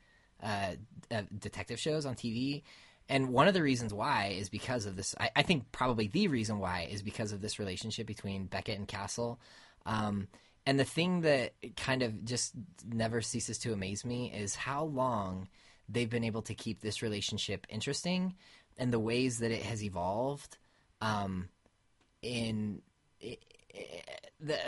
uh, 0.42 0.72
uh, 1.10 1.22
detective 1.36 1.80
shows 1.80 2.06
on 2.06 2.14
TV. 2.14 2.62
And 3.08 3.30
one 3.30 3.48
of 3.48 3.54
the 3.54 3.62
reasons 3.62 3.92
why 3.92 4.34
is 4.38 4.48
because 4.48 4.86
of 4.86 4.96
this. 4.96 5.14
I, 5.20 5.30
I 5.36 5.42
think 5.42 5.72
probably 5.72 6.08
the 6.08 6.28
reason 6.28 6.58
why 6.58 6.88
is 6.90 7.02
because 7.02 7.32
of 7.32 7.40
this 7.40 7.58
relationship 7.58 8.06
between 8.06 8.46
Beckett 8.46 8.78
and 8.78 8.88
Castle. 8.88 9.38
Um, 9.84 10.28
and 10.66 10.80
the 10.80 10.84
thing 10.84 11.20
that 11.22 11.52
kind 11.76 12.02
of 12.02 12.24
just 12.24 12.54
never 12.86 13.20
ceases 13.20 13.58
to 13.58 13.72
amaze 13.72 14.04
me 14.04 14.32
is 14.32 14.54
how 14.54 14.84
long 14.84 15.48
they've 15.88 16.08
been 16.08 16.24
able 16.24 16.42
to 16.42 16.54
keep 16.54 16.80
this 16.80 17.02
relationship 17.02 17.66
interesting 17.68 18.34
and 18.78 18.92
the 18.92 18.98
ways 18.98 19.38
that 19.38 19.50
it 19.50 19.62
has 19.62 19.84
evolved. 19.84 20.56
Um, 21.02 21.48
in 22.22 22.80
the, 24.40 24.58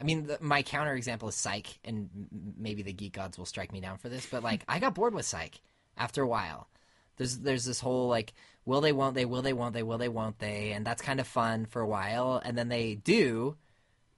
I 0.00 0.04
mean, 0.04 0.26
the, 0.26 0.38
my 0.40 0.62
counterexample 0.62 1.28
is 1.28 1.34
Psych, 1.34 1.78
and 1.84 2.08
maybe 2.56 2.82
the 2.82 2.92
geek 2.92 3.12
gods 3.12 3.36
will 3.36 3.44
strike 3.46 3.72
me 3.72 3.80
down 3.80 3.98
for 3.98 4.08
this, 4.08 4.26
but 4.26 4.42
like 4.42 4.64
I 4.66 4.78
got 4.78 4.94
bored 4.94 5.14
with 5.14 5.26
Psych 5.26 5.60
after 5.96 6.22
a 6.22 6.26
while. 6.26 6.68
There's 7.16 7.38
there's 7.38 7.64
this 7.64 7.80
whole 7.80 8.08
like 8.08 8.32
will 8.64 8.80
they 8.80 8.92
won't 8.92 9.14
they 9.14 9.24
will 9.24 9.42
they 9.42 9.52
won't 9.52 9.74
they 9.74 9.82
will 9.82 9.98
they 9.98 10.08
won't 10.08 10.38
they 10.38 10.72
and 10.72 10.86
that's 10.86 11.02
kind 11.02 11.20
of 11.20 11.26
fun 11.26 11.66
for 11.66 11.82
a 11.82 11.86
while 11.86 12.40
and 12.44 12.56
then 12.56 12.68
they 12.68 12.94
do 12.94 13.56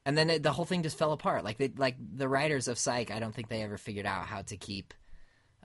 and 0.04 0.16
then 0.16 0.30
it, 0.30 0.42
the 0.42 0.52
whole 0.52 0.64
thing 0.64 0.84
just 0.84 0.98
fell 0.98 1.12
apart. 1.12 1.44
Like 1.44 1.58
they 1.58 1.72
like 1.76 1.96
the 1.98 2.28
writers 2.28 2.68
of 2.68 2.78
Psych 2.78 3.10
I 3.10 3.18
don't 3.18 3.34
think 3.34 3.48
they 3.48 3.62
ever 3.62 3.76
figured 3.76 4.06
out 4.06 4.26
how 4.26 4.42
to 4.42 4.56
keep 4.56 4.94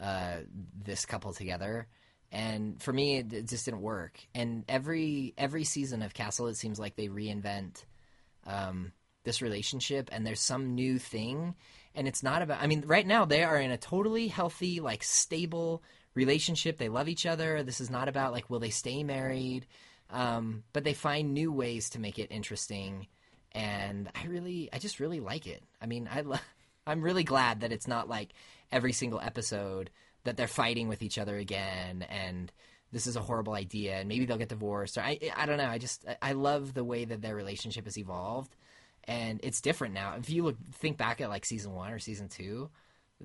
uh, 0.02 0.38
this 0.84 1.06
couple 1.06 1.34
together 1.34 1.88
and 2.32 2.82
for 2.82 2.92
me 2.92 3.18
it, 3.18 3.34
it 3.34 3.48
just 3.48 3.66
didn't 3.66 3.82
work. 3.82 4.20
And 4.34 4.66
every 4.68 5.34
every 5.38 5.64
season 5.64 6.02
of 6.02 6.14
Castle 6.14 6.48
it 6.48 6.58
seems 6.58 6.80
like 6.80 6.96
they 6.96 7.08
reinvent 7.08 7.86
um, 8.46 8.92
this 9.24 9.42
relationship 9.42 10.10
and 10.12 10.26
there's 10.26 10.42
some 10.42 10.76
new 10.76 10.98
thing 10.98 11.56
and 11.94 12.08
it's 12.08 12.24
not 12.24 12.42
about 12.42 12.62
i 12.62 12.68
mean 12.68 12.84
right 12.86 13.06
now 13.06 13.26
they 13.26 13.44
are 13.44 13.58
in 13.58 13.72
a 13.72 13.78
totally 13.78 14.28
healthy 14.28 14.80
like 14.80 15.04
stable 15.04 15.84
relationship. 16.14 16.78
They 16.78 16.90
love 16.90 17.08
each 17.08 17.26
other. 17.26 17.64
This 17.64 17.82
is 17.82 17.90
not 17.90 18.08
about 18.08 18.32
like 18.34 18.50
will 18.50 18.60
they 18.60 18.70
stay 18.70 19.04
married? 19.04 19.66
Um, 20.10 20.64
but 20.74 20.84
they 20.84 20.94
find 20.94 21.34
new 21.34 21.52
ways 21.52 21.92
to 21.92 22.00
make 22.00 22.20
it 22.20 22.32
interesting. 22.32 23.08
And 23.54 24.10
i 24.16 24.26
really 24.28 24.70
i 24.72 24.80
just 24.80 25.00
really 25.00 25.20
like 25.20 25.46
it. 25.48 25.64
I 25.82 25.86
mean 25.86 26.10
i 26.12 26.22
lo- 26.22 26.38
i'm 26.88 27.02
really 27.02 27.24
glad 27.24 27.62
that 27.62 27.72
it's 27.72 27.88
not 27.88 28.10
like 28.10 28.30
every 28.72 28.94
single 28.94 29.20
episode 29.20 29.90
that 30.24 30.38
they're 30.38 30.48
fighting 30.48 30.88
with 30.88 31.02
each 31.02 31.18
other 31.18 31.38
again 31.38 32.04
and 32.04 32.52
this 32.94 33.08
is 33.08 33.16
a 33.16 33.22
horrible 33.22 33.54
idea 33.54 33.96
and 33.96 34.08
maybe 34.10 34.26
they'll 34.26 34.38
get 34.38 34.50
divorced 34.50 34.98
or 34.98 35.02
i 35.02 35.18
i 35.36 35.46
don't 35.46 35.58
know. 35.58 35.68
I 35.68 35.78
just 35.78 36.06
I- 36.22 36.32
love 36.34 36.74
the 36.74 36.84
way 36.84 37.06
that 37.06 37.22
their 37.22 37.36
relationship 37.36 37.86
has 37.86 37.98
evolved. 37.98 38.56
And 39.06 39.40
it's 39.44 39.62
different 39.62 39.94
now. 39.96 40.16
If 40.18 40.30
you 40.30 40.44
look 40.44 40.58
think 40.74 40.98
back 40.98 41.22
at 41.22 41.30
like 41.30 41.44
season 41.44 41.74
one 41.74 41.92
or 41.92 42.00
season 42.00 42.30
two, 42.30 42.70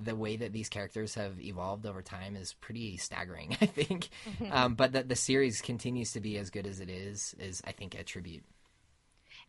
the 0.02 0.14
way 0.14 0.36
that 0.36 0.52
these 0.52 0.68
characters 0.68 1.14
have 1.14 1.40
evolved 1.40 1.86
over 1.86 2.02
time 2.02 2.36
is 2.36 2.54
pretty 2.54 2.96
staggering. 2.96 3.56
I 3.60 3.66
think, 3.66 4.08
um, 4.50 4.74
but 4.74 4.92
that 4.92 5.08
the 5.08 5.16
series 5.16 5.60
continues 5.60 6.12
to 6.12 6.20
be 6.20 6.38
as 6.38 6.50
good 6.50 6.66
as 6.66 6.80
it 6.80 6.90
is 6.90 7.34
is 7.38 7.62
I 7.66 7.72
think 7.72 7.94
a 7.94 8.04
tribute. 8.04 8.44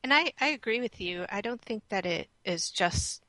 And 0.04 0.14
I, 0.14 0.32
I 0.40 0.48
agree 0.50 0.80
with 0.80 1.02
you. 1.02 1.26
I 1.30 1.42
don't 1.42 1.62
think 1.62 1.84
that 1.90 2.06
it 2.06 2.30
is 2.46 2.70
just 2.70 3.24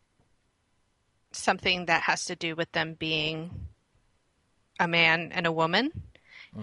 something 1.32 1.86
that 1.86 2.02
has 2.02 2.24
to 2.26 2.36
do 2.36 2.54
with 2.54 2.70
them 2.72 2.94
being 2.94 3.68
a 4.80 4.88
man 4.88 5.30
and 5.32 5.46
a 5.46 5.52
woman. 5.52 5.90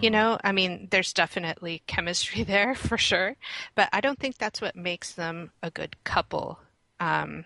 You 0.00 0.10
know, 0.10 0.38
I 0.42 0.52
mean, 0.52 0.88
there's 0.90 1.12
definitely 1.12 1.82
chemistry 1.86 2.42
there 2.44 2.74
for 2.74 2.98
sure, 2.98 3.36
but 3.74 3.88
I 3.92 4.00
don't 4.00 4.18
think 4.18 4.36
that's 4.36 4.60
what 4.60 4.76
makes 4.76 5.12
them 5.12 5.52
a 5.62 5.70
good 5.70 5.96
couple 6.04 6.58
um, 7.00 7.44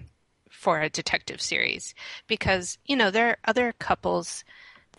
for 0.50 0.80
a 0.80 0.90
detective 0.90 1.40
series 1.40 1.94
because, 2.26 2.76
you 2.84 2.96
know, 2.96 3.10
there 3.10 3.28
are 3.28 3.38
other 3.44 3.72
couples 3.78 4.44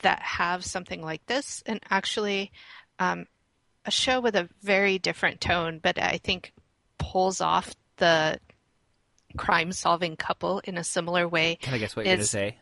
that 0.02 0.20
have 0.22 0.66
something 0.66 1.02
like 1.02 1.24
this 1.28 1.62
and 1.66 1.80
actually 1.90 2.52
um, 3.00 3.28
a 3.86 3.92
show 3.92 4.20
with 4.20 4.36
a 4.36 4.50
very 4.64 4.98
different 4.98 5.40
tone, 5.42 5.80
but 5.82 6.02
I 6.02 6.20
think 6.24 6.54
pulls 6.98 7.42
off 7.42 7.76
the 7.98 8.40
crime 9.38 9.72
solving 9.72 10.16
couple 10.16 10.60
in 10.64 10.78
a 10.78 10.84
similar 10.84 11.28
way. 11.28 11.58
Can 11.62 11.74
I 11.74 11.78
guess 11.78 11.96
what 11.96 12.06
you're 12.06 12.16
gonna 12.16 12.26
say? 12.26 12.58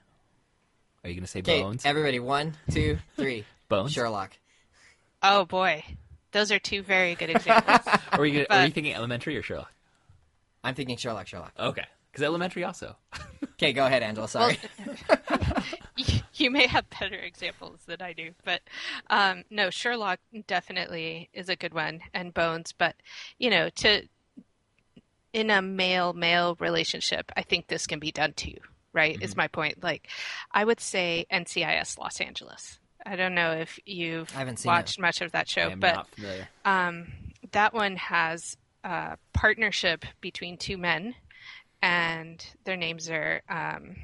Are 1.03 1.09
you 1.09 1.15
gonna 1.15 1.27
say 1.27 1.39
Okay, 1.39 1.61
Bones? 1.61 1.85
everybody, 1.85 2.19
one, 2.19 2.55
two, 2.71 2.99
three. 3.15 3.45
Bones? 3.69 3.93
Sherlock. 3.93 4.31
Oh 5.21 5.45
boy, 5.45 5.83
those 6.31 6.51
are 6.51 6.59
two 6.59 6.81
very 6.81 7.15
good 7.15 7.29
examples. 7.29 7.79
Are 8.11 8.25
you, 8.25 8.45
gonna, 8.45 8.61
are 8.61 8.65
you 8.65 8.71
thinking 8.71 8.93
Elementary 8.95 9.37
or 9.37 9.43
Sherlock? 9.43 9.71
I'm 10.63 10.73
thinking 10.75 10.97
Sherlock. 10.97 11.27
Sherlock. 11.27 11.53
Okay, 11.57 11.85
because 12.19 12.27
Elementary 12.27 12.63
also. 12.63 12.95
Okay, 13.53 13.73
go 13.73 13.85
ahead, 13.85 14.03
Angela. 14.03 14.27
Sorry. 14.29 14.57
you, 15.97 16.19
you 16.35 16.49
may 16.49 16.65
have 16.65 16.85
better 16.97 17.15
examples 17.15 17.81
than 17.85 18.01
I 18.01 18.13
do, 18.13 18.31
but 18.45 18.61
um, 19.09 19.43
no, 19.49 19.69
Sherlock 19.69 20.19
definitely 20.47 21.29
is 21.33 21.49
a 21.49 21.57
good 21.57 21.73
one, 21.73 21.99
and 22.13 22.33
Bones. 22.33 22.71
But 22.71 22.95
you 23.37 23.49
know, 23.49 23.67
to 23.69 24.03
in 25.33 25.49
a 25.49 25.61
male 25.61 26.13
male 26.13 26.55
relationship, 26.59 27.33
I 27.35 27.41
think 27.41 27.67
this 27.67 27.85
can 27.85 27.99
be 27.99 28.13
done 28.13 28.31
too. 28.31 28.55
Right? 28.93 29.21
Is 29.21 29.35
my 29.35 29.49
point. 29.49 29.83
Like, 29.83 30.07
I 30.51 30.63
would 30.63 30.79
say 30.79 31.25
NCIS 31.29 31.97
Los 31.97 32.21
Angeles. 32.21 32.79
I 33.05 33.17
don't 33.17 33.35
know 33.35 33.51
if 33.51 33.77
you've 33.85 34.33
I 34.35 34.39
haven't 34.39 34.57
seen 34.57 34.69
it. 34.69 34.73
watched 34.73 34.99
much 35.01 35.19
of 35.19 35.33
that 35.33 35.47
I 35.49 35.51
show, 35.51 35.69
am 35.69 35.81
but 35.81 35.95
not 35.95 36.07
familiar. 36.15 36.47
um, 36.63 37.07
that 37.51 37.73
one 37.73 37.97
has 37.97 38.55
a 38.85 39.17
partnership 39.33 40.05
between 40.21 40.55
two 40.55 40.77
men, 40.77 41.15
and 41.81 42.45
their 42.65 42.77
names 42.77 43.09
are 43.09 43.41
um, 43.49 43.95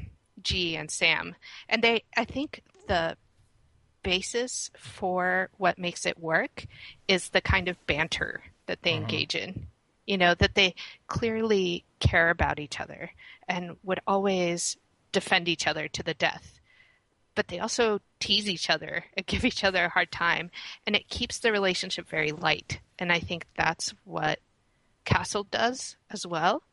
G 0.41 0.75
and 0.75 0.89
Sam. 0.89 1.35
And 1.67 1.83
they, 1.83 2.03
I 2.15 2.25
think, 2.25 2.61
the 2.87 3.17
basis 4.03 4.69
for 4.77 5.49
what 5.57 5.79
makes 5.79 6.05
it 6.05 6.19
work 6.19 6.65
is 7.07 7.29
the 7.29 7.41
kind 7.41 7.67
of 7.67 7.85
banter 7.87 8.43
that 8.67 8.83
they 8.83 8.93
engage 8.93 9.35
in. 9.35 9.67
You 10.05 10.17
know, 10.17 10.35
that 10.35 10.53
they 10.53 10.75
clearly 11.07 11.83
care 11.99 12.29
about 12.29 12.59
each 12.59 12.79
other 12.79 13.09
and 13.47 13.75
would 13.83 13.99
always 14.05 14.77
defend 15.11 15.47
each 15.47 15.65
other 15.65 15.87
to 15.87 16.03
the 16.03 16.13
death. 16.13 16.59
But 17.33 17.47
they 17.47 17.59
also 17.59 17.99
tease 18.19 18.47
each 18.47 18.69
other 18.69 19.05
and 19.17 19.25
give 19.25 19.43
each 19.43 19.63
other 19.63 19.85
a 19.85 19.89
hard 19.89 20.11
time, 20.11 20.51
and 20.85 20.95
it 20.95 21.09
keeps 21.09 21.39
the 21.39 21.51
relationship 21.51 22.07
very 22.07 22.31
light. 22.31 22.79
And 22.99 23.11
I 23.11 23.19
think 23.19 23.47
that's 23.57 23.93
what 24.03 24.39
Castle 25.05 25.43
does 25.43 25.97
as 26.11 26.27
well. 26.27 26.63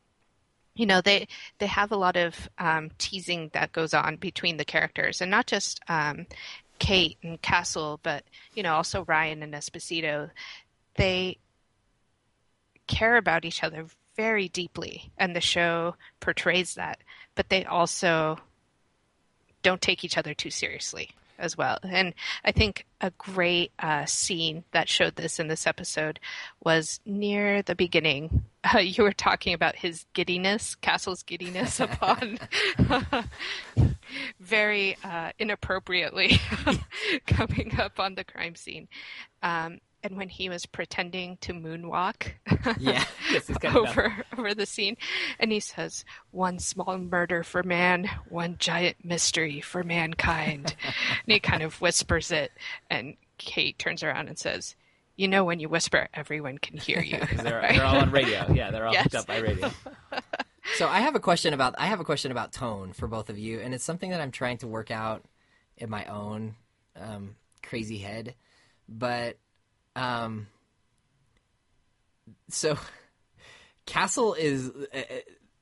You 0.75 0.87
know, 0.87 1.01
they 1.01 1.29
they 1.59 1.67
have 1.67 1.93
a 1.93 1.97
lot 1.97 2.17
of 2.17 2.49
um, 2.59 2.91
teasing 2.99 3.51
that 3.53 3.73
goes 3.73 3.93
on 3.93 4.17
between 4.17 4.57
the 4.57 4.65
characters, 4.65 5.21
and 5.21 5.31
not 5.31 5.47
just 5.47 5.81
um, 5.89 6.27
Kate 6.79 7.19
and 7.23 7.41
Castle, 7.43 8.01
but 8.03 8.25
you 8.55 8.63
know, 8.63 8.75
also 8.75 9.05
Ryan 9.05 9.43
and 9.43 9.55
Esposito. 9.55 10.31
They 10.97 11.39
care 12.87 13.17
about 13.17 13.45
each 13.45 13.63
other 13.63 13.87
very 14.17 14.49
deeply, 14.49 15.11
and 15.19 15.37
the 15.37 15.41
show 15.41 15.97
portrays 16.21 16.75
that. 16.75 16.99
But 17.35 17.49
they 17.49 17.65
also 17.65 18.39
don't 19.63 19.81
take 19.81 20.05
each 20.05 20.19
other 20.19 20.35
too 20.35 20.51
seriously 20.51 21.11
as 21.39 21.57
well. 21.57 21.79
And 21.83 22.15
I 22.45 22.53
think 22.53 22.87
a 23.01 23.11
great 23.11 23.73
uh, 23.79 24.07
scene 24.07 24.65
that 24.73 24.89
showed 24.89 25.17
this 25.17 25.39
in 25.39 25.49
this 25.49 25.67
episode 25.67 26.21
was 26.63 27.01
near 27.05 27.63
the 27.63 27.75
beginning. 27.75 28.45
Uh, 28.65 28.79
you 28.79 29.03
were 29.03 29.13
talking 29.13 29.55
about 29.55 29.77
his 29.77 30.07
giddiness, 30.15 30.75
Castle's 30.77 31.23
giddiness 31.23 31.81
upon 31.81 32.39
very 34.41 34.97
uh, 35.05 35.33
inappropriately 35.39 36.41
coming 37.27 37.79
up 37.79 37.99
on 37.99 38.15
the 38.15 38.25
crime 38.25 38.55
scene. 38.55 38.89
Um, 39.43 39.79
and 40.05 40.17
when 40.17 40.29
he 40.29 40.49
was 40.49 40.67
pretending 40.67 41.37
to 41.43 41.53
moonwalk 41.53 42.33
yeah. 42.79 43.05
This 43.31 43.49
is 43.49 43.57
over 43.65 44.25
over 44.37 44.55
the 44.55 44.67
scene, 44.67 44.97
and 45.39 45.53
he 45.53 45.61
says, 45.61 46.05
"One 46.31 46.59
small 46.59 46.99
murder 46.99 47.43
for 47.43 47.63
man, 47.63 48.11
one 48.29 48.57
giant 48.59 49.05
mystery 49.05 49.61
for 49.61 49.83
mankind." 49.83 50.75
and 50.85 51.33
he 51.33 51.41
kind 51.41 51.63
of 51.63 51.81
whispers 51.81 52.31
it, 52.31 52.53
and 52.91 53.17
Kate 53.39 53.79
turns 53.79 54.03
around 54.03 54.29
and 54.29 54.39
says, 54.39 54.77
"You 55.17 55.29
know, 55.29 55.45
when 55.45 55.61
you 55.61 55.69
whisper, 55.69 56.09
everyone 56.15 56.59
can 56.59 56.77
hear 56.79 57.01
you." 57.01 57.19
They're, 57.37 57.59
right? 57.61 57.75
they're 57.75 57.85
all 57.85 57.99
on 57.99 58.11
radio. 58.11 58.51
Yeah, 58.53 58.71
they're 58.71 58.87
all 58.87 58.93
Yes. 58.93 59.05
hooked 59.05 59.15
up 59.17 59.27
by 59.27 59.39
radio. 59.39 59.71
So 60.77 60.89
I 60.89 61.01
have 61.01 61.17
a 61.17 61.21
question 61.21 61.55
about 61.55 61.75
I 61.77 61.87
have 61.87 61.99
a 62.01 62.05
question 62.05 62.31
about 62.31 62.53
tone 62.53 62.93
for 62.93 63.09
both 63.09 63.29
of 63.31 63.37
you, 63.39 63.59
and 63.61 63.75
it's 63.75 63.83
something 63.85 64.11
that 64.11 64.21
I'm 64.21 64.31
trying 64.31 64.59
to 64.59 64.69
work 64.69 64.91
out 64.93 65.25
in 65.77 65.91
my 65.91 66.05
own 66.07 66.55
um, 66.99 67.35
crazy 67.65 67.99
head. 67.99 68.37
But 68.89 69.39
um, 69.97 70.47
so 72.49 72.79
Castle 73.87 74.35
is 74.35 74.71
uh, 74.71 75.03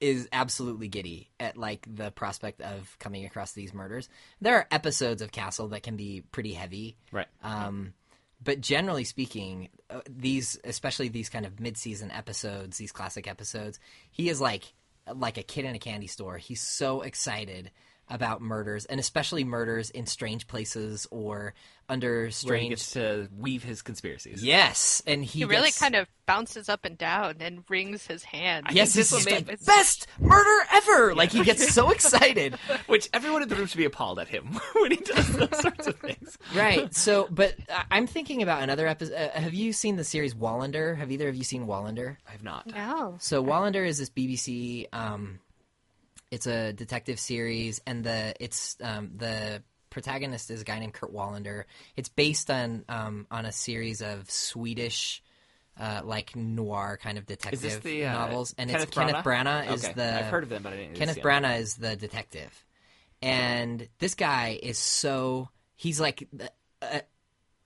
is 0.01 0.29
absolutely 0.33 0.89
giddy 0.89 1.31
at 1.41 1.57
like 1.57 1.87
the 1.91 2.11
prospect 2.11 2.61
of 2.61 2.97
coming 2.99 3.25
across 3.25 3.53
these 3.53 3.73
murders. 3.75 4.09
There 4.41 4.57
are 4.57 4.67
episodes 4.71 5.23
of 5.23 5.33
Castle 5.33 5.69
that 5.69 5.83
can 5.83 5.97
be 5.97 6.23
pretty 6.31 6.53
heavy, 6.53 6.97
Right. 7.11 7.27
um, 7.43 7.95
but 8.43 8.61
generally 8.61 9.05
speaking, 9.05 9.69
uh, 9.91 10.01
these, 10.09 10.59
especially 10.65 11.09
these 11.09 11.29
kind 11.29 11.45
of 11.45 11.61
mid-season 11.61 12.11
episodes, 12.11 12.79
these 12.79 12.93
classic 12.93 13.29
episodes, 13.29 13.79
he 14.11 14.29
is 14.29 14.41
like 14.41 14.73
like 15.15 15.39
a 15.39 15.43
kid 15.43 15.65
in 15.65 15.75
a 15.75 15.79
candy 15.79 16.07
store. 16.07 16.39
He's 16.39 16.61
so 16.61 17.03
excited 17.03 17.71
about 18.11 18.43
murders, 18.43 18.85
and 18.87 18.99
especially 19.01 19.45
murders 19.45 19.89
in 19.91 20.05
strange 20.07 20.47
places 20.47 21.07
or 21.11 21.55
under 21.89 22.19
Where 22.21 22.27
he 22.27 22.33
strange. 22.33 22.69
gets 22.71 22.93
to 22.93 23.29
weave 23.37 23.65
his 23.65 23.83
conspiracies. 23.83 24.45
Yes, 24.45 25.03
and 25.09 25.25
he, 25.25 25.41
he 25.41 25.45
really 25.45 25.67
gets- 25.69 25.79
kind 25.81 25.97
of 25.97 26.07
bounces 26.27 26.69
up 26.69 26.85
and 26.85 26.97
down 26.97 27.37
and 27.41 27.65
wrings 27.69 28.07
his 28.07 28.23
hand. 28.23 28.67
Yes, 28.71 28.93
this 28.95 29.11
this 29.11 29.25
one 29.27 29.35
is 29.35 29.41
made- 29.41 29.49
like 29.49 29.65
best 29.65 30.07
murder 30.21 30.67
ever. 30.73 31.15
Like 31.17 31.33
he 31.33 31.43
gets 31.43 31.73
so 31.73 31.91
excited. 31.93 32.55
Which 32.87 33.09
everyone 33.13 33.43
in 33.43 33.49
the 33.49 33.57
room 33.57 33.67
should 33.67 33.79
be 33.79 33.85
appalled 33.87 34.19
at 34.21 34.29
him 34.29 34.47
when 34.75 34.93
he 34.93 34.99
does 34.99 35.29
those 35.33 35.61
sorts 35.61 35.87
of 35.89 35.97
things. 35.97 36.39
right. 36.55 36.95
So, 36.95 37.27
but 37.31 37.55
I- 37.69 37.85
I'm 37.91 38.07
thinking 38.07 38.43
about 38.43 38.63
another 38.63 38.87
episode. 38.87 39.15
Uh, 39.15 39.31
have 39.41 39.55
you 39.55 39.73
seen 39.73 39.97
the 39.97 40.05
series 40.05 40.35
Wallander? 40.35 40.97
Have 40.97 41.11
either 41.11 41.29
of 41.29 41.35
you 41.35 41.43
seen 41.45 41.67
Wallander? 41.67 42.17
I 42.29 42.33
have 42.33 42.45
not. 42.45 42.67
No. 42.69 43.17
So 43.19 43.43
Wallander 43.45 43.85
is 43.85 43.99
this 43.99 44.11
BBC. 44.11 44.87
Um, 44.93 45.41
it's 46.31 46.47
a 46.47 46.73
detective 46.73 47.19
series, 47.19 47.81
and 47.87 48.05
the 48.05 48.35
it's 48.41 48.77
um, 48.83 49.13
the 49.17 49.63
protagonist 49.91 50.51
is 50.51 50.63
a 50.63 50.65
guy 50.65 50.79
named 50.79 50.95
Kurt 50.95 51.13
Wallander. 51.13 51.65
It's 51.97 52.09
based 52.09 52.51
on 52.51 52.85
um, 52.89 53.27
on 53.31 53.47
a 53.47 53.53
series 53.53 54.03
of 54.03 54.31
Swedish. 54.31 55.23
Uh, 55.79 56.03
like 56.05 56.37
noir 56.37 56.99
kind 57.01 57.17
of 57.17 57.25
detective 57.25 57.83
the 57.83 58.05
uh, 58.05 58.13
novels, 58.13 58.55
and 58.59 58.69
Kenneth 58.69 58.89
it's 58.89 58.95
Kenneth 58.95 59.25
Branagh? 59.25 59.73
Is 59.73 59.85
okay. 59.85 59.95
the 59.95 60.19
I've 60.19 60.27
heard 60.27 60.43
of 60.43 60.51
them, 60.51 60.63
but 60.63 60.75
I 60.75 60.77
didn't. 60.77 60.97
Kenneth. 60.97 61.21
Branagh 61.21 61.61
is 61.61 61.77
the 61.77 61.97
detective, 61.97 62.67
and 63.23 63.89
this 63.99 64.15
guy 64.15 64.59
is 64.63 64.77
so 64.77 65.49
he's 65.77 65.99
like 65.99 66.29
uh, 66.83 67.01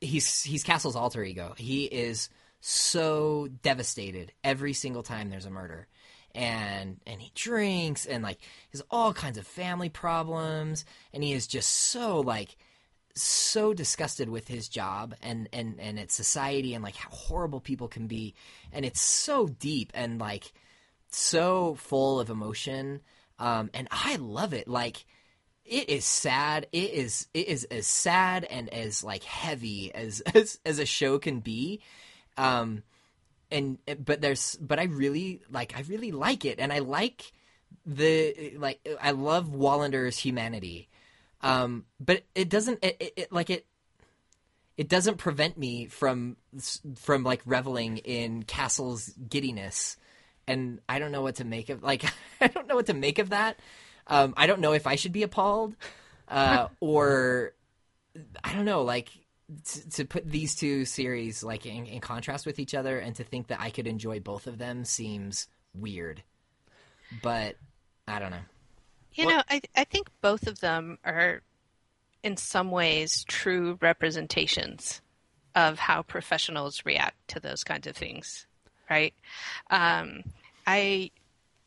he's 0.01 0.43
he's 0.43 0.63
Castle's 0.63 0.95
alter 0.95 1.25
ego. 1.25 1.55
He 1.57 1.85
is 1.85 2.29
so 2.61 3.49
devastated 3.63 4.33
every 4.45 4.75
single 4.75 5.03
time 5.03 5.29
there's 5.31 5.47
a 5.47 5.51
murder, 5.51 5.89
and 6.35 7.01
and 7.07 7.21
he 7.21 7.31
drinks 7.35 8.07
and 8.07 8.23
like 8.23 8.39
has 8.73 8.83
all 8.91 9.13
kinds 9.13 9.39
of 9.39 9.47
family 9.47 9.89
problems, 9.89 10.85
and 11.13 11.23
he 11.23 11.33
is 11.33 11.47
just 11.47 11.71
so 11.71 12.21
like 12.21 12.57
so 13.17 13.73
disgusted 13.73 14.29
with 14.29 14.49
his 14.49 14.69
job 14.69 15.15
and 15.23 15.49
and 15.53 15.79
and 15.79 15.99
its 15.99 16.15
society 16.15 16.75
and 16.75 16.83
like 16.83 16.97
how 16.97 17.11
horrible 17.11 17.61
people 17.61 17.89
can 17.89 18.07
be, 18.07 18.35
and 18.73 18.85
it's 18.85 19.01
so 19.01 19.47
deep 19.47 19.93
and 19.95 20.19
like 20.19 20.53
so 21.09 21.75
full 21.77 22.21
of 22.21 22.31
emotion. 22.31 23.01
Um 23.39 23.71
and 23.75 23.89
i 23.91 24.17
love 24.17 24.53
it. 24.53 24.69
Like 24.69 25.05
it 25.65 25.89
is 25.89 26.05
sad. 26.05 26.67
It 26.73 26.91
is 26.91 27.27
it 27.33 27.49
is 27.49 27.65
as 27.65 27.87
sad 27.87 28.45
and 28.45 28.69
as 28.73 29.03
like 29.03 29.23
heavy 29.25 29.95
as 29.95 30.21
as, 30.35 30.59
as 30.67 30.79
a 30.79 30.87
show 30.87 31.19
can 31.19 31.41
be. 31.41 31.81
Um 32.37 32.83
and 33.51 33.79
but 34.05 34.21
there's 34.21 34.57
but 34.57 34.79
i 34.79 34.85
really 34.85 35.43
like 35.51 35.77
i 35.77 35.83
really 35.83 36.13
like 36.13 36.45
it. 36.45 36.59
And 36.59 36.73
i 36.73 36.79
like 36.81 37.33
the 37.87 38.55
like 38.57 38.87
i 39.01 39.11
love 39.11 39.55
wallander's 39.55 40.19
humanity. 40.19 40.89
Um 41.43 41.85
but 42.01 42.23
it 42.35 42.49
doesn't 42.49 42.83
it, 42.83 42.97
it, 43.01 43.13
it 43.17 43.33
like 43.33 43.51
it 43.51 43.67
it 44.77 44.89
doesn't 44.89 45.19
prevent 45.19 45.57
me 45.57 45.87
from 45.87 46.37
from 46.97 47.23
like 47.23 47.43
reveling 47.47 47.99
in 47.99 48.43
castle's 48.43 49.09
giddiness. 49.29 49.97
And 50.47 50.81
i 50.89 50.99
don't 50.99 51.13
know 51.13 51.23
what 51.23 51.37
to 51.37 51.45
make 51.45 51.69
of 51.69 51.83
like 51.91 52.05
i 52.41 52.49
don't 52.49 52.67
know 52.67 52.75
what 52.75 52.87
to 52.87 52.95
make 52.95 53.19
of 53.19 53.31
that. 53.31 53.59
Um 54.07 54.35
i 54.37 54.47
don't 54.47 54.61
know 54.61 54.73
if 54.73 54.87
i 54.87 54.97
should 54.97 55.13
be 55.13 55.23
appalled 55.23 55.77
uh 56.29 56.69
or 56.81 57.53
i 58.43 58.53
don't 58.55 58.65
know 58.65 58.83
like 58.83 59.11
to, 59.67 59.91
to 59.91 60.05
put 60.05 60.29
these 60.31 60.55
two 60.55 60.85
series 60.85 61.43
like 61.45 61.67
in, 61.67 61.87
in 61.87 62.01
contrast 62.01 62.47
with 62.47 62.59
each 62.59 62.75
other 62.75 62.99
and 62.99 63.15
to 63.17 63.25
think 63.25 63.49
that 63.49 63.61
I 63.61 63.71
could 63.71 63.87
enjoy 63.87 64.21
both 64.21 64.47
of 64.47 64.59
them 64.59 64.85
seems 64.85 65.49
weird. 65.75 66.23
But 67.23 67.57
I 68.09 68.19
don't 68.19 68.31
know. 68.31 68.39
You 69.15 69.27
Well- 69.27 69.37
know, 69.37 69.43
I 69.49 69.61
I 69.77 69.85
think 69.85 70.09
both 70.21 70.47
of 70.47 70.61
them 70.61 70.99
are 71.05 71.43
in 72.23 72.37
some 72.37 72.71
ways 72.71 73.25
true 73.29 73.79
representations 73.83 75.03
of 75.55 75.79
how 75.79 76.03
professionals 76.03 76.85
react 76.85 77.17
to 77.29 77.39
those 77.39 77.63
kinds 77.63 77.87
of 77.87 77.97
things, 77.97 78.47
right? 78.91 79.15
Um, 79.71 80.25
I 80.67 81.11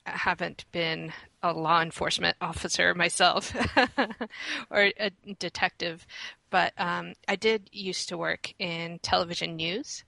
haven't 0.05 0.65
been 0.71 1.13
a 1.43 1.53
law 1.53 1.81
enforcement 1.81 2.35
officer 2.41 2.93
myself 2.95 3.55
or 4.69 4.91
a 4.99 5.11
detective, 5.39 6.05
but 6.49 6.73
um, 6.77 7.13
I 7.27 7.35
did 7.35 7.69
used 7.71 8.09
to 8.09 8.17
work 8.17 8.53
in 8.59 8.99
television 9.01 9.55
news 9.55 10.03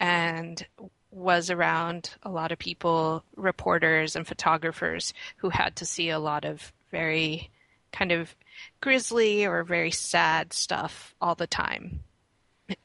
and 0.00 0.66
was 1.10 1.50
around 1.50 2.10
a 2.22 2.30
lot 2.30 2.52
of 2.52 2.58
people, 2.58 3.24
reporters 3.36 4.16
and 4.16 4.26
photographers 4.26 5.14
who 5.36 5.48
had 5.48 5.76
to 5.76 5.86
see 5.86 6.10
a 6.10 6.18
lot 6.18 6.44
of 6.44 6.72
very 6.90 7.50
kind 7.92 8.12
of 8.12 8.34
grisly 8.80 9.46
or 9.46 9.64
very 9.64 9.90
sad 9.90 10.52
stuff 10.52 11.14
all 11.20 11.34
the 11.34 11.46
time. 11.46 12.00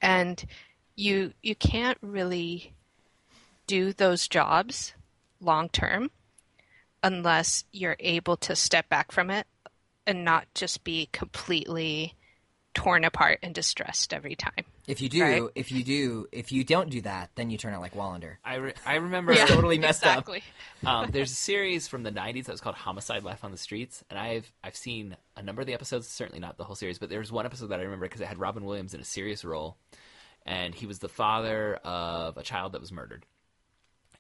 And 0.02 0.44
you 0.96 1.34
you 1.42 1.56
can't 1.56 1.98
really 2.02 2.74
do 3.68 3.94
those 3.94 4.28
jobs 4.28 4.94
long 5.40 5.70
term 5.70 6.12
unless 7.04 7.64
you're 7.72 7.98
able 8.00 8.38
to 8.38 8.56
step 8.56 8.88
back 8.90 9.12
from 9.12 9.30
it 9.32 9.48
and 10.06 10.24
not 10.24 10.46
just 10.54 10.84
be 10.84 11.10
completely 11.12 12.16
torn 12.74 13.04
apart 13.04 13.40
and 13.44 13.54
distressed 13.54 14.14
every 14.14 14.36
time. 14.36 14.64
If 14.88 15.02
you 15.02 15.10
do, 15.10 15.22
Right. 15.24 15.44
if 15.56 15.72
you 15.72 15.84
do, 15.84 16.28
if 16.32 16.52
you 16.52 16.64
don't 16.64 16.90
do 16.90 17.02
that, 17.02 17.30
then 17.36 17.50
you 17.50 17.58
turn 17.58 17.74
out 17.74 17.82
like 17.82 17.94
Wallander. 17.94 18.36
I, 18.46 18.56
re- 18.56 18.74
I 18.86 18.96
remember 18.96 19.34
Yeah. 19.36 19.46
totally 19.46 19.78
messed 19.78 20.06
up. 20.06 20.28
um, 20.86 21.12
there's 21.12 21.32
a 21.32 21.36
series 21.36 21.88
from 21.88 22.04
the 22.04 22.12
90s 22.12 22.46
that 22.46 22.52
was 22.54 22.62
called 22.62 22.76
Homicide: 22.76 23.24
Life 23.24 23.44
on 23.44 23.52
the 23.52 23.58
Streets, 23.58 24.04
and 24.10 24.18
I've 24.18 24.52
I've 24.64 24.76
seen 24.76 25.18
a 25.36 25.44
number 25.44 25.62
of 25.62 25.68
the 25.68 25.74
episodes. 25.74 26.08
Certainly 26.08 26.40
not 26.40 26.58
the 26.58 26.64
whole 26.64 26.76
series, 26.76 26.98
but 26.98 27.10
there 27.10 27.20
was 27.20 27.32
one 27.32 27.46
episode 27.46 27.68
that 27.68 27.80
I 27.80 27.84
remember 27.84 28.06
because 28.06 28.22
it 28.22 28.28
had 28.28 28.40
Robin 28.40 28.64
Williams 28.66 28.94
in 28.94 29.02
a 29.02 29.06
serious 29.06 29.44
role, 29.44 29.76
and 30.46 30.74
he 30.74 30.86
was 30.88 31.00
the 31.00 31.10
father 31.10 31.76
of 31.84 32.38
a 32.38 32.44
child 32.44 32.72
that 32.72 32.82
was 32.82 32.92
murdered. 32.92 33.26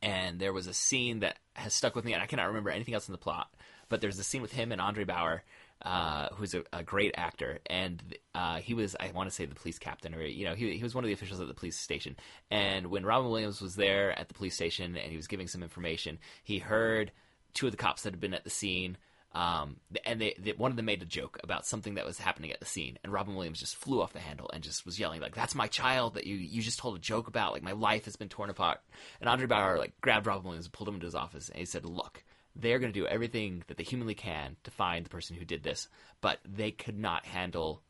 And 0.03 0.39
there 0.39 0.51
was 0.53 0.65
a 0.67 0.73
scene 0.73 1.19
that 1.19 1.37
has 1.53 1.73
stuck 1.73 1.95
with 1.95 2.05
me, 2.05 2.13
and 2.13 2.23
I 2.23 2.25
cannot 2.25 2.47
remember 2.47 2.69
anything 2.71 2.95
else 2.95 3.07
in 3.07 3.11
the 3.11 3.17
plot. 3.19 3.53
But 3.87 4.01
there's 4.01 4.17
a 4.17 4.23
scene 4.23 4.41
with 4.41 4.51
him 4.53 4.71
and 4.71 4.81
Andre 4.81 5.03
Braugher, 5.05 5.41
uh, 5.83 6.29
who's 6.33 6.53
a, 6.53 6.63
a 6.73 6.83
great 6.83 7.13
actor, 7.17 7.59
and 7.67 8.01
uh, 8.35 8.57
he 8.57 8.73
was 8.73 8.95
I 8.99 9.11
want 9.11 9.29
to 9.29 9.35
say 9.35 9.45
the 9.45 9.55
police 9.55 9.79
captain, 9.79 10.13
or 10.13 10.21
you 10.23 10.45
know, 10.45 10.53
he 10.53 10.77
he 10.77 10.83
was 10.83 10.93
one 10.93 11.03
of 11.03 11.07
the 11.07 11.13
officials 11.13 11.41
at 11.41 11.47
the 11.47 11.53
police 11.53 11.77
station. 11.77 12.15
And 12.49 12.87
when 12.87 13.05
Robin 13.05 13.31
Williams 13.31 13.61
was 13.61 13.75
there 13.75 14.17
at 14.17 14.27
the 14.27 14.33
police 14.33 14.55
station 14.55 14.95
and 14.95 15.11
he 15.11 15.17
was 15.17 15.27
giving 15.27 15.47
some 15.47 15.63
information, 15.63 16.19
he 16.43 16.59
heard 16.59 17.11
two 17.53 17.65
of 17.65 17.71
the 17.71 17.77
cops 17.77 18.03
that 18.03 18.13
had 18.13 18.19
been 18.19 18.33
at 18.33 18.43
the 18.43 18.49
scene. 18.49 18.97
Um, 19.33 19.77
and 20.05 20.19
they, 20.19 20.35
they, 20.37 20.51
one 20.51 20.71
of 20.71 20.77
them 20.77 20.87
made 20.87 21.01
a 21.01 21.05
joke 21.05 21.39
about 21.41 21.65
something 21.65 21.95
that 21.95 22.05
was 22.05 22.19
happening 22.19 22.51
at 22.51 22.59
the 22.59 22.65
scene, 22.65 22.99
and 23.01 23.13
Robin 23.13 23.33
Williams 23.33 23.61
just 23.61 23.77
flew 23.77 24.01
off 24.01 24.11
the 24.11 24.19
handle 24.19 24.49
and 24.53 24.61
just 24.61 24.85
was 24.85 24.99
yelling 24.99 25.21
like, 25.21 25.35
"That's 25.35 25.55
my 25.55 25.67
child 25.67 26.15
that 26.15 26.27
you 26.27 26.35
you 26.35 26.61
just 26.61 26.79
told 26.79 26.97
a 26.97 26.99
joke 26.99 27.29
about. 27.29 27.53
Like 27.53 27.63
my 27.63 27.71
life 27.71 28.03
has 28.05 28.17
been 28.17 28.27
torn 28.27 28.49
apart." 28.49 28.81
And 29.21 29.29
Andre 29.29 29.47
Braugher 29.47 29.77
like 29.77 29.93
grabbed 30.01 30.27
Robin 30.27 30.43
Williams 30.43 30.65
and 30.65 30.73
pulled 30.73 30.89
him 30.89 30.95
into 30.95 31.07
his 31.07 31.15
office, 31.15 31.47
and 31.47 31.59
he 31.59 31.65
said, 31.65 31.85
"Look, 31.85 32.25
they're 32.55 32.79
going 32.79 32.91
to 32.91 32.99
do 32.99 33.07
everything 33.07 33.63
that 33.67 33.77
they 33.77 33.83
humanly 33.83 34.15
can 34.15 34.55
to 34.63 34.71
find 34.71 35.05
the 35.05 35.09
person 35.09 35.35
who 35.35 35.45
did 35.45 35.63
this, 35.63 35.87
but 36.19 36.39
they 36.45 36.71
could 36.71 36.97
not 36.97 37.25
handle 37.25 37.81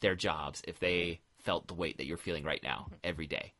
their 0.00 0.14
jobs 0.14 0.62
if 0.66 0.78
they 0.78 1.20
felt 1.38 1.66
the 1.66 1.74
weight 1.74 1.96
that 1.96 2.06
you're 2.06 2.16
feeling 2.16 2.44
right 2.44 2.62
now 2.62 2.88
every 3.02 3.26
day, 3.26 3.52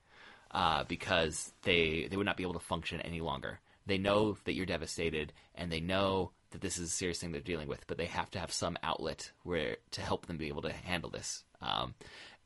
uh, 0.51 0.85
because 0.85 1.53
they 1.63 2.07
they 2.11 2.17
would 2.17 2.27
not 2.27 2.37
be 2.37 2.43
able 2.43 2.53
to 2.55 2.59
function 2.61 3.01
any 3.01 3.21
longer. 3.21 3.61
They 3.87 3.99
know 3.99 4.37
that 4.45 4.55
you're 4.55 4.67
devastated, 4.67 5.33
and 5.55 5.73
they 5.73 5.81
know 5.81 6.33
that 6.51 6.61
this 6.61 6.79
is 6.79 6.89
a 6.89 6.93
serious 6.93 7.19
thing 7.19 7.33
they're 7.33 7.41
dealing 7.41 7.69
with, 7.69 7.87
but 7.87 7.97
they 7.97 8.07
have 8.07 8.31
to 8.33 8.39
have 8.39 8.53
some 8.53 8.77
outlet 8.83 9.33
where 9.43 9.79
to 9.93 10.01
help 10.01 10.27
them 10.27 10.37
be 10.37 10.49
able 10.49 10.63
to 10.63 10.73
handle 10.73 11.11
this. 11.11 11.45
Um, 11.61 11.95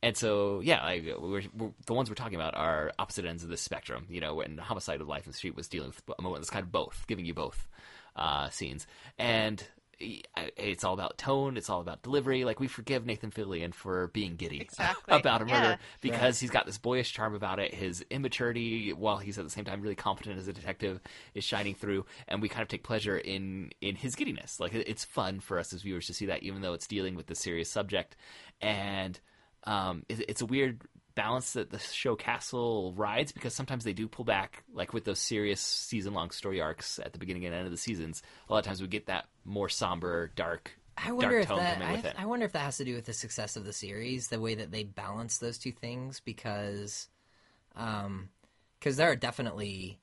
and 0.01 0.17
so, 0.17 0.59
yeah, 0.59 0.85
we're, 1.17 1.43
we're, 1.55 1.71
the 1.85 1.93
ones 1.93 2.09
we're 2.09 2.15
talking 2.15 2.35
about 2.35 2.55
are 2.55 2.91
opposite 2.99 3.25
ends 3.25 3.43
of 3.43 3.49
the 3.49 3.57
spectrum. 3.57 4.05
You 4.09 4.19
know, 4.19 4.35
when 4.35 4.57
Homicide 4.57 4.99
of 4.99 5.07
Life 5.07 5.25
the 5.25 5.33
Street 5.33 5.55
was 5.55 5.67
dealing 5.69 5.89
with 5.89 6.01
a 6.19 6.21
moment 6.21 6.41
that's 6.41 6.49
kind 6.49 6.63
of 6.63 6.71
both, 6.71 7.05
giving 7.07 7.25
you 7.25 7.33
both 7.33 7.67
uh, 8.15 8.49
scenes, 8.49 8.85
and 9.17 9.65
it's 9.99 10.83
all 10.83 10.93
about 10.93 11.17
tone. 11.17 11.57
It's 11.57 11.69
all 11.69 11.81
about 11.81 12.01
delivery. 12.03 12.43
Like 12.45 12.59
we 12.59 12.67
forgive 12.67 13.05
Nathan 13.05 13.31
Fillion 13.31 13.73
for 13.73 14.07
being 14.07 14.35
giddy 14.35 14.59
Exactly. 14.61 15.15
about 15.19 15.41
a 15.41 15.47
Yeah. 15.47 15.61
murder 15.61 15.79
because 16.01 16.39
he's 16.39 16.49
got 16.49 16.65
this 16.65 16.77
boyish 16.77 17.13
charm 17.13 17.35
about 17.35 17.59
it. 17.59 17.73
His 17.73 18.03
immaturity, 18.09 18.91
while 18.93 19.17
he's 19.17 19.37
at 19.37 19.43
the 19.43 19.49
same 19.49 19.65
time 19.65 19.81
really 19.81 19.95
competent 19.95 20.37
as 20.37 20.47
a 20.47 20.53
detective, 20.53 20.99
is 21.33 21.43
shining 21.43 21.75
through, 21.75 22.05
and 22.27 22.41
we 22.41 22.49
kind 22.49 22.61
of 22.63 22.67
take 22.67 22.83
pleasure 22.83 23.17
in 23.17 23.71
in 23.81 23.95
his 23.95 24.15
giddiness. 24.15 24.59
Like 24.59 24.73
it's 24.73 25.05
fun 25.05 25.39
for 25.39 25.59
us 25.59 25.73
as 25.73 25.81
viewers 25.81 26.07
to 26.07 26.13
see 26.13 26.25
that, 26.27 26.43
even 26.43 26.61
though 26.61 26.73
it's 26.73 26.87
dealing 26.87 27.15
with 27.15 27.27
the 27.27 27.35
serious 27.35 27.69
subject, 27.69 28.15
and 28.61 29.19
um, 29.65 30.03
it, 30.09 30.25
it's 30.27 30.41
a 30.41 30.45
weird 30.45 30.81
balance 31.15 31.53
that 31.53 31.69
the 31.69 31.79
show 31.79 32.15
Castle 32.15 32.93
rides 32.95 33.31
because 33.31 33.53
sometimes 33.53 33.83
they 33.83 33.93
do 33.93 34.07
pull 34.07 34.25
back, 34.25 34.63
like 34.73 34.93
with 34.93 35.05
those 35.05 35.19
serious 35.19 35.61
season 35.61 36.13
long 36.13 36.31
story 36.31 36.61
arcs 36.61 36.99
at 36.99 37.13
the 37.13 37.19
beginning 37.19 37.45
and 37.45 37.53
end 37.53 37.65
of 37.65 37.71
the 37.71 37.77
seasons. 37.77 38.21
A 38.49 38.53
lot 38.53 38.59
of 38.59 38.65
times 38.65 38.81
we 38.81 38.87
get 38.87 39.07
that 39.07 39.25
more 39.45 39.69
somber, 39.69 40.31
dark, 40.35 40.71
I 40.97 41.11
wonder 41.11 41.31
dark 41.31 41.43
if 41.43 41.47
tone 41.49 41.57
that. 41.59 41.81
I. 41.81 42.23
I 42.23 42.25
wonder 42.25 42.45
if 42.45 42.53
that 42.53 42.59
has 42.59 42.77
to 42.77 42.85
do 42.85 42.95
with 42.95 43.05
the 43.05 43.13
success 43.13 43.55
of 43.55 43.65
the 43.65 43.73
series, 43.73 44.27
the 44.27 44.39
way 44.39 44.55
that 44.55 44.71
they 44.71 44.83
balance 44.83 45.37
those 45.39 45.57
two 45.57 45.71
things, 45.71 46.19
because, 46.19 47.07
um, 47.75 48.29
because 48.79 48.97
there 48.97 49.09
are 49.09 49.15
definitely 49.15 49.99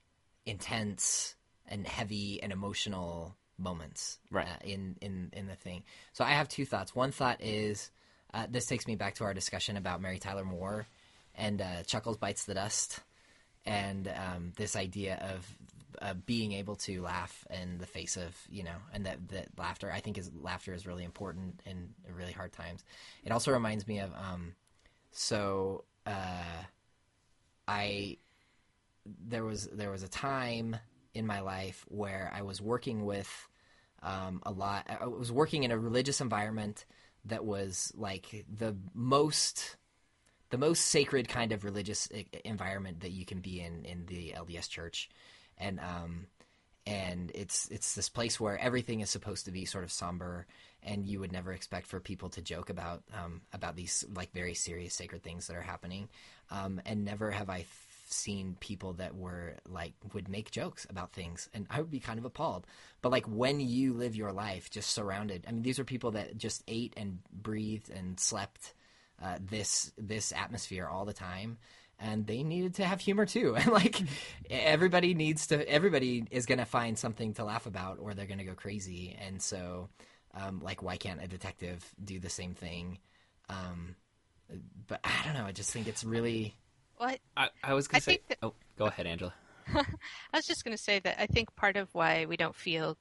intense 0.47 1.37
and 1.67 1.87
heavy 1.87 2.43
and 2.43 2.53
emotional 2.53 3.37
moments 3.59 4.19
Right. 4.31 4.49
uh, 4.49 4.57
in 4.65 4.97
in 5.01 5.31
in 5.33 5.47
the 5.47 5.55
thing. 5.55 5.85
So 6.13 6.25
I 6.25 6.31
have 6.31 6.49
two 6.49 6.65
thoughts. 6.65 6.95
One 6.95 7.13
thought 7.13 7.41
is 7.41 7.91
uh, 8.33 8.47
this 8.49 8.67
takes 8.67 8.87
me 8.87 8.97
back 8.97 9.17
to 9.17 9.25
our 9.25 9.35
discussion 9.35 9.77
about 9.77 10.01
Mary 10.01 10.19
Tyler 10.19 10.45
Moore 10.45 10.87
and 11.41 11.62
uh, 11.62 11.82
Chuckles 11.84 12.18
bites 12.18 12.45
the 12.45 12.55
dust, 12.55 13.01
and 13.64 14.07
um, 14.09 14.53
this 14.57 14.76
idea 14.76 15.16
of 15.34 15.57
uh, 16.03 16.14
being 16.26 16.53
able 16.53 16.76
to 16.76 17.03
laugh 17.03 17.47
in 17.51 17.78
the 17.78 17.86
face 17.86 18.16
of 18.16 18.36
you 18.51 18.62
know, 18.62 18.76
and 18.93 19.07
that 19.07 19.28
that 19.28 19.49
laughter 19.59 19.91
I 19.91 20.01
think 20.01 20.18
is 20.18 20.30
laughter 20.41 20.74
is 20.74 20.86
really 20.86 21.05
important 21.05 21.61
in 21.64 21.88
really 22.14 22.32
hard 22.32 22.53
times. 22.53 22.84
It 23.24 23.32
also 23.32 23.53
reminds 23.53 23.88
me 23.88 24.01
of 24.01 24.12
um, 24.14 24.55
so 25.11 25.84
uh, 26.07 26.62
I 27.66 28.18
there 29.26 29.45
was 29.45 29.66
there 29.72 29.91
was 29.91 30.03
a 30.03 30.09
time 30.09 30.76
in 31.14 31.26
my 31.26 31.41
life 31.41 31.84
where 31.88 32.30
I 32.34 32.43
was 32.43 32.61
working 32.61 33.07
with 33.07 33.49
um, 34.03 34.43
a 34.45 34.53
lot. 34.53 34.86
I 34.88 35.07
was 35.07 35.32
working 35.32 35.64
in 35.64 35.70
a 35.70 35.78
religious 35.78 36.20
environment 36.20 36.84
that 37.24 37.45
was 37.45 37.93
like 37.97 38.45
the 38.49 38.76
most 38.95 39.76
the 40.51 40.59
most 40.59 40.87
sacred 40.87 41.29
kind 41.29 41.53
of 41.53 41.65
religious 41.65 42.09
environment 42.45 43.01
that 43.01 43.13
you 43.13 43.25
can 43.25 43.41
be 43.41 43.61
in 43.61 43.85
in 43.85 44.07
the 44.07 44.35
LDS 44.37 44.69
Church, 44.69 45.09
and 45.59 45.81
um, 45.81 46.27
and 46.87 47.31
it's 47.35 47.69
it's 47.69 47.95
this 47.95 48.09
place 48.09 48.41
where 48.41 48.59
everything 48.59 49.01
is 49.01 49.11
supposed 49.11 49.45
to 49.45 49.53
be 49.53 49.65
sort 49.65 49.85
of 49.85 49.93
somber, 49.93 50.47
and 50.83 51.07
you 51.07 51.21
would 51.21 51.33
never 51.33 51.53
expect 51.53 51.87
for 51.87 52.01
people 52.01 52.29
to 52.31 52.43
joke 52.43 52.69
about 52.69 53.03
um, 53.15 53.43
about 53.53 53.77
these 53.77 54.05
like 54.15 54.33
very 54.33 54.55
serious 54.55 54.95
sacred 54.95 55.23
things 55.23 55.47
that 55.47 55.57
are 55.57 55.63
happening, 55.63 56.09
um, 56.51 56.81
and 56.85 57.05
never 57.05 57.31
have 57.31 57.49
I 57.49 57.61
f- 57.61 57.87
seen 58.09 58.57
people 58.59 58.95
that 58.95 59.15
were 59.15 59.55
like 59.69 59.93
would 60.15 60.29
make 60.29 60.51
jokes 60.51 60.85
about 60.91 61.13
things, 61.13 61.49
and 61.55 61.67
I 61.71 61.81
would 61.81 61.93
be 61.93 62.01
kind 62.01 62.19
of 62.19 62.25
appalled. 62.25 62.67
But 63.03 63.13
like 63.13 63.27
when 63.27 63.61
you 63.61 63.93
live 63.95 64.17
your 64.17 64.33
life 64.33 64.69
just 64.69 64.91
surrounded, 64.91 65.45
I 65.47 65.53
mean, 65.53 65.63
these 65.63 65.79
are 65.79 65.85
people 65.85 66.11
that 66.13 66.37
just 66.39 66.65
ate 66.67 66.93
and 66.97 67.21
breathed 67.33 67.89
and 67.89 68.19
slept 68.19 68.75
uh, 69.23 69.39
this 69.41 69.93
this 69.99 70.33
atmosphere 70.33 70.87
all 70.87 71.05
the 71.05 71.12
time 71.12 71.59
and 71.99 72.27
they 72.27 72.43
needed 72.43 72.75
to 72.77 72.85
have 72.85 73.01
humor 73.01 73.27
too 73.27 73.55
and 73.59 73.68
like 73.68 74.01
everybody 74.49 75.14
needs 75.14 75.47
to 75.49 75.68
everybody 75.68 76.25
is 76.31 76.47
going 76.47 76.59
to 76.59 76.64
find 76.64 76.99
something 76.99 77.35
to 77.35 77.45
laugh 77.45 77.66
about 77.66 77.99
or 78.01 78.14
they're 78.14 78.27
going 78.27 78.39
to 78.39 78.45
go 78.45 78.55
crazy 78.55 79.16
and 79.21 79.41
so 79.43 79.89
um, 80.35 80.61
like 80.62 80.83
why 80.83 80.97
can't 80.97 81.23
a 81.23 81.29
detective 81.29 81.85
do 82.03 82.18
the 82.18 82.31
same 82.31 82.55
thing 82.55 82.99
um, 83.49 83.95
but 84.87 85.01
i 85.05 85.25
don't 85.25 85.35
know 85.35 85.45
i 85.45 85.53
just 85.53 85.71
think 85.73 85.87
it's 85.87 86.05
really 86.05 86.55
What 86.97 87.18
I, 87.37 87.51
I 87.62 87.75
was 87.75 87.89
gonna 87.89 88.01
say. 88.01 88.21
that- 88.29 88.39
oh, 88.43 88.55
go 88.79 88.87
ahead, 88.87 89.07
Angela. 89.07 89.35
I 89.75 89.85
was 90.35 90.47
just 90.47 90.64
going 90.64 90.77
to 90.77 90.83
say 90.83 90.99
that 91.01 91.21
I 91.21 91.27
think 91.27 91.55
part 91.55 91.77
of 91.77 91.89
why 91.95 92.27
we 92.27 92.37
don't 92.37 92.57
feel 92.57 92.97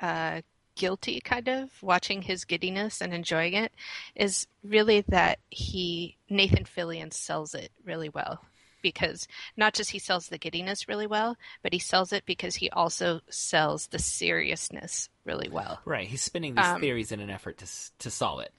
uh, 0.00 0.42
guilty, 0.74 1.20
kind 1.20 1.48
of 1.48 1.70
watching 1.82 2.22
his 2.22 2.44
giddiness 2.44 3.00
and 3.00 3.12
enjoying 3.12 3.54
it, 3.54 3.72
is 4.14 4.46
really 4.64 5.02
that 5.08 5.38
he 5.50 6.16
Nathan 6.28 6.64
Fillion 6.64 7.12
sells 7.12 7.54
it 7.54 7.70
really 7.84 8.08
well. 8.08 8.44
Because 8.82 9.28
not 9.56 9.74
just 9.74 9.90
he 9.90 10.00
sells 10.00 10.26
the 10.26 10.38
giddiness 10.38 10.88
really 10.88 11.06
well, 11.06 11.36
but 11.62 11.72
he 11.72 11.78
sells 11.78 12.12
it 12.12 12.26
because 12.26 12.56
he 12.56 12.68
also 12.70 13.20
sells 13.30 13.86
the 13.86 14.00
seriousness 14.00 15.08
really 15.24 15.48
well. 15.48 15.78
Right, 15.84 16.08
he's 16.08 16.22
spinning 16.22 16.56
these 16.56 16.66
Um, 16.66 16.80
theories 16.80 17.12
in 17.12 17.20
an 17.20 17.30
effort 17.30 17.58
to 17.58 17.66
to 18.00 18.10
solve 18.10 18.40
it. 18.40 18.52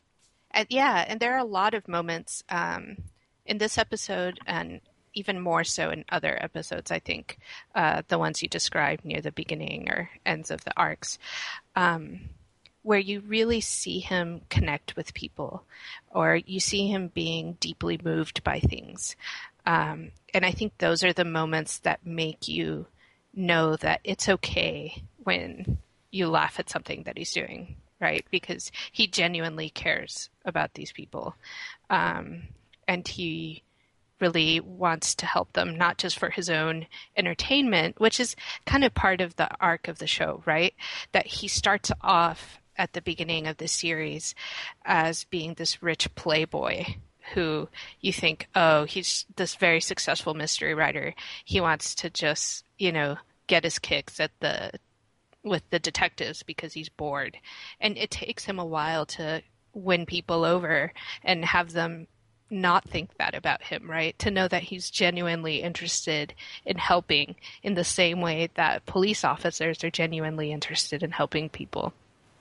And 0.52 0.66
yeah, 0.70 1.04
and 1.06 1.20
there 1.20 1.34
are 1.34 1.40
a 1.40 1.44
lot 1.44 1.74
of 1.74 1.90
moments 1.90 2.42
um, 2.48 3.04
in 3.46 3.58
this 3.58 3.78
episode, 3.78 4.40
and 4.46 4.80
even 5.14 5.40
more 5.40 5.64
so 5.64 5.90
in 5.90 6.06
other 6.10 6.38
episodes. 6.42 6.92
I 6.92 7.00
think 7.00 7.38
uh, 7.76 8.04
the 8.08 8.20
ones 8.20 8.42
you 8.42 8.50
described 8.50 9.06
near 9.06 9.22
the 9.22 9.32
beginning 9.32 9.90
or 9.90 10.10
ends 10.26 10.52
of 10.52 10.64
the 10.64 10.74
arcs, 10.78 11.18
um, 11.76 12.22
where 12.82 13.00
you 13.00 13.22
really 13.22 13.62
see 13.62 14.00
him 14.00 14.42
connect 14.50 14.96
with 14.96 15.14
people, 15.14 15.64
or 16.12 16.36
you 16.36 16.60
see 16.60 16.88
him 16.88 17.08
being 17.08 17.58
deeply 17.60 18.00
moved 18.04 18.44
by 18.44 18.60
things. 18.60 19.16
Um, 19.66 20.12
and 20.34 20.46
I 20.46 20.52
think 20.52 20.78
those 20.78 21.04
are 21.04 21.14
the 21.14 21.26
moments 21.26 21.80
that 21.80 22.06
make 22.06 22.48
you 22.48 22.86
know 23.34 23.76
that 23.78 24.02
it's 24.04 24.30
okay 24.30 25.04
when 25.24 25.78
you 26.12 26.28
laugh 26.28 26.60
at 26.60 26.70
something 26.70 27.04
that 27.04 27.18
he's 27.18 27.34
doing, 27.34 27.76
right? 28.00 28.26
Because 28.30 28.72
he 28.92 29.08
genuinely 29.08 29.70
cares 29.70 30.30
about 30.46 30.74
these 30.74 30.92
people. 30.92 31.36
Um, 31.90 32.44
and 32.88 33.08
he 33.08 33.64
really 34.24 34.62
wants 34.62 35.16
to 35.16 35.26
help 35.26 35.52
them, 35.52 35.78
not 35.78 35.98
just 35.98 36.18
for 36.18 36.30
his 36.30 36.50
own 36.50 36.88
entertainment, 37.18 38.00
which 38.00 38.22
is 38.22 38.38
kind 38.66 38.86
of 38.86 38.94
part 38.94 39.20
of 39.20 39.36
the 39.36 39.50
arc 39.60 39.90
of 39.90 40.00
the 40.00 40.08
show, 40.08 40.42
right? 40.46 40.74
That 41.12 41.28
he 41.28 41.50
starts 41.50 41.92
off 42.00 42.58
at 42.78 42.94
the 42.94 43.02
beginning 43.02 43.48
of 43.48 43.58
the 43.58 43.68
series 43.68 44.34
as 44.86 45.26
being 45.26 45.56
this 45.56 45.84
rich 45.84 46.16
playboy 46.16 46.86
who 47.34 47.68
you 48.00 48.14
think, 48.14 48.48
oh, 48.56 48.86
he's 48.86 49.26
this 49.36 49.56
very 49.56 49.82
successful 49.82 50.34
mystery 50.34 50.74
writer. 50.74 51.14
He 51.44 51.60
wants 51.60 51.94
to 51.96 52.10
just, 52.10 52.64
you 52.78 52.94
know, 52.94 53.18
get 53.48 53.66
his 53.66 53.78
kicks 53.78 54.22
at 54.22 54.32
the 54.40 54.72
with 55.44 55.70
the 55.70 55.80
detectives 55.80 56.44
because 56.44 56.72
he's 56.72 56.88
bored. 56.88 57.38
And 57.82 57.98
it 57.98 58.10
takes 58.10 58.46
him 58.46 58.58
a 58.58 58.66
while 58.66 59.06
to 59.08 59.44
win 59.74 60.06
people 60.06 60.46
over 60.46 60.94
and 61.26 61.44
have 61.44 61.74
them 61.74 62.08
not 62.50 62.88
think 62.88 63.10
that 63.18 63.34
about 63.36 63.62
him, 63.64 63.90
right? 63.90 64.18
To 64.20 64.32
know 64.32 64.48
that 64.48 64.64
he's 64.64 64.90
genuinely 64.90 65.62
interested 65.62 66.34
in 66.66 66.78
helping 66.78 67.36
in 67.64 67.74
the 67.74 67.84
same 67.84 68.22
way 68.22 68.50
that 68.56 68.86
police 68.86 69.24
officers 69.24 69.84
are 69.84 69.90
genuinely 69.90 70.52
interested 70.52 71.04
in 71.04 71.12
helping 71.12 71.50
people. 71.50 71.94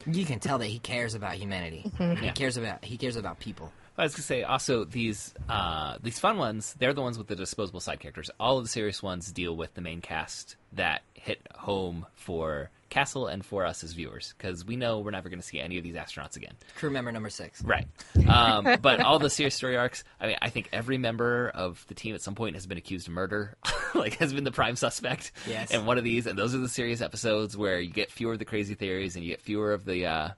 You 0.06 0.24
can 0.24 0.40
tell 0.40 0.58
that 0.58 0.66
he 0.66 0.78
cares 0.80 1.14
about 1.14 1.34
humanity. 1.34 1.90
He 1.98 2.04
Yeah. 2.26 2.32
cares 2.32 2.56
about 2.56 2.84
he 2.84 2.96
cares 2.96 3.16
about 3.16 3.38
people. 3.38 3.72
I 3.96 4.04
was 4.04 4.14
gonna 4.14 4.22
say 4.22 4.42
also 4.42 4.84
these 4.84 5.32
uh, 5.48 5.98
these 6.02 6.18
fun 6.18 6.38
ones. 6.38 6.74
They're 6.78 6.94
the 6.94 7.02
ones 7.02 7.18
with 7.18 7.28
the 7.28 7.36
disposable 7.36 7.78
side 7.80 8.00
characters. 8.00 8.30
All 8.40 8.58
of 8.58 8.64
the 8.64 8.68
serious 8.70 9.02
ones 9.02 9.30
deal 9.30 9.54
with 9.56 9.74
the 9.74 9.80
main 9.80 10.00
cast 10.00 10.56
that 10.72 11.02
hit 11.14 11.46
home 11.54 12.06
for 12.14 12.70
Castle 12.92 13.26
and 13.26 13.42
for 13.42 13.64
us 13.64 13.82
as 13.82 13.92
viewers 13.92 14.34
because 14.36 14.66
we 14.66 14.76
know 14.76 14.98
we're 14.98 15.12
never 15.12 15.30
going 15.30 15.40
to 15.40 15.46
see 15.46 15.58
any 15.58 15.78
of 15.78 15.82
these 15.82 15.94
astronauts 15.94 16.36
again. 16.36 16.52
Crew 16.76 16.90
member 16.90 17.10
number 17.10 17.30
six. 17.30 17.62
Right. 17.64 17.88
Um, 18.28 18.76
but 18.82 19.00
all 19.00 19.18
the 19.18 19.30
serious 19.30 19.54
story 19.54 19.78
arcs. 19.78 20.04
I 20.20 20.26
mean, 20.26 20.36
I 20.42 20.50
think 20.50 20.68
every 20.74 20.98
member 20.98 21.48
of 21.48 21.82
the 21.88 21.94
team 21.94 22.14
at 22.14 22.20
some 22.20 22.34
point 22.34 22.54
has 22.54 22.66
been 22.66 22.76
accused 22.76 23.08
of 23.08 23.14
murder, 23.14 23.56
like 23.94 24.18
has 24.18 24.34
been 24.34 24.44
the 24.44 24.52
prime 24.52 24.76
suspect. 24.76 25.32
Yes. 25.48 25.70
In 25.70 25.86
one 25.86 25.96
of 25.96 26.04
these, 26.04 26.26
and 26.26 26.38
those 26.38 26.54
are 26.54 26.58
the 26.58 26.68
serious 26.68 27.00
episodes 27.00 27.56
where 27.56 27.80
you 27.80 27.90
get 27.90 28.10
fewer 28.10 28.34
of 28.34 28.38
the 28.38 28.44
crazy 28.44 28.74
theories 28.74 29.16
and 29.16 29.24
you 29.24 29.30
get 29.30 29.40
fewer 29.40 29.72
of 29.72 29.86
the 29.86 30.04
uh, 30.04 30.28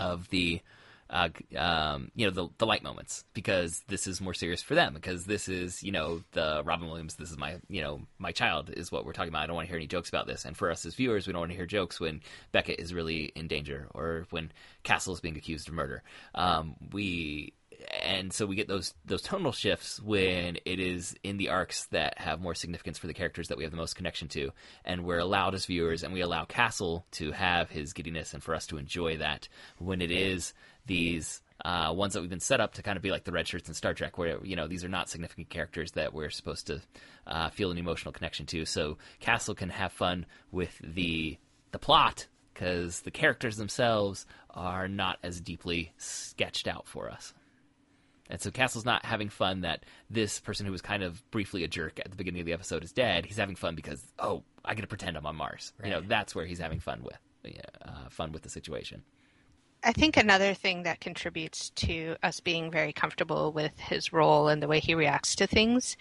of 0.00 0.28
the 0.30 0.60
uh, 1.10 1.28
um, 1.56 2.10
you 2.14 2.26
know 2.26 2.32
the 2.32 2.48
the 2.58 2.66
light 2.66 2.82
moments 2.82 3.24
because 3.34 3.82
this 3.88 4.06
is 4.06 4.20
more 4.20 4.34
serious 4.34 4.62
for 4.62 4.74
them 4.74 4.94
because 4.94 5.26
this 5.26 5.48
is 5.48 5.82
you 5.82 5.92
know 5.92 6.22
the 6.32 6.62
Robin 6.64 6.88
Williams 6.88 7.16
this 7.16 7.30
is 7.30 7.38
my 7.38 7.56
you 7.68 7.82
know 7.82 8.00
my 8.18 8.32
child 8.32 8.70
is 8.70 8.90
what 8.90 9.04
we're 9.04 9.12
talking 9.12 9.28
about. 9.28 9.42
I 9.42 9.46
don't 9.46 9.56
want 9.56 9.66
to 9.66 9.70
hear 9.70 9.78
any 9.78 9.86
jokes 9.86 10.08
about 10.08 10.26
this. 10.26 10.44
And 10.44 10.56
for 10.56 10.70
us 10.70 10.86
as 10.86 10.94
viewers 10.94 11.26
we 11.26 11.32
don't 11.32 11.40
want 11.40 11.52
to 11.52 11.56
hear 11.56 11.66
jokes 11.66 12.00
when 12.00 12.20
Beckett 12.52 12.80
is 12.80 12.94
really 12.94 13.32
in 13.34 13.48
danger 13.48 13.88
or 13.94 14.26
when 14.30 14.50
Castle 14.82 15.14
is 15.14 15.20
being 15.20 15.36
accused 15.36 15.68
of 15.68 15.74
murder. 15.74 16.02
Um, 16.34 16.76
we 16.92 17.52
and 18.02 18.32
so 18.32 18.46
we 18.46 18.56
get 18.56 18.68
those 18.68 18.94
those 19.04 19.22
tonal 19.22 19.52
shifts 19.52 20.00
when 20.00 20.58
it 20.64 20.80
is 20.80 21.14
in 21.22 21.36
the 21.36 21.48
arcs 21.48 21.86
that 21.86 22.18
have 22.18 22.40
more 22.40 22.54
significance 22.54 22.98
for 22.98 23.06
the 23.06 23.14
characters 23.14 23.48
that 23.48 23.58
we 23.58 23.64
have 23.64 23.70
the 23.70 23.76
most 23.76 23.96
connection 23.96 24.28
to, 24.28 24.52
and 24.84 25.04
we're 25.04 25.18
allowed 25.18 25.54
as 25.54 25.66
viewers, 25.66 26.02
and 26.02 26.12
we 26.12 26.20
allow 26.20 26.44
Castle 26.44 27.04
to 27.12 27.32
have 27.32 27.70
his 27.70 27.92
giddiness, 27.92 28.34
and 28.34 28.42
for 28.42 28.54
us 28.54 28.66
to 28.66 28.78
enjoy 28.78 29.16
that 29.18 29.48
when 29.78 30.00
it 30.00 30.10
is 30.10 30.54
these 30.86 31.42
uh, 31.64 31.92
ones 31.94 32.14
that 32.14 32.20
we've 32.20 32.30
been 32.30 32.40
set 32.40 32.60
up 32.60 32.74
to 32.74 32.82
kind 32.82 32.96
of 32.96 33.02
be 33.02 33.10
like 33.10 33.24
the 33.24 33.32
red 33.32 33.46
shirts 33.46 33.68
in 33.68 33.74
Star 33.74 33.94
Trek, 33.94 34.18
where 34.18 34.44
you 34.44 34.56
know 34.56 34.66
these 34.66 34.84
are 34.84 34.88
not 34.88 35.08
significant 35.08 35.48
characters 35.48 35.92
that 35.92 36.12
we're 36.12 36.30
supposed 36.30 36.66
to 36.66 36.80
uh, 37.26 37.50
feel 37.50 37.70
an 37.70 37.78
emotional 37.78 38.12
connection 38.12 38.46
to. 38.46 38.64
So 38.64 38.98
Castle 39.20 39.54
can 39.54 39.70
have 39.70 39.92
fun 39.92 40.26
with 40.50 40.78
the 40.82 41.38
the 41.70 41.78
plot 41.78 42.26
because 42.52 43.00
the 43.00 43.10
characters 43.10 43.56
themselves 43.56 44.26
are 44.50 44.88
not 44.88 45.18
as 45.22 45.40
deeply 45.40 45.92
sketched 45.96 46.68
out 46.68 46.86
for 46.86 47.10
us. 47.10 47.34
And 48.30 48.40
so 48.40 48.50
Castle's 48.50 48.86
not 48.86 49.04
having 49.04 49.28
fun 49.28 49.62
that 49.62 49.84
this 50.08 50.40
person 50.40 50.64
who 50.64 50.72
was 50.72 50.80
kind 50.80 51.02
of 51.02 51.28
briefly 51.30 51.62
a 51.62 51.68
jerk 51.68 52.00
at 52.00 52.10
the 52.10 52.16
beginning 52.16 52.40
of 52.40 52.46
the 52.46 52.54
episode 52.54 52.82
is 52.82 52.92
dead. 52.92 53.26
He's 53.26 53.36
having 53.36 53.56
fun 53.56 53.74
because 53.74 54.02
oh, 54.18 54.44
I 54.64 54.74
get 54.74 54.82
to 54.82 54.88
pretend 54.88 55.16
I'm 55.16 55.26
on 55.26 55.36
Mars. 55.36 55.72
You 55.82 55.90
know, 55.90 56.00
that's 56.00 56.34
where 56.34 56.46
he's 56.46 56.58
having 56.58 56.80
fun 56.80 57.02
with 57.02 57.18
uh, 57.84 58.08
fun 58.08 58.32
with 58.32 58.42
the 58.42 58.48
situation. 58.48 59.02
I 59.84 59.92
think 59.92 60.16
another 60.16 60.54
thing 60.54 60.84
that 60.84 61.00
contributes 61.00 61.68
to 61.70 62.16
us 62.22 62.40
being 62.40 62.70
very 62.70 62.92
comfortable 62.92 63.52
with 63.52 63.78
his 63.78 64.14
role 64.14 64.48
and 64.48 64.62
the 64.62 64.68
way 64.68 64.80
he 64.80 64.94
reacts 64.94 65.36
to 65.36 65.46
things 65.46 65.98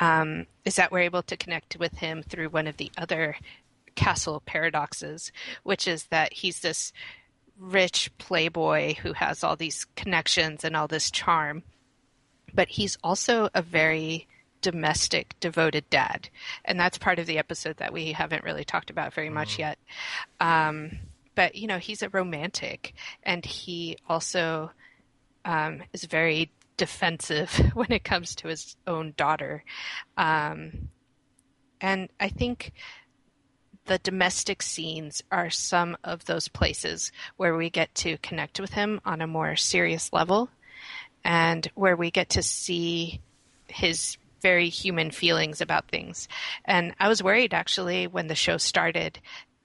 um, 0.00 0.46
is 0.64 0.74
that 0.76 0.90
we're 0.90 1.00
able 1.00 1.22
to 1.22 1.36
connect 1.36 1.78
with 1.78 1.98
him 1.98 2.24
through 2.24 2.48
one 2.48 2.66
of 2.66 2.76
the 2.76 2.90
other 2.98 3.36
castle 3.94 4.42
paradoxes, 4.44 5.30
which 5.62 5.86
is 5.86 6.06
that 6.06 6.32
he's 6.32 6.58
this 6.60 6.92
rich 7.56 8.10
playboy 8.18 8.94
who 8.94 9.12
has 9.12 9.44
all 9.44 9.54
these 9.54 9.86
connections 9.94 10.64
and 10.64 10.74
all 10.74 10.88
this 10.88 11.10
charm, 11.10 11.62
but 12.52 12.68
he's 12.68 12.98
also 13.04 13.48
a 13.54 13.62
very 13.62 14.26
domestic, 14.60 15.38
devoted 15.38 15.88
dad. 15.88 16.28
And 16.64 16.80
that's 16.80 16.98
part 16.98 17.20
of 17.20 17.26
the 17.26 17.38
episode 17.38 17.76
that 17.76 17.92
we 17.92 18.12
haven't 18.12 18.44
really 18.44 18.64
talked 18.64 18.90
about 18.90 19.14
very 19.14 19.30
much 19.30 19.58
yet. 19.58 19.78
Um, 20.40 20.98
but, 21.40 21.54
you 21.54 21.66
know, 21.66 21.78
he's 21.78 22.02
a 22.02 22.10
romantic 22.10 22.92
and 23.22 23.46
he 23.46 23.96
also 24.06 24.70
um, 25.46 25.82
is 25.94 26.04
very 26.04 26.52
defensive 26.76 27.50
when 27.72 27.90
it 27.90 28.04
comes 28.04 28.34
to 28.34 28.48
his 28.48 28.76
own 28.86 29.14
daughter. 29.16 29.64
Um, 30.18 30.90
and 31.80 32.10
I 32.20 32.28
think 32.28 32.72
the 33.86 33.96
domestic 33.96 34.60
scenes 34.60 35.22
are 35.32 35.48
some 35.48 35.96
of 36.04 36.26
those 36.26 36.48
places 36.48 37.10
where 37.38 37.56
we 37.56 37.70
get 37.70 37.94
to 37.94 38.18
connect 38.18 38.60
with 38.60 38.74
him 38.74 39.00
on 39.06 39.22
a 39.22 39.26
more 39.26 39.56
serious 39.56 40.12
level 40.12 40.50
and 41.24 41.66
where 41.74 41.96
we 41.96 42.10
get 42.10 42.28
to 42.28 42.42
see 42.42 43.22
his 43.66 44.18
very 44.42 44.68
human 44.68 45.10
feelings 45.10 45.62
about 45.62 45.88
things. 45.88 46.28
And 46.66 46.94
I 47.00 47.08
was 47.08 47.22
worried 47.22 47.54
actually 47.54 48.06
when 48.06 48.26
the 48.26 48.34
show 48.34 48.58
started 48.58 49.20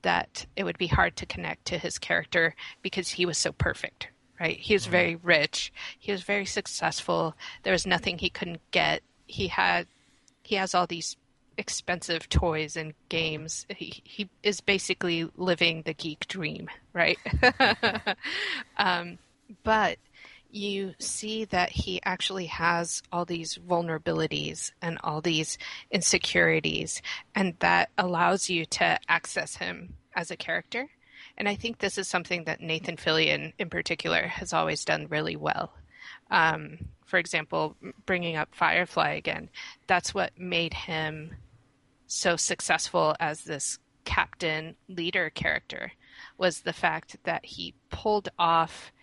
that 0.06 0.46
it 0.56 0.64
would 0.64 0.78
be 0.78 0.88
hard 0.88 1.16
to 1.18 1.26
connect 1.26 1.66
to 1.66 1.80
his 1.80 1.98
character 1.98 2.54
because 2.84 3.10
he 3.10 3.26
was 3.26 3.40
so 3.40 3.52
perfect, 3.52 4.10
right? 4.40 4.56
He 4.56 4.76
was 4.76 4.86
very 4.86 5.16
rich, 5.16 5.74
he 6.00 6.12
was 6.12 6.22
very 6.22 6.46
successful. 6.46 7.36
There 7.64 7.74
was 7.74 7.88
nothing 7.88 8.20
he 8.20 8.30
couldn't 8.30 8.62
get. 8.70 9.02
He 9.26 9.48
had 9.48 9.88
he 10.44 10.56
has 10.56 10.76
all 10.76 10.86
these 10.86 11.18
expensive 11.58 12.30
toys 12.30 12.78
and 12.78 12.94
games. 13.10 13.66
He, 13.76 14.02
he 14.04 14.30
is 14.44 14.62
basically 14.62 15.28
living 15.38 15.82
the 15.82 15.96
geek 15.96 16.28
dream, 16.28 16.70
right? 16.94 17.18
um, 18.78 19.18
but 19.64 19.98
you 20.56 20.94
see 21.00 21.46
that 21.46 21.70
he 21.70 22.00
actually 22.06 22.46
has 22.46 23.04
all 23.12 23.26
these 23.26 23.58
vulnerabilities 23.58 24.72
and 24.82 24.98
all 25.04 25.20
these 25.20 25.58
insecurities, 25.92 27.02
and 27.36 27.56
that 27.60 27.90
allows 27.98 28.50
you 28.50 28.66
to 28.66 28.98
access 29.10 29.58
him 29.58 29.96
as 30.16 30.32
a 30.32 30.38
character. 30.38 30.90
And 31.38 31.50
I 31.50 31.56
think 31.56 31.80
this 31.80 31.98
is 31.98 32.08
something 32.08 32.46
that 32.46 32.62
Nathan 32.62 32.96
Fillion, 32.96 33.52
in 33.60 33.70
particular, 33.70 34.24
has 34.24 34.54
always 34.54 34.86
done 34.86 35.08
really 35.10 35.36
well. 35.36 35.74
Um, 36.32 36.78
for 37.06 37.18
example, 37.18 37.76
bringing 38.06 38.38
up 38.38 38.56
Firefly 38.56 39.12
again, 39.12 39.50
that's 39.88 40.14
what 40.14 40.40
made 40.40 40.74
him 40.74 41.36
so 42.08 42.38
successful 42.38 43.16
as 43.20 43.44
this 43.44 43.78
captain 44.06 44.76
leader 44.88 45.30
character 45.32 45.92
was 46.38 46.62
the 46.62 46.74
fact 46.74 47.18
that 47.24 47.46
he 47.46 47.74
pulled 47.90 48.30
off 48.40 48.94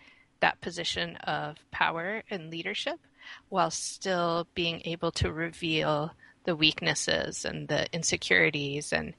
that 0.43 0.59
position 0.59 1.15
of 1.23 1.55
power 1.71 2.21
and 2.29 2.51
leadership 2.51 2.99
while 3.47 3.71
still 3.71 4.45
being 4.53 4.81
able 4.83 5.09
to 5.09 5.31
reveal 5.31 6.11
the 6.43 6.53
weaknesses 6.53 7.45
and 7.45 7.69
the 7.69 7.87
insecurities 7.93 8.91
and 8.91 9.13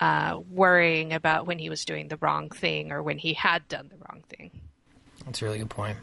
uh, 0.00 0.36
worrying 0.50 1.12
about 1.12 1.46
when 1.46 1.60
he 1.60 1.70
was 1.70 1.84
doing 1.84 2.08
the 2.08 2.16
wrong 2.16 2.50
thing 2.50 2.90
or 2.90 3.04
when 3.04 3.18
he 3.18 3.34
had 3.34 3.66
done 3.68 3.88
the 3.88 3.96
wrong 3.98 4.24
thing. 4.28 4.50
That's 5.24 5.40
a 5.42 5.44
really 5.44 5.58
good 5.58 5.70
point. 5.70 5.96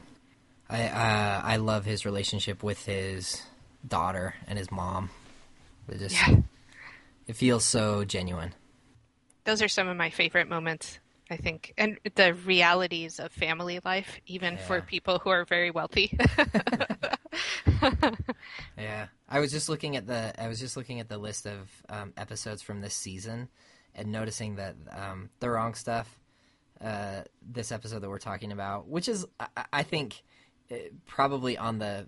I 0.70 0.84
uh, 0.84 1.42
I 1.44 1.58
love 1.58 1.84
his 1.84 2.06
relationship 2.06 2.64
with 2.64 2.86
his 2.86 3.42
daughter 3.86 4.36
and 4.48 4.58
his 4.58 4.72
mom. 4.72 5.10
It 5.90 6.00
just 6.00 6.16
Yeah. 6.16 6.38
it 7.28 7.36
feels 7.36 7.66
so 7.66 8.06
genuine. 8.06 8.54
Those 9.44 9.62
are 9.62 9.68
some 9.68 9.90
of 9.90 9.98
my 9.98 10.12
favorite 10.12 10.48
moments. 10.48 11.00
I 11.32 11.38
think, 11.38 11.74
and 11.78 11.98
the 12.16 12.34
realities 12.34 13.18
of 13.18 13.32
family 13.32 13.80
life, 13.86 14.20
even 14.28 14.58
for 14.58 14.82
people 14.82 15.20
who 15.20 15.30
are 15.30 15.46
very 15.46 15.72
wealthy. 15.72 16.18
Yeah, 18.78 19.08
I 19.30 19.40
was 19.40 19.52
just 19.52 19.70
looking 19.70 19.96
at 19.96 20.08
the 20.08 20.34
I 20.42 20.48
was 20.48 20.60
just 20.60 20.76
looking 20.76 21.00
at 21.00 21.08
the 21.08 21.18
list 21.18 21.46
of 21.46 21.70
um, 21.88 22.14
episodes 22.18 22.62
from 22.62 22.82
this 22.82 22.94
season, 22.94 23.50
and 23.96 24.12
noticing 24.12 24.56
that 24.56 24.76
um, 24.92 25.30
the 25.40 25.50
wrong 25.50 25.74
stuff. 25.74 26.18
Uh, 26.84 27.22
this 27.48 27.72
episode 27.72 28.00
that 28.00 28.10
we're 28.10 28.18
talking 28.18 28.52
about, 28.52 28.88
which 28.88 29.08
is 29.08 29.26
I, 29.40 29.66
I 29.72 29.84
think 29.84 30.24
uh, 30.72 30.76
probably 31.06 31.56
on 31.56 31.78
the 31.78 32.08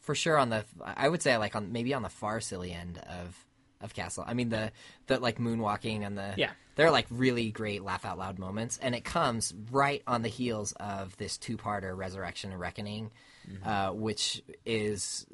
for 0.00 0.14
sure 0.14 0.38
on 0.38 0.48
the 0.48 0.64
I 0.82 1.08
would 1.08 1.20
say 1.20 1.36
like 1.36 1.54
on 1.54 1.70
maybe 1.70 1.92
on 1.92 2.02
the 2.02 2.08
far 2.08 2.40
silly 2.40 2.72
end 2.72 2.98
of 2.98 3.44
of 3.80 3.94
Castle. 3.94 4.24
I 4.26 4.34
mean 4.34 4.48
the 4.48 4.72
the 5.06 5.18
like 5.20 5.38
moonwalking 5.38 6.06
and 6.06 6.16
the 6.18 6.34
Yeah. 6.36 6.50
they're 6.76 6.90
like 6.90 7.06
really 7.10 7.50
great 7.50 7.82
laugh 7.82 8.04
out 8.04 8.18
loud 8.18 8.38
moments, 8.38 8.78
and 8.82 8.94
it 8.94 9.04
comes 9.04 9.54
right 9.70 10.02
on 10.06 10.22
the 10.22 10.28
heels 10.28 10.72
of 10.80 11.16
this 11.16 11.36
two 11.38 11.56
parter 11.56 11.96
Resurrection 11.96 12.50
and 12.52 12.60
Reckoning, 12.60 13.10
uh, 13.64 13.90
which 13.90 14.42
is 14.66 15.26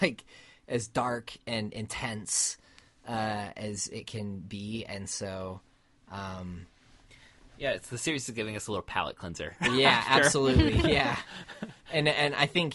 like 0.00 0.24
as 0.68 0.88
dark 0.88 1.32
and 1.46 1.72
intense 1.72 2.56
uh, 3.08 3.48
as 3.56 3.86
it 3.88 4.06
can 4.06 4.38
be, 4.40 4.84
and 4.84 5.08
so. 5.08 5.60
Um, 6.10 6.66
Yeah, 7.58 7.70
it's 7.72 7.88
the 7.88 7.98
series 7.98 8.28
is 8.28 8.34
giving 8.34 8.54
us 8.56 8.66
a 8.66 8.70
little 8.72 8.82
palate 8.82 9.16
cleanser. 9.16 9.54
yeah, 9.72 10.02
absolutely. 10.08 10.74
Yeah, 10.92 11.16
and 11.92 12.06
and 12.08 12.34
I 12.34 12.46
think 12.46 12.74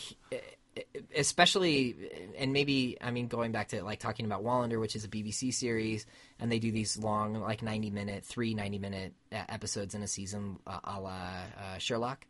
especially 1.16 1.96
and 2.38 2.54
maybe 2.54 2.98
I 3.02 3.12
mean 3.12 3.28
going 3.28 3.52
back 3.52 3.70
to 3.70 3.84
like 3.84 4.00
talking 4.00 4.26
about 4.26 4.44
Wallander, 4.44 4.80
which 4.80 4.96
is 4.96 5.04
a 5.04 5.08
BBC 5.08 5.54
series, 5.54 6.06
and 6.40 6.52
they 6.52 6.60
do 6.60 6.72
these 6.72 6.98
long 6.98 7.36
like 7.36 7.62
ninety 7.62 7.90
minute, 7.90 8.26
three 8.26 8.54
90 8.54 8.80
minute 8.80 9.14
episodes 9.32 9.96
in 9.96 10.04
a 10.04 10.08
season, 10.08 10.60
uh, 10.66 10.80
a 10.84 11.00
la 11.00 11.10
uh, 11.12 11.78
Sherlock. 11.78 12.26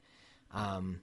Um, 0.53 1.01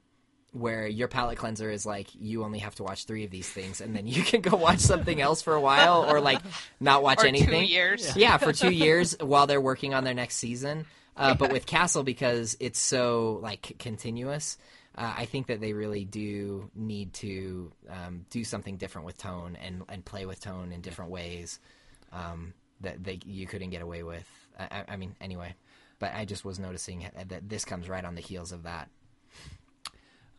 where 0.53 0.86
your 0.86 1.09
palate 1.09 1.36
cleanser 1.36 1.70
is 1.70 1.84
like 1.84 2.09
you 2.14 2.43
only 2.43 2.59
have 2.59 2.74
to 2.74 2.82
watch 2.82 3.05
three 3.05 3.24
of 3.24 3.30
these 3.30 3.49
things 3.49 3.82
and 3.82 3.95
then 3.95 4.07
you 4.07 4.22
can 4.22 4.41
go 4.41 4.57
watch 4.57 4.78
something 4.78 5.20
else 5.20 5.43
for 5.43 5.55
a 5.55 5.61
while 5.61 6.07
or 6.09 6.20
like 6.20 6.41
not 6.80 7.03
watch 7.03 7.18
or 7.22 7.26
anything 7.26 7.66
two 7.66 7.72
years. 7.72 8.16
yeah, 8.16 8.39
for 8.39 8.53
two 8.53 8.70
years 8.70 9.14
while 9.20 9.47
they're 9.47 9.61
working 9.61 9.93
on 9.95 10.05
their 10.05 10.14
next 10.14 10.36
season. 10.36 10.86
Uh, 11.18 11.34
but 11.34 11.53
with 11.53 11.66
Castle, 11.66 12.05
because 12.05 12.57
it's 12.61 12.78
so 12.78 13.41
like 13.43 13.74
continuous, 13.78 14.57
uh, 14.99 15.14
I 15.16 15.24
think 15.26 15.46
that 15.46 15.61
they 15.61 15.72
really 15.72 16.05
do 16.05 16.70
need 16.74 17.12
to 17.14 17.72
um, 17.88 18.26
do 18.30 18.42
something 18.44 18.76
different 18.76 19.07
with 19.07 19.16
tone 19.16 19.57
and 19.64 19.84
and 19.88 20.05
play 20.05 20.26
with 20.26 20.40
tone 20.40 20.72
in 20.72 20.80
different 20.80 21.11
ways 21.11 21.61
um, 22.12 22.53
that 22.80 23.03
they 23.05 23.20
you 23.24 23.46
couldn't 23.46 23.70
get 23.70 23.80
away 23.82 24.03
with. 24.03 24.28
I, 24.59 24.64
I- 24.64 24.84
I 24.88 24.96
mean, 24.96 25.14
anyway. 25.20 25.55
But 26.01 26.14
I 26.14 26.24
just 26.26 26.44
was 26.44 26.61
noticing 26.61 27.05
that 27.28 27.49
this 27.49 27.64
comes 27.64 27.88
right 27.88 28.05
on 28.05 28.14
the 28.14 28.20
heels 28.20 28.53
of 28.53 28.62
that. 28.62 28.88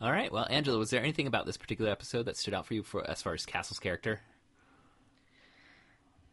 All 0.00 0.10
right. 0.10 0.32
Well, 0.32 0.46
Angela, 0.48 0.78
was 0.78 0.88
there 0.88 1.02
anything 1.02 1.26
about 1.26 1.44
this 1.44 1.58
particular 1.58 1.90
episode 1.90 2.22
that 2.24 2.38
stood 2.38 2.54
out 2.54 2.64
for 2.66 2.72
you 2.72 2.82
for 2.82 3.08
as 3.10 3.20
far 3.20 3.34
as 3.34 3.44
Castle's 3.44 3.78
character? 3.78 4.20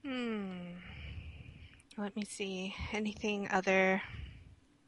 Hmm. 0.05 0.75
Let 1.97 2.15
me 2.15 2.23
see. 2.23 2.73
Anything 2.93 3.49
other 3.51 4.01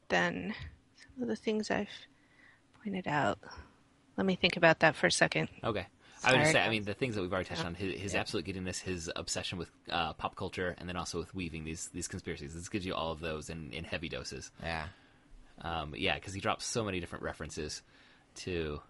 than 0.08 0.54
some 0.96 1.22
of 1.24 1.28
the 1.28 1.36
things 1.36 1.70
I've 1.70 1.88
pointed 2.82 3.06
out? 3.06 3.38
Let 4.16 4.26
me 4.26 4.36
think 4.36 4.56
about 4.56 4.80
that 4.80 4.96
for 4.96 5.06
a 5.06 5.12
second. 5.12 5.48
Okay. 5.64 5.86
I 6.22 6.32
would 6.32 6.40
just 6.40 6.52
say, 6.52 6.60
I 6.60 6.68
mean, 6.68 6.84
the 6.84 6.92
things 6.92 7.14
that 7.14 7.22
we've 7.22 7.32
already 7.32 7.48
touched 7.48 7.64
on, 7.64 7.74
his, 7.74 7.98
his 7.98 8.14
absolute 8.14 8.44
giddiness, 8.44 8.78
his 8.78 9.10
obsession 9.16 9.56
with 9.56 9.70
uh, 9.88 10.12
pop 10.12 10.36
culture, 10.36 10.74
and 10.76 10.86
then 10.86 10.96
also 10.96 11.18
with 11.18 11.34
weaving 11.34 11.64
these 11.64 11.88
these 11.94 12.08
conspiracies. 12.08 12.52
This 12.54 12.68
gives 12.68 12.84
you 12.84 12.94
all 12.94 13.10
of 13.12 13.20
those 13.20 13.48
in, 13.48 13.70
in 13.72 13.84
heavy 13.84 14.10
doses. 14.10 14.50
Yeah. 14.62 14.84
Um, 15.62 15.94
yeah, 15.96 16.16
because 16.16 16.34
he 16.34 16.40
drops 16.40 16.66
so 16.66 16.84
many 16.84 17.00
different 17.00 17.24
references 17.24 17.82
to 18.36 18.82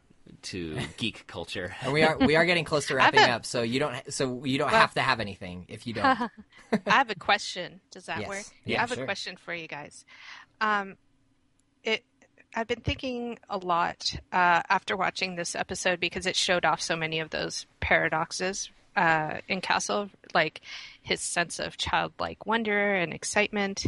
to 0.42 0.76
geek 0.96 1.24
culture. 1.28 1.72
And 1.82 1.92
we 1.92 2.02
are 2.02 2.18
we 2.18 2.34
are 2.34 2.44
getting 2.44 2.64
close 2.64 2.88
to 2.88 2.94
wrapping 2.96 3.20
a- 3.20 3.28
up, 3.28 3.46
so 3.46 3.62
you 3.62 3.78
don't 3.78 4.12
so 4.12 4.44
you 4.44 4.58
don't 4.58 4.72
Well- 4.72 4.80
have 4.80 4.94
to 4.94 5.00
have 5.00 5.20
anything 5.20 5.66
if 5.68 5.86
you 5.86 5.94
don't. 5.94 6.04
I 6.72 6.80
have 6.86 7.10
a 7.10 7.14
question. 7.14 7.80
Does 7.92 8.06
that 8.06 8.20
Yes. 8.20 8.28
work? 8.28 8.44
Yeah, 8.64 8.78
I 8.78 8.80
have 8.80 8.92
sure. 8.92 9.02
a 9.04 9.06
question 9.06 9.36
for 9.36 9.54
you 9.54 9.68
guys. 9.68 10.04
Um, 10.60 10.90
it. 10.90 10.96
I've 12.54 12.66
been 12.66 12.80
thinking 12.80 13.38
a 13.48 13.58
lot 13.58 14.14
uh, 14.32 14.62
after 14.68 14.96
watching 14.96 15.36
this 15.36 15.54
episode 15.54 16.00
because 16.00 16.26
it 16.26 16.34
showed 16.34 16.64
off 16.64 16.80
so 16.80 16.96
many 16.96 17.20
of 17.20 17.30
those 17.30 17.66
paradoxes 17.78 18.70
uh, 18.96 19.38
in 19.48 19.60
Castle, 19.60 20.10
like 20.34 20.60
his 21.02 21.20
sense 21.20 21.60
of 21.60 21.76
childlike 21.76 22.46
wonder 22.46 22.94
and 22.94 23.12
excitement. 23.12 23.86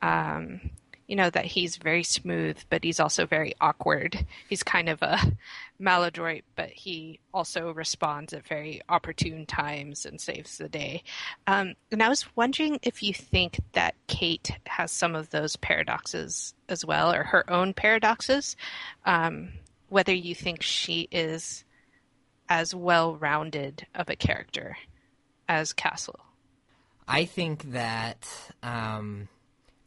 Um, 0.00 0.70
you 1.06 1.16
know 1.16 1.28
that 1.28 1.44
he's 1.44 1.76
very 1.76 2.02
smooth, 2.02 2.58
but 2.70 2.84
he's 2.84 3.00
also 3.00 3.26
very 3.26 3.54
awkward. 3.60 4.24
He's 4.48 4.62
kind 4.62 4.88
of 4.88 5.02
a 5.02 5.18
maladroit, 5.78 6.42
but 6.56 6.70
he 6.70 7.20
also 7.32 7.72
responds 7.72 8.32
at 8.32 8.46
very 8.46 8.80
opportune 8.88 9.46
times 9.46 10.06
and 10.06 10.20
saves 10.20 10.58
the 10.58 10.68
day. 10.68 11.02
Um, 11.46 11.74
and 11.90 12.02
I 12.02 12.08
was 12.08 12.24
wondering 12.36 12.78
if 12.82 13.02
you 13.02 13.12
think 13.12 13.60
that 13.72 13.94
Kate 14.06 14.52
has 14.66 14.92
some 14.92 15.14
of 15.14 15.30
those 15.30 15.56
paradoxes 15.56 16.54
as 16.68 16.84
well, 16.84 17.12
or 17.12 17.24
her 17.24 17.50
own 17.50 17.74
paradoxes. 17.74 18.56
Um, 19.04 19.52
whether 19.88 20.14
you 20.14 20.34
think 20.34 20.62
she 20.62 21.08
is 21.12 21.64
as 22.48 22.74
well 22.74 23.16
rounded 23.16 23.86
of 23.94 24.08
a 24.08 24.16
character 24.16 24.76
as 25.48 25.72
Castle. 25.72 26.20
I 27.06 27.26
think 27.26 27.72
that 27.72 28.26
um, 28.62 29.28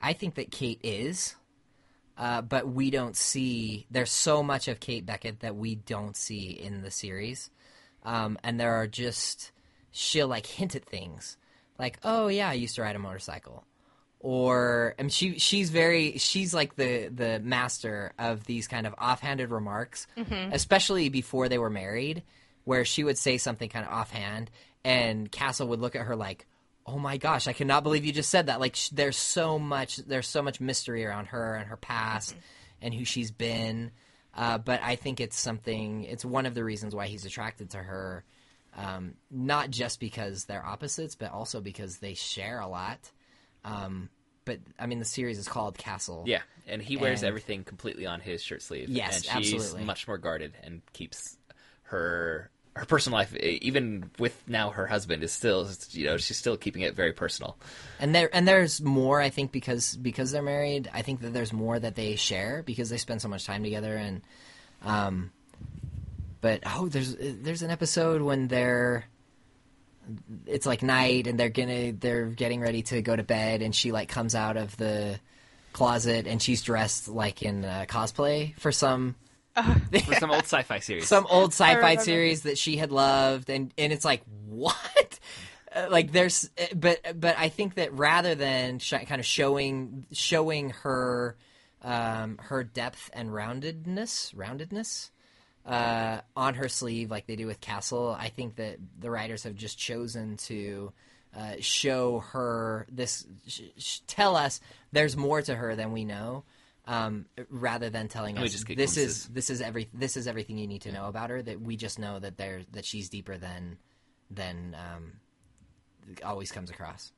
I 0.02 0.14
think 0.14 0.36
that 0.36 0.52
Kate 0.52 0.80
is, 0.84 1.36
uh, 2.18 2.42
but 2.42 2.68
we 2.68 2.90
don't 2.90 3.16
see. 3.16 3.86
There's 3.92 4.12
so 4.12 4.42
much 4.44 4.68
of 4.68 4.80
Kate 4.80 5.06
Beckett 5.06 5.42
that 5.42 5.56
we 5.56 5.76
don't 5.76 6.16
see 6.18 6.50
in 6.50 6.82
the 6.82 6.92
series, 6.92 7.50
um, 8.04 8.38
and 8.44 8.60
there 8.60 8.74
are 8.74 8.88
just 8.88 9.52
she'll 9.92 10.28
like 10.28 10.46
hint 10.46 10.76
at 10.76 10.86
things, 10.86 11.38
like, 11.78 12.00
"Oh 12.04 12.28
yeah, 12.28 12.50
I 12.50 12.54
used 12.54 12.76
to 12.76 12.82
ride 12.82 12.96
a 12.96 13.00
motorcycle," 13.00 13.66
or 14.20 14.96
I 14.98 15.04
mean, 15.04 15.10
she 15.10 15.38
she's 15.40 15.70
very 15.70 16.18
she's 16.18 16.54
like 16.54 16.76
the 16.76 17.10
the 17.10 17.40
master 17.40 18.14
of 18.18 18.46
these 18.46 18.68
kind 18.68 18.88
of 18.88 18.96
offhanded 18.98 19.52
remarks, 19.52 20.08
especially 20.52 21.10
before 21.10 21.50
they 21.50 21.58
were 21.60 21.70
married, 21.70 22.24
where 22.64 22.84
she 22.84 23.04
would 23.04 23.18
say 23.18 23.38
something 23.38 23.70
kind 23.70 23.86
of 23.86 23.92
offhand, 23.92 24.50
and 24.84 25.32
Castle 25.32 25.68
would 25.68 25.80
look 25.80 25.96
at 25.96 26.02
her 26.04 26.16
like, 26.16 26.48
"Oh 26.88 26.98
my 26.98 27.18
gosh, 27.18 27.48
I 27.48 27.54
cannot 27.54 27.84
believe 27.84 28.06
you 28.06 28.14
just 28.14 28.30
said 28.30 28.48
that!" 28.48 28.60
Like 28.60 28.76
sh- 28.76 28.90
there's 28.90 29.18
so 29.18 29.60
much 29.60 29.98
there's 29.98 30.28
so 30.28 30.42
much 30.42 30.60
mystery 30.62 31.06
around 31.06 31.28
her 31.28 31.56
and 31.56 31.68
her 31.70 31.78
past 31.78 32.36
and 32.82 32.94
who 32.94 33.06
she's 33.06 33.30
been. 33.32 33.92
Uh, 34.34 34.58
but 34.60 34.82
I 34.84 34.96
think 34.96 35.20
it's 35.20 35.40
something. 35.40 36.04
It's 36.04 36.24
one 36.24 36.46
of 36.46 36.54
the 36.54 36.64
reasons 36.64 36.94
why 36.96 37.08
he's 37.08 37.26
attracted 37.26 37.72
to 37.72 37.80
her, 37.80 38.24
um, 38.76 39.16
not 39.32 39.72
just 39.72 40.00
because 40.00 40.46
they're 40.46 40.64
opposites, 40.66 41.16
but 41.16 41.32
also 41.32 41.60
because 41.60 41.98
they 41.98 42.14
share 42.14 42.60
a 42.60 42.68
lot. 42.68 43.12
Um, 43.66 44.10
but 44.46 44.60
I 44.80 44.86
mean, 44.86 45.00
the 45.00 45.06
series 45.06 45.40
is 45.40 45.48
called 45.48 45.78
Castle. 45.78 46.24
Yeah, 46.28 46.42
and 46.68 46.82
he 46.84 46.98
wears 46.98 47.22
And- 47.24 47.30
everything 47.30 47.64
completely 47.64 48.06
on 48.06 48.20
his 48.22 48.44
shirt 48.44 48.62
sleeve. 48.62 48.90
Yes, 48.90 49.28
and 49.28 49.44
she's 49.44 49.56
absolutely. 49.56 49.86
much 49.86 50.08
more 50.08 50.20
guarded 50.20 50.54
and 50.64 50.82
keeps 50.94 51.38
her 51.84 52.52
her 52.78 52.86
personal 52.86 53.18
life, 53.18 53.36
even 53.36 54.10
with 54.20 54.42
now 54.48 54.70
her 54.70 54.88
husband, 54.88 55.24
is 55.24 55.32
still 55.32 55.70
you 55.92 56.06
know 56.06 56.18
she's 56.18 56.38
still 56.38 56.58
keeping 56.58 56.84
it 56.84 56.96
very 56.96 57.14
personal. 57.14 57.58
and 58.00 58.14
there 58.16 58.30
and 58.34 58.48
there's 58.48 58.82
more. 58.82 59.20
I 59.20 59.30
think 59.30 59.52
because 59.52 59.96
because 59.96 60.32
they're 60.32 60.42
married, 60.42 60.90
I 60.94 61.02
think 61.02 61.22
that 61.22 61.34
there's 61.34 61.54
more 61.54 61.78
that 61.78 61.96
they 61.96 62.16
share 62.16 62.64
because 62.66 62.90
they 62.90 62.98
spend 62.98 63.22
so 63.22 63.28
much 63.28 63.46
time 63.46 63.64
together. 63.64 63.96
And 63.96 64.22
um, 64.84 65.32
but 66.42 66.62
oh, 66.66 66.88
there's 66.88 67.16
there's 67.20 67.64
an 67.64 67.72
episode 67.72 68.22
when 68.22 68.48
they're 68.48 69.06
it's 70.46 70.66
like 70.66 70.84
night 70.84 71.28
and 71.28 71.40
they're 71.40 71.50
gonna 71.50 71.92
they're 71.92 72.28
getting 72.28 72.62
ready 72.62 72.82
to 72.82 73.02
go 73.02 73.16
to 73.16 73.24
bed 73.24 73.62
and 73.62 73.76
she 73.76 73.92
like 73.92 74.08
comes 74.08 74.36
out 74.36 74.58
of 74.58 74.76
the 74.78 75.20
closet 75.74 76.28
and 76.28 76.42
she's 76.42 76.62
dressed 76.62 77.08
like 77.08 77.42
in 77.42 77.66
uh, 77.66 77.86
cosplay 77.88 78.56
for 78.56 78.72
some 78.72 79.16
For 80.06 80.16
some 80.16 80.32
old 80.32 80.44
sci-fi 80.44 80.80
series, 80.80 81.08
some 81.08 81.26
old 81.30 81.52
sci-fi 81.52 81.96
series 81.98 82.44
that 82.44 82.58
she 82.58 82.78
had 82.78 82.92
loved 82.92 83.50
and 83.50 83.74
and 83.78 83.92
it's 83.92 84.06
like 84.06 84.22
what? 84.48 85.20
Uh, 85.76 85.88
like 85.90 86.12
there's 86.12 86.50
uh, 86.60 86.66
but 86.76 87.00
but 87.20 87.36
I 87.38 87.50
think 87.50 87.76
that 87.76 87.94
rather 87.94 88.36
than 88.36 88.80
sh- 88.80 88.94
kind 89.06 89.20
of 89.20 89.26
showing 89.26 90.06
showing 90.12 90.70
her 90.84 91.36
um 91.82 92.38
her 92.42 92.64
depth 92.64 93.10
and 93.14 93.30
roundedness 93.30 94.34
roundedness 94.34 95.10
uh 95.66 96.22
on 96.36 96.56
her 96.56 96.70
sleeve 96.70 97.12
like 97.12 97.28
they 97.28 97.36
do 97.36 97.48
with 97.48 97.60
Castle 97.60 98.16
I 98.18 98.30
think 98.30 98.56
that 98.56 98.78
the 99.00 99.12
writers 99.12 99.44
have 99.44 99.56
just 99.56 99.78
chosen 99.78 100.38
to 100.38 100.92
uh, 101.36 101.56
show 101.60 102.20
her 102.32 102.88
this 102.90 103.28
sh- 103.48 103.62
sh- 103.78 104.00
tell 104.08 104.36
us 104.36 104.60
there's 104.92 105.18
more 105.18 105.42
to 105.42 105.54
her 105.54 105.76
than 105.76 105.92
we 105.92 106.06
know 106.06 106.44
um, 106.88 107.26
rather 107.50 107.90
than 107.90 108.08
telling 108.08 108.38
us 108.38 108.64
this 108.64 108.98
is 108.98 109.26
this 109.28 109.50
is 109.50 109.62
every 109.62 109.90
this 109.94 110.18
is 110.18 110.28
everything 110.28 110.58
you 110.58 110.68
need 110.68 110.82
to 110.84 110.92
know 110.92 111.08
about 111.08 111.30
her. 111.30 111.42
That 111.42 111.62
we 111.62 111.76
just 111.76 112.00
know 112.00 112.18
that 112.20 112.38
there 112.38 112.62
that 112.72 112.86
she's 112.86 113.10
deeper 113.10 113.38
than 113.38 113.78
than 114.32 114.76
um, 114.76 115.14
always 116.24 116.52
comes 116.52 116.70
across. 116.70 117.12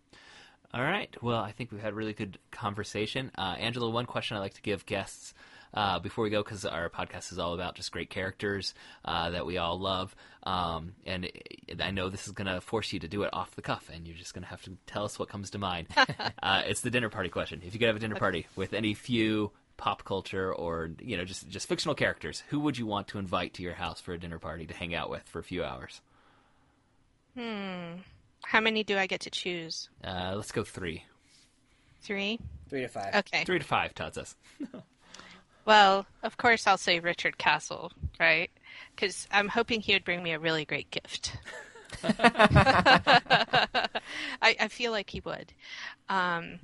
All 0.74 0.84
right. 0.84 1.16
Well, 1.22 1.40
I 1.40 1.52
think 1.52 1.72
we've 1.72 1.82
had 1.82 1.94
a 1.94 1.96
really 1.96 2.14
good 2.14 2.38
conversation. 2.52 3.32
Uh, 3.38 3.56
Angela, 3.60 3.90
one 3.90 4.06
question 4.06 4.38
I 4.38 4.40
like 4.40 4.54
to 4.56 4.62
give 4.62 4.86
guests 4.86 5.34
uh, 5.74 6.00
before 6.00 6.24
we 6.24 6.30
go, 6.30 6.44
because 6.44 6.66
our 6.66 6.90
podcast 6.90 7.32
is 7.32 7.40
all 7.40 7.54
about 7.54 7.76
just 7.76 7.92
great 7.92 8.10
characters 8.10 8.74
uh, 9.06 9.30
that 9.32 9.46
we 9.46 9.58
all 9.58 9.80
love. 9.80 10.16
Um, 10.44 10.94
and 11.06 11.26
it, 11.26 11.82
I 11.82 11.92
know 11.92 12.10
this 12.10 12.28
is 12.28 12.34
going 12.34 12.48
to 12.48 12.62
force 12.62 12.92
you 12.94 13.00
to 13.00 13.08
do 13.08 13.24
it 13.24 13.30
off 13.34 13.56
the 13.56 13.62
cuff, 13.62 13.90
and 13.94 14.08
you're 14.08 14.18
just 14.18 14.34
going 14.34 14.44
to 14.44 14.50
have 14.50 14.64
to 14.64 14.78
tell 14.88 15.06
us 15.06 15.20
what 15.20 15.30
comes 15.30 15.52
to 15.52 15.58
mind. 15.58 15.88
uh, 16.44 16.64
it's 16.66 16.82
the 16.82 16.90
dinner 16.90 17.10
party 17.10 17.30
question. 17.30 17.62
If 17.66 17.74
you 17.74 17.80
could 17.80 17.88
have 17.88 17.98
a 17.98 18.00
dinner 18.00 18.16
party 18.16 18.48
with 18.56 18.74
any 18.74 18.94
few 18.94 19.52
pop 19.78 20.04
culture 20.04 20.54
or 20.54 20.92
you 21.00 21.16
know 21.16 21.24
just 21.24 21.48
just 21.50 21.68
fictional 21.68 21.96
characters, 21.96 22.44
who 22.50 22.60
would 22.60 22.78
you 22.78 22.86
want 22.86 23.08
to 23.10 23.20
invite 23.20 23.54
to 23.56 23.64
your 23.64 23.74
house 23.74 24.02
for 24.02 24.14
a 24.14 24.20
dinner 24.20 24.40
party 24.40 24.66
to 24.66 24.74
hang 24.74 24.94
out 24.94 25.10
with 25.10 25.24
for 25.24 25.40
a 25.40 25.44
few 25.44 25.64
hours? 25.64 26.02
Hmm. 27.38 28.02
How 28.44 28.60
many 28.60 28.84
do 28.84 28.98
I 28.98 29.08
get 29.08 29.22
to 29.22 29.30
choose? 29.30 29.90
Uh, 30.04 30.34
let's 30.36 30.52
go 30.52 30.64
three. 30.64 31.04
Three? 32.02 32.40
Three 32.70 32.82
to 32.82 32.88
five. 32.88 33.14
Okay. 33.16 33.44
Three 33.44 33.60
to 33.60 33.66
five, 33.66 33.94
Todd 33.94 34.16
says. 34.16 34.36
Well, 35.70 36.08
of 36.24 36.36
course 36.36 36.66
I'll 36.66 36.80
say 36.80 37.00
Richard 37.00 37.38
Castle, 37.38 37.92
right? 38.20 38.50
Because 38.96 39.28
I'm 39.32 39.48
hoping 39.48 39.82
he 39.82 39.94
would 39.94 40.04
bring 40.04 40.24
me 40.24 40.32
a 40.32 40.40
really 40.40 40.66
great 40.66 40.90
gift. 40.90 41.38
I, 42.04 43.86
I 44.42 44.68
feel 44.68 44.92
like 44.92 45.12
he 45.12 45.20
would. 45.20 45.54
Um, 46.10 46.60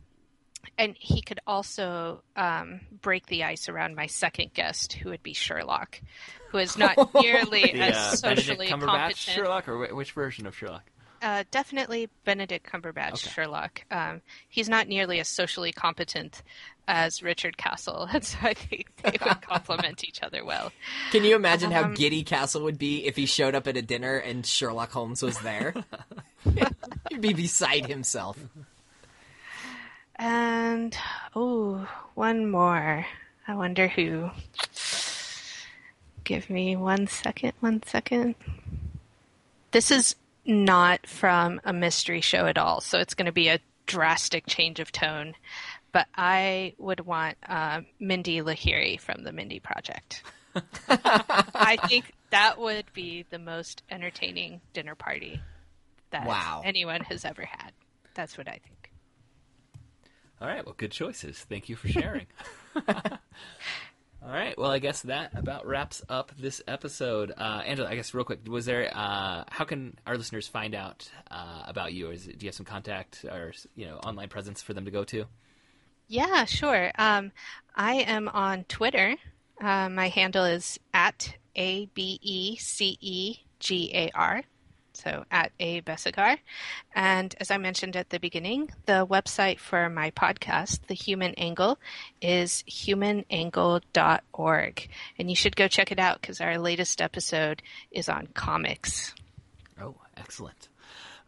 and 0.79 0.95
he 0.99 1.21
could 1.21 1.39
also 1.45 2.23
um, 2.35 2.81
break 3.03 3.27
the 3.27 3.43
ice 3.43 3.69
around 3.69 3.93
my 3.93 4.07
second 4.07 4.55
guest, 4.55 4.93
who 4.93 5.09
would 5.11 5.21
be 5.21 5.33
Sherlock, 5.33 6.01
who 6.49 6.57
is 6.57 6.75
not 6.75 6.97
nearly 7.21 7.61
The, 7.61 7.75
as 7.75 7.95
uh, 7.95 8.15
socially 8.15 8.69
Benedict 8.69 8.87
competent. 8.87 9.17
Sherlock, 9.17 9.67
or 9.67 9.93
which 9.93 10.13
version 10.13 10.47
of 10.47 10.57
Sherlock? 10.57 10.89
Uh, 11.21 11.43
definitely 11.49 12.09
Benedict 12.23 12.69
Cumberbatch 12.69 13.13
Okay. 13.13 13.29
Sherlock. 13.29 13.83
Um, 13.89 14.21
he's 14.49 14.69
not 14.69 14.87
nearly 14.87 15.19
as 15.19 15.27
socially 15.27 15.71
competent 15.71 16.43
as 16.87 17.23
Richard 17.23 17.57
Castle, 17.57 18.07
and 18.13 18.23
so 18.23 18.37
I 18.41 18.53
think 18.53 18.87
they 19.03 19.17
would 19.23 19.41
complement 19.41 20.03
each 20.03 20.21
other 20.23 20.43
well. 20.45 20.71
Can 21.11 21.23
you 21.23 21.35
imagine 21.35 21.71
how 21.71 21.83
Um, 21.85 21.93
giddy 21.93 22.23
Castle 22.23 22.63
would 22.63 22.77
be 22.77 23.05
if 23.05 23.15
he 23.15 23.25
showed 23.25 23.55
up 23.55 23.67
at 23.67 23.77
a 23.77 23.81
dinner 23.81 24.17
and 24.17 24.45
Sherlock 24.45 24.91
Holmes 24.91 25.21
was 25.21 25.37
there? 25.39 25.73
He'd 27.09 27.21
be 27.21 27.33
beside 27.33 27.87
himself. 27.87 28.37
And 30.17 30.95
oh, 31.35 31.87
one 32.13 32.49
more. 32.49 33.05
I 33.47 33.55
wonder 33.55 33.87
who. 33.87 34.29
Give 36.23 36.49
me 36.49 36.75
one 36.75 37.07
second. 37.07 37.53
One 37.59 37.83
second. 37.83 38.35
This 39.71 39.91
is 39.91 40.15
not 40.45 41.05
from 41.05 41.59
a 41.65 41.73
mystery 41.73 42.21
show 42.21 42.45
at 42.45 42.57
all, 42.57 42.81
so 42.81 42.97
it's 42.99 43.13
going 43.13 43.25
to 43.25 43.31
be 43.31 43.49
a 43.49 43.59
drastic 43.85 44.45
change 44.47 44.79
of 44.79 44.91
tone. 44.91 45.35
But 45.95 46.07
I 46.13 46.73
would 46.77 46.99
want 47.05 47.37
uh, 47.47 47.79
Mindy 48.01 48.41
Lahiri 48.41 48.99
from 48.99 49.23
the 49.23 49.31
Mindy 49.31 49.61
Project. 49.61 50.23
I 50.89 51.77
think 51.87 52.11
that 52.31 52.59
would 52.59 52.91
be 52.91 53.23
the 53.29 53.39
most 53.39 53.81
entertaining 53.89 54.59
dinner 54.73 54.95
party 54.95 55.39
that 56.09 56.27
Wow. 56.27 56.63
anyone 56.65 56.99
has 57.05 57.23
ever 57.23 57.43
had. 57.45 57.71
That's 58.13 58.37
what 58.37 58.49
I 58.49 58.59
think. 58.61 58.91
All 60.41 60.49
right. 60.49 60.65
Well, 60.65 60.75
good 60.77 60.91
choices. 60.91 61.37
Thank 61.39 61.69
you 61.69 61.77
for 61.77 61.87
sharing. 61.87 62.25
All 62.75 64.31
right. 64.31 64.57
Well, 64.57 64.71
I 64.71 64.79
guess 64.79 65.03
that 65.03 65.31
about 65.37 65.65
wraps 65.65 66.01
up 66.09 66.33
this 66.37 66.61
episode. 66.67 67.31
Uh, 67.37 67.61
Angela, 67.65 67.87
I 67.89 67.95
guess 67.95 68.13
real 68.13 68.25
quick, 68.25 68.39
was 68.49 68.65
there? 68.65 68.91
Uh, 68.93 69.45
how 69.49 69.63
can 69.63 69.97
our 70.05 70.17
listeners 70.17 70.45
find 70.45 70.75
out 70.75 71.09
uh, 71.31 71.63
about 71.65 71.93
you? 71.93 72.09
Or 72.09 72.11
is 72.11 72.27
it, 72.27 72.37
do 72.37 72.45
you 72.45 72.49
have 72.49 72.55
some 72.55 72.65
contact 72.65 73.23
or 73.23 73.53
you 73.75 73.85
know 73.85 73.95
online 73.95 74.27
presence 74.27 74.61
for 74.61 74.73
them 74.73 74.83
to 74.83 74.91
go 74.91 75.05
to? 75.05 75.25
Yeah, 76.07 76.45
sure. 76.45 76.91
Um, 76.97 77.31
I 77.75 77.95
am 77.95 78.27
on 78.27 78.63
Twitter. 78.65 79.15
Uh, 79.59 79.89
my 79.89 80.09
handle 80.09 80.45
is 80.45 80.79
at 80.93 81.35
A 81.55 81.87
B 81.87 82.19
E 82.21 82.57
C 82.57 82.97
E 83.01 83.37
G 83.59 83.89
A 83.93 84.11
R. 84.13 84.43
So 84.93 85.25
at 85.29 85.51
A 85.59 85.81
Besigar. 85.81 86.37
And 86.93 87.35
as 87.39 87.51
I 87.51 87.57
mentioned 87.57 87.97
at 87.97 88.11
the 88.11 88.19
beginning, 88.19 88.71
the 88.85 89.05
website 89.05 89.59
for 89.59 89.89
my 89.89 90.11
podcast, 90.11 90.87
The 90.87 90.93
Human 90.93 91.33
Angle, 91.33 91.77
is 92.21 92.63
humanangle.org. 92.69 94.89
And 95.19 95.29
you 95.29 95.35
should 95.35 95.57
go 95.57 95.67
check 95.67 95.91
it 95.91 95.99
out 95.99 96.21
because 96.21 96.39
our 96.39 96.57
latest 96.57 97.01
episode 97.01 97.61
is 97.91 98.07
on 98.07 98.27
comics. 98.33 99.13
Oh, 99.81 99.95
excellent. 100.15 100.69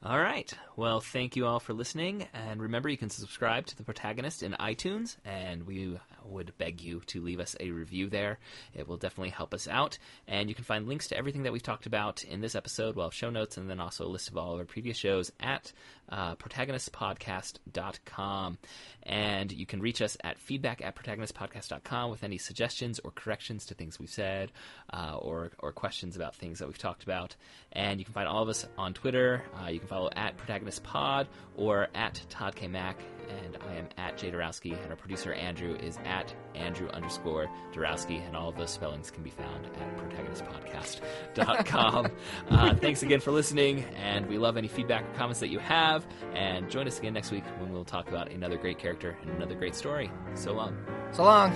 All 0.04 0.20
right. 0.20 0.54
Well, 0.76 1.02
thank 1.02 1.36
you 1.36 1.48
all 1.48 1.60
for 1.60 1.74
listening. 1.74 2.28
And 2.34 2.62
remember, 2.62 2.88
you 2.88 2.98
can 2.98 3.10
subscribe 3.10 3.66
to 3.66 3.76
the 3.76 3.84
protagonist 3.84 4.44
in 4.44 4.54
iTunes, 4.54 5.18
and 5.26 5.66
we 5.66 6.00
would 6.30 6.58
beg 6.58 6.82
you 6.82 7.02
to 7.08 7.22
leave 7.22 7.40
us 7.40 7.56
a 7.60 7.72
review 7.72 8.10
there. 8.10 8.40
It 8.74 8.88
will 8.88 8.98
definitely 8.98 9.30
help 9.30 9.54
us 9.54 9.68
out. 9.68 9.98
And 10.28 10.50
you 10.50 10.56
can 10.56 10.64
find 10.64 10.88
links 10.88 11.08
to 11.10 11.18
everything 11.18 11.44
that 11.44 11.54
we've 11.54 11.64
talked 11.64 11.86
about 11.86 12.24
in 12.24 12.42
this 12.42 12.56
episode, 12.56 12.96
well, 12.96 13.12
show 13.12 13.30
notes, 13.30 13.58
and 13.58 13.70
then 13.70 13.80
also 13.80 14.06
a 14.06 14.10
list 14.10 14.30
of 14.30 14.38
all 14.38 14.54
of 14.54 14.60
our 14.60 14.66
previous 14.66 14.98
shows 14.98 15.32
at 15.40 15.72
uh, 16.10 16.36
protagonistpodcast.com. 16.36 18.58
And 19.04 19.52
you 19.52 19.66
can 19.66 19.82
reach 19.82 20.02
us 20.02 20.16
at 20.24 20.40
feedback 20.40 20.82
at 20.84 20.96
protagonistpodcast.com 20.96 22.12
with 22.12 22.24
any 22.24 22.38
suggestions 22.38 23.00
or 23.00 23.12
corrections 23.12 23.66
to 23.68 23.74
things 23.74 24.00
we've 24.00 24.10
said 24.10 24.52
uh, 24.92 25.16
or, 25.18 25.52
or 25.60 25.72
questions 25.72 26.16
about 26.16 26.36
things 26.36 26.60
that 26.60 26.68
we've 26.68 26.78
talked 26.78 27.04
about. 27.04 27.36
And 27.72 28.00
you 28.00 28.06
can 28.06 28.14
find 28.14 28.28
all 28.28 28.44
of 28.44 28.50
us 28.50 28.68
on 28.78 28.94
Twitter. 28.94 29.44
Uh, 29.62 29.70
you 29.70 29.80
can 29.80 29.88
follow 29.88 30.10
at 30.16 30.38
protagonistpod 30.38 31.28
or 31.56 31.88
at 31.96 32.22
Todd 32.30 32.56
K. 32.56 32.68
Mack. 32.68 32.98
And 33.44 33.58
I 33.70 33.76
am 33.76 33.90
at 33.98 34.18
Jay 34.18 34.32
Dorowski, 34.32 34.82
and 34.82 34.90
our 34.90 34.96
producer 34.96 35.34
Andrew 35.34 35.76
is 35.76 35.98
at 36.18 36.34
Andrew 36.56 36.90
underscore 36.90 37.50
Dorowski, 37.74 38.26
and 38.26 38.36
all 38.36 38.50
of 38.50 38.58
those 38.58 38.72
spellings 38.72 39.12
can 39.12 39.24
be 39.24 39.30
found 39.30 39.66
at 39.66 39.98
protagonistpodcast.com. 39.98 42.12
uh, 42.50 42.76
thanks 42.76 43.04
again 43.04 43.20
for 43.20 43.32
listening, 43.32 43.84
and 43.96 44.28
we 44.28 44.38
love 44.38 44.58
any 44.58 44.68
feedback 44.68 45.04
or 45.04 45.14
comments 45.16 45.40
that 45.40 45.50
you 45.50 45.60
have. 45.60 46.06
And 46.34 46.70
join 46.70 46.88
us 46.88 47.00
again 47.00 47.14
next 47.14 47.32
week 47.32 47.44
when 47.60 47.72
we'll 47.72 47.86
talk 47.86 48.10
about 48.10 48.32
another 48.32 48.58
great 48.58 48.80
character 48.80 49.18
and 49.22 49.32
another 49.32 49.56
great 49.56 49.76
story. 49.76 50.12
So 50.34 50.54
long. 50.54 50.78
So 51.12 51.24
long. 51.24 51.52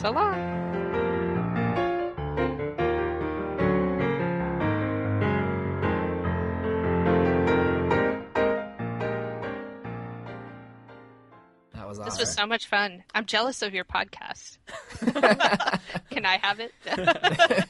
So 0.00 0.10
long. 0.10 1.07
This 12.08 12.14
awesome. 12.14 12.22
was 12.22 12.32
so 12.32 12.46
much 12.46 12.66
fun. 12.68 13.04
I'm 13.14 13.26
jealous 13.26 13.60
of 13.60 13.74
your 13.74 13.84
podcast. 13.84 14.56
Can 16.10 16.24
I 16.24 16.38
have 16.38 16.58
it? 16.58 16.72